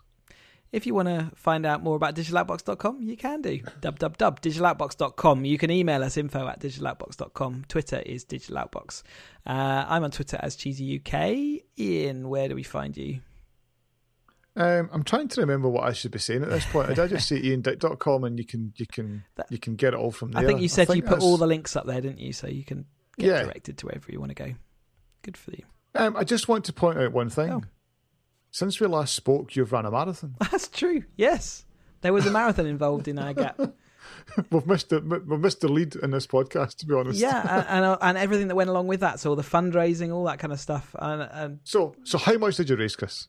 If 0.71 0.87
you 0.87 0.95
want 0.95 1.09
to 1.09 1.31
find 1.35 1.65
out 1.65 1.83
more 1.83 1.97
about 1.97 2.15
digitaloutbox.com, 2.15 3.01
you 3.03 3.17
can 3.17 3.41
do. 3.41 3.61
www.digitaloutbox.com. 3.81 5.45
You 5.45 5.57
can 5.59 5.71
email 5.71 6.03
us 6.03 6.17
info 6.17 6.47
at 6.47 6.61
digitaloutbox.com. 6.61 7.65
Twitter 7.69 8.01
is 8.01 8.25
digitaloutbox. 8.25 9.03
Uh, 9.47 9.85
I'm 9.89 10.05
on 10.05 10.11
Twitter 10.11 10.39
as 10.43 10.57
Cheesy 10.57 11.01
UK. 11.01 11.63
Ian, 11.79 12.29
where 12.29 12.49
do 12.49 12.55
we 12.55 12.63
find 12.63 12.97
you? 12.97 13.21
Um, 14.57 14.91
I'm 14.93 15.05
trying 15.05 15.29
to 15.29 15.41
remember 15.41 15.69
what 15.69 15.85
I 15.85 15.93
should 15.93 16.11
be 16.11 16.19
saying 16.19 16.43
at 16.43 16.51
this 16.51 16.67
point. 16.67 16.89
Did 16.89 16.99
I 16.99 17.07
just 17.07 17.29
say 17.29 17.41
iandick.com 17.43 18.25
and 18.25 18.39
you 18.39 18.45
can 18.45 18.73
you 18.77 18.87
can 18.87 19.25
That- 19.37 19.51
you 19.53 19.59
can 19.59 19.77
get 19.77 19.95
it 19.95 20.01
all 20.01 20.11
from 20.11 20.33
there? 20.33 20.43
I 20.43 20.47
think 20.47 20.61
you 20.61 20.69
said 20.69 20.89
you 20.89 20.95
think 20.95 21.07
put 21.07 21.21
all 21.21 21.37
the 21.37 21.47
links 21.47 21.77
up 21.77 21.87
there, 21.87 22.01
didn't 22.01 22.19
you? 22.19 22.33
So 22.33 22.49
you 22.49 22.65
can 22.65 22.85
get 23.17 23.27
Yeah. 23.29 23.43
directed 23.45 23.79
to 23.79 23.87
wherever 23.87 24.11
you 24.11 24.19
want 24.19 24.31
to 24.31 24.35
go. 24.35 24.55
Good 25.23 25.37
for 25.37 25.53
you. 25.53 25.63
Um, 25.95 26.17
I 26.17 26.25
just 26.25 26.49
want 26.49 26.65
to 26.67 26.73
point 26.73 26.99
out 26.99 27.13
one 27.13 27.31
thing. 27.31 27.51
Oh. 27.53 27.63
Since 28.51 28.81
we 28.81 28.87
last 28.87 29.15
spoke, 29.15 29.55
you've 29.57 29.73
run 29.73 29.87
a 29.87 29.91
marathon. 29.91 30.35
That's 30.51 30.69
true. 30.69 31.05
Yes. 31.17 31.65
There 32.01 32.13
was 32.13 32.27
a 32.27 32.31
marathon 32.31 32.67
involved 32.67 33.09
in 33.09 33.19
our 33.19 33.35
gap. 33.35 33.61
we've 34.51 34.67
missed 34.67 34.89
the 34.91 35.01
we've 35.01 35.41
missed 35.41 35.61
the 35.61 35.69
lead 35.69 35.97
in 35.97 36.11
this 36.13 36.27
podcast, 36.27 36.77
to 36.77 36.87
be 36.87 36.95
honest. 36.95 37.19
Yeah, 37.21 37.65
and, 37.69 37.85
and 37.85 37.99
and 38.01 38.19
everything 38.19 38.49
that 38.49 38.55
went 38.55 38.71
along 38.71 38.87
with 38.87 39.01
that. 39.01 39.21
So 39.21 39.35
the 39.35 39.43
fundraising, 39.43 40.15
all 40.15 40.25
that 40.25 40.39
kind 40.39 40.53
of 40.53 40.61
stuff. 40.61 40.95
And, 40.99 41.23
and 41.33 41.59
So 41.65 41.95
so 42.05 42.19
how 42.19 42.39
much 42.39 42.57
did 42.57 42.71
you 42.71 42.77
raise, 42.77 42.97
Chris? 42.97 43.29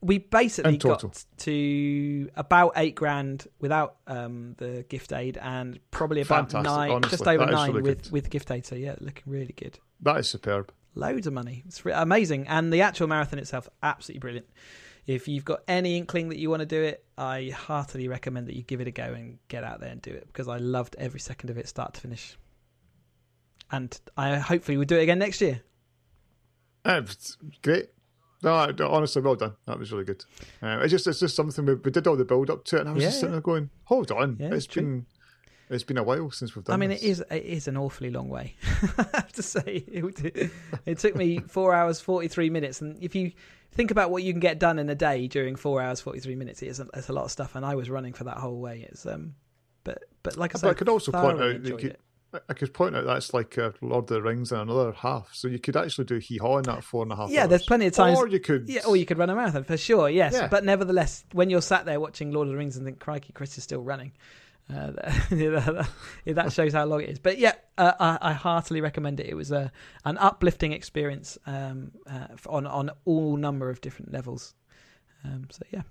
we 0.00 0.18
basically 0.18 0.76
got 0.78 1.24
to 1.38 2.28
about 2.34 2.72
eight 2.76 2.96
grand 2.96 3.46
without 3.60 3.96
um, 4.08 4.54
the 4.58 4.84
gift 4.88 5.12
aid, 5.12 5.38
and 5.40 5.78
probably 5.90 6.20
about 6.22 6.50
Fantastic, 6.50 6.64
nine, 6.64 6.90
honestly. 6.90 7.10
just 7.18 7.28
over 7.28 7.46
nine 7.46 7.70
really 7.70 7.82
with 7.82 8.02
good. 8.04 8.12
with 8.12 8.30
gift 8.30 8.50
aid. 8.50 8.66
So 8.66 8.74
yeah, 8.74 8.96
looking 9.00 9.24
really 9.26 9.54
good. 9.56 9.78
That 10.00 10.18
is 10.18 10.28
superb. 10.28 10.72
Loads 10.94 11.26
of 11.26 11.32
money. 11.32 11.62
It's 11.66 11.82
amazing, 11.86 12.48
and 12.48 12.72
the 12.72 12.82
actual 12.82 13.06
marathon 13.06 13.38
itself, 13.38 13.68
absolutely 13.82 14.20
brilliant. 14.20 14.46
If 15.06 15.26
you've 15.26 15.44
got 15.44 15.60
any 15.66 15.96
inkling 15.96 16.28
that 16.28 16.38
you 16.38 16.48
want 16.50 16.60
to 16.60 16.66
do 16.66 16.80
it, 16.82 17.04
I 17.18 17.50
heartily 17.56 18.08
recommend 18.08 18.46
that 18.46 18.54
you 18.56 18.62
give 18.62 18.80
it 18.80 18.86
a 18.86 18.92
go 18.92 19.04
and 19.14 19.38
get 19.48 19.64
out 19.64 19.80
there 19.80 19.90
and 19.90 20.00
do 20.02 20.10
it 20.12 20.26
because 20.26 20.48
I 20.48 20.58
loved 20.58 20.94
every 20.98 21.18
second 21.18 21.50
of 21.50 21.58
it, 21.58 21.66
start 21.66 21.94
to 21.94 22.00
finish. 22.00 22.36
And 23.70 23.98
I 24.16 24.36
hopefully 24.36 24.76
will 24.76 24.84
do 24.84 24.98
it 24.98 25.02
again 25.02 25.18
next 25.18 25.40
year. 25.40 25.62
Uh, 26.84 27.02
great. 27.62 27.86
No, 28.42 28.52
honestly, 28.80 29.22
well 29.22 29.34
done. 29.36 29.54
That 29.66 29.78
was 29.78 29.92
really 29.92 30.04
good. 30.04 30.24
Uh, 30.62 30.80
it's 30.82 30.90
just 30.90 31.06
it's 31.06 31.20
just 31.20 31.36
something 31.36 31.64
we, 31.64 31.74
we 31.74 31.90
did 31.90 32.06
all 32.06 32.16
the 32.16 32.24
build 32.24 32.50
up 32.50 32.64
to 32.66 32.76
it, 32.76 32.80
and 32.80 32.88
I 32.90 32.92
was 32.92 33.02
Yeah, 33.02 33.08
just 33.08 33.20
sitting 33.20 33.30
yeah. 33.30 33.36
there 33.36 33.40
going, 33.40 33.70
"Hold 33.84 34.10
on, 34.10 34.36
Yeah, 34.38 34.48
it's 34.48 34.56
it's 34.56 34.66
true. 34.66 34.82
been 34.82 35.06
it's 35.72 35.84
been 35.84 35.98
a 35.98 36.02
while 36.02 36.30
since 36.30 36.54
we've 36.54 36.64
done." 36.64 36.74
I 36.74 36.76
mean, 36.76 36.90
this. 36.90 37.02
it 37.02 37.06
is 37.06 37.24
it 37.30 37.44
is 37.44 37.68
an 37.68 37.76
awfully 37.76 38.10
long 38.10 38.28
way. 38.28 38.54
I 38.98 39.06
have 39.14 39.32
to 39.32 39.42
say, 39.42 39.84
it, 39.86 40.50
it 40.86 40.98
took 40.98 41.16
me 41.16 41.38
four 41.48 41.74
hours 41.74 42.00
forty 42.00 42.28
three 42.28 42.50
minutes, 42.50 42.80
and 42.80 43.02
if 43.02 43.14
you 43.14 43.32
think 43.72 43.90
about 43.90 44.10
what 44.10 44.22
you 44.22 44.32
can 44.32 44.40
get 44.40 44.58
done 44.58 44.78
in 44.78 44.88
a 44.90 44.94
day 44.94 45.28
during 45.28 45.56
four 45.56 45.82
hours 45.82 46.00
forty 46.00 46.20
three 46.20 46.36
minutes, 46.36 46.62
it 46.62 46.68
is 46.68 46.80
a, 46.80 46.86
it's 46.94 47.08
a 47.08 47.12
lot 47.12 47.24
of 47.24 47.30
stuff. 47.30 47.54
And 47.54 47.64
I 47.64 47.74
was 47.74 47.90
running 47.90 48.12
for 48.12 48.24
that 48.24 48.38
whole 48.38 48.60
way. 48.60 48.86
It's 48.90 49.06
um, 49.06 49.34
but 49.84 50.04
but 50.22 50.36
like 50.36 50.54
I 50.54 50.58
said, 50.58 50.70
I 50.70 50.74
could 50.74 50.88
also 50.88 51.12
point 51.12 51.40
out 51.40 51.62
could, 51.64 51.84
it. 51.84 52.00
I 52.48 52.54
could 52.54 52.72
point 52.72 52.96
out 52.96 53.04
that's 53.04 53.34
like 53.34 53.58
uh, 53.58 53.72
Lord 53.82 54.04
of 54.04 54.08
the 54.08 54.22
Rings 54.22 54.52
and 54.52 54.62
another 54.62 54.92
half, 54.92 55.34
so 55.34 55.48
you 55.48 55.58
could 55.58 55.76
actually 55.76 56.04
do 56.04 56.16
hee 56.16 56.38
haw 56.38 56.58
in 56.58 56.64
that 56.64 56.82
four 56.82 57.02
and 57.02 57.12
a 57.12 57.16
half. 57.16 57.30
Yeah, 57.30 57.42
hours. 57.42 57.48
there's 57.50 57.66
plenty 57.66 57.86
of 57.86 57.92
times. 57.92 58.18
Or 58.18 58.26
you 58.26 58.40
could, 58.40 58.68
Yeah, 58.68 58.80
or 58.86 58.96
you 58.96 59.04
could 59.04 59.18
run 59.18 59.28
a 59.28 59.34
marathon 59.34 59.64
for 59.64 59.76
sure. 59.76 60.08
Yes, 60.08 60.32
Yeah. 60.32 60.48
but 60.48 60.64
nevertheless, 60.64 61.24
when 61.32 61.50
you're 61.50 61.60
sat 61.60 61.84
there 61.84 62.00
watching 62.00 62.32
Lord 62.32 62.48
of 62.48 62.52
the 62.52 62.56
Rings 62.56 62.76
and 62.76 62.86
think, 62.86 63.00
"Crikey, 63.00 63.32
Chris 63.34 63.58
is 63.58 63.64
still 63.64 63.82
running," 63.82 64.12
uh, 64.70 64.90
that 64.92 65.88
that 66.26 66.52
shows 66.52 66.72
how 66.72 66.84
long 66.84 67.02
it 67.02 67.10
is. 67.10 67.18
But 67.18 67.38
yeah, 67.38 67.54
uh, 67.78 67.92
I, 67.98 68.18
I 68.20 68.32
heartily 68.32 68.80
recommend 68.80 69.20
it. 69.20 69.26
It 69.26 69.34
was 69.34 69.50
a 69.50 69.70
an 70.04 70.18
uplifting 70.18 70.72
experience 70.72 71.38
um, 71.46 71.92
uh, 72.08 72.28
on 72.48 72.66
on 72.66 72.90
all 73.04 73.36
number 73.36 73.70
of 73.70 73.80
different 73.80 74.12
levels. 74.12 74.54
Um, 75.24 75.46
so 75.50 75.62
yeah, 75.70 75.82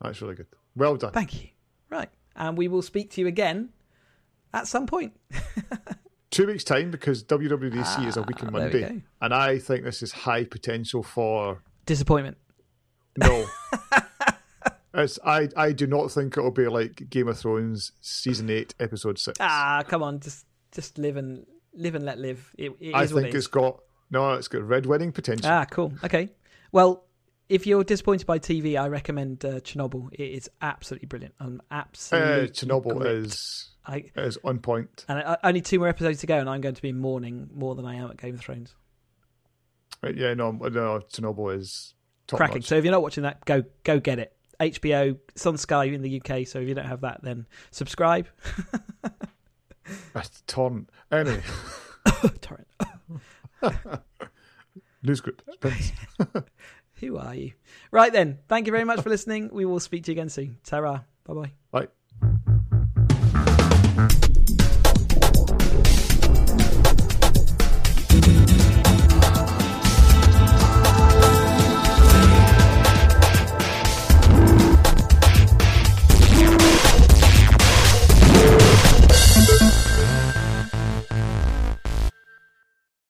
that's 0.00 0.20
really 0.22 0.34
good. 0.34 0.46
Well 0.76 0.96
done. 0.96 1.12
thank 1.12 1.42
you. 1.42 1.48
Right, 1.90 2.10
and 2.36 2.56
we 2.56 2.68
will 2.68 2.82
speak 2.82 3.10
to 3.12 3.20
you 3.20 3.26
again 3.26 3.70
at 4.52 4.66
some 4.66 4.86
point. 4.86 5.18
Two 6.30 6.46
weeks 6.46 6.62
time 6.62 6.90
because 6.90 7.24
WWDC 7.24 8.06
is 8.06 8.16
a 8.18 8.22
week 8.22 8.42
on 8.42 8.48
Ah, 8.54 8.58
there 8.58 8.70
we 8.70 8.80
Monday, 8.80 9.02
and 9.22 9.34
I 9.34 9.58
think 9.58 9.84
this 9.84 10.02
is 10.02 10.12
high 10.12 10.44
potential 10.44 11.02
for 11.02 11.62
Disappointment. 11.86 12.36
no. 13.16 13.46
It's, 14.94 15.18
I 15.24 15.48
I 15.56 15.72
do 15.72 15.86
not 15.86 16.10
think 16.10 16.36
it'll 16.38 16.50
be 16.50 16.66
like 16.68 17.08
Game 17.10 17.28
of 17.28 17.38
Thrones 17.38 17.92
season 18.00 18.48
eight 18.50 18.74
episode 18.80 19.18
six. 19.18 19.36
Ah, 19.40 19.82
come 19.86 20.02
on, 20.02 20.20
just 20.20 20.46
just 20.72 20.98
live 20.98 21.16
and 21.16 21.46
live 21.74 21.94
and 21.94 22.04
let 22.04 22.18
live. 22.18 22.50
It, 22.56 22.72
it 22.80 22.94
I 22.94 23.06
think 23.06 23.28
it 23.28 23.34
it's 23.34 23.46
got 23.46 23.80
no, 24.10 24.32
it's 24.34 24.48
got 24.48 24.62
red 24.62 24.86
wedding 24.86 25.12
potential. 25.12 25.50
Ah, 25.50 25.66
cool. 25.66 25.92
Okay. 26.02 26.30
Well, 26.72 27.04
if 27.50 27.66
you're 27.66 27.84
disappointed 27.84 28.26
by 28.26 28.38
TV, 28.38 28.78
I 28.80 28.88
recommend 28.88 29.44
uh, 29.44 29.60
Chernobyl. 29.60 30.08
It 30.12 30.22
is 30.32 30.50
absolutely 30.62 31.06
brilliant. 31.06 31.34
I'm 31.40 31.60
absolutely 31.70 32.44
Uh, 32.44 32.46
Chernobyl 32.50 32.98
gripped. 32.98 33.06
is 33.26 33.70
I, 33.86 34.04
is 34.16 34.38
on 34.44 34.58
point. 34.58 35.04
and 35.08 35.18
I, 35.18 35.36
only 35.44 35.60
two 35.60 35.78
more 35.78 35.88
episodes 35.88 36.20
to 36.20 36.26
go, 36.26 36.38
and 36.38 36.48
I'm 36.48 36.60
going 36.62 36.74
to 36.74 36.82
be 36.82 36.92
mourning 36.92 37.48
more 37.54 37.74
than 37.74 37.84
I 37.86 37.96
am 37.96 38.10
at 38.10 38.16
Game 38.18 38.34
of 38.34 38.40
Thrones. 38.40 38.74
Uh, 40.02 40.10
Yeah, 40.14 40.34
no, 40.34 40.52
no, 40.52 41.00
Chernobyl 41.10 41.56
is 41.58 41.94
top 42.26 42.38
Cracking. 42.38 42.56
notch. 42.56 42.66
So 42.66 42.76
if 42.76 42.84
you're 42.84 42.92
not 42.92 43.02
watching 43.02 43.22
that, 43.24 43.44
go 43.44 43.64
go 43.84 43.98
get 44.00 44.18
it. 44.18 44.34
HBO. 44.60 45.18
It's 45.30 45.46
on 45.46 45.56
Sky 45.56 45.84
in 45.84 46.02
the 46.02 46.20
UK. 46.20 46.46
So 46.46 46.58
if 46.60 46.68
you 46.68 46.74
don't 46.74 46.86
have 46.86 47.00
that, 47.02 47.22
then 47.22 47.46
subscribe. 47.70 48.28
That's 50.12 50.42
torrent. 50.46 50.90
Anyway. 51.10 51.42
torrent. 52.40 52.68
News 55.02 55.18
script. 55.18 55.42
Who 56.94 57.16
are 57.16 57.34
you? 57.34 57.52
Right 57.90 58.12
then. 58.12 58.38
Thank 58.48 58.66
you 58.66 58.72
very 58.72 58.84
much 58.84 59.00
for 59.00 59.08
listening. 59.08 59.50
We 59.52 59.64
will 59.64 59.80
speak 59.80 60.04
to 60.04 60.12
you 60.12 60.14
again 60.14 60.28
soon. 60.28 60.58
Ta-ra. 60.64 61.00
Bye-bye. 61.24 61.52
Bye. 61.70 61.88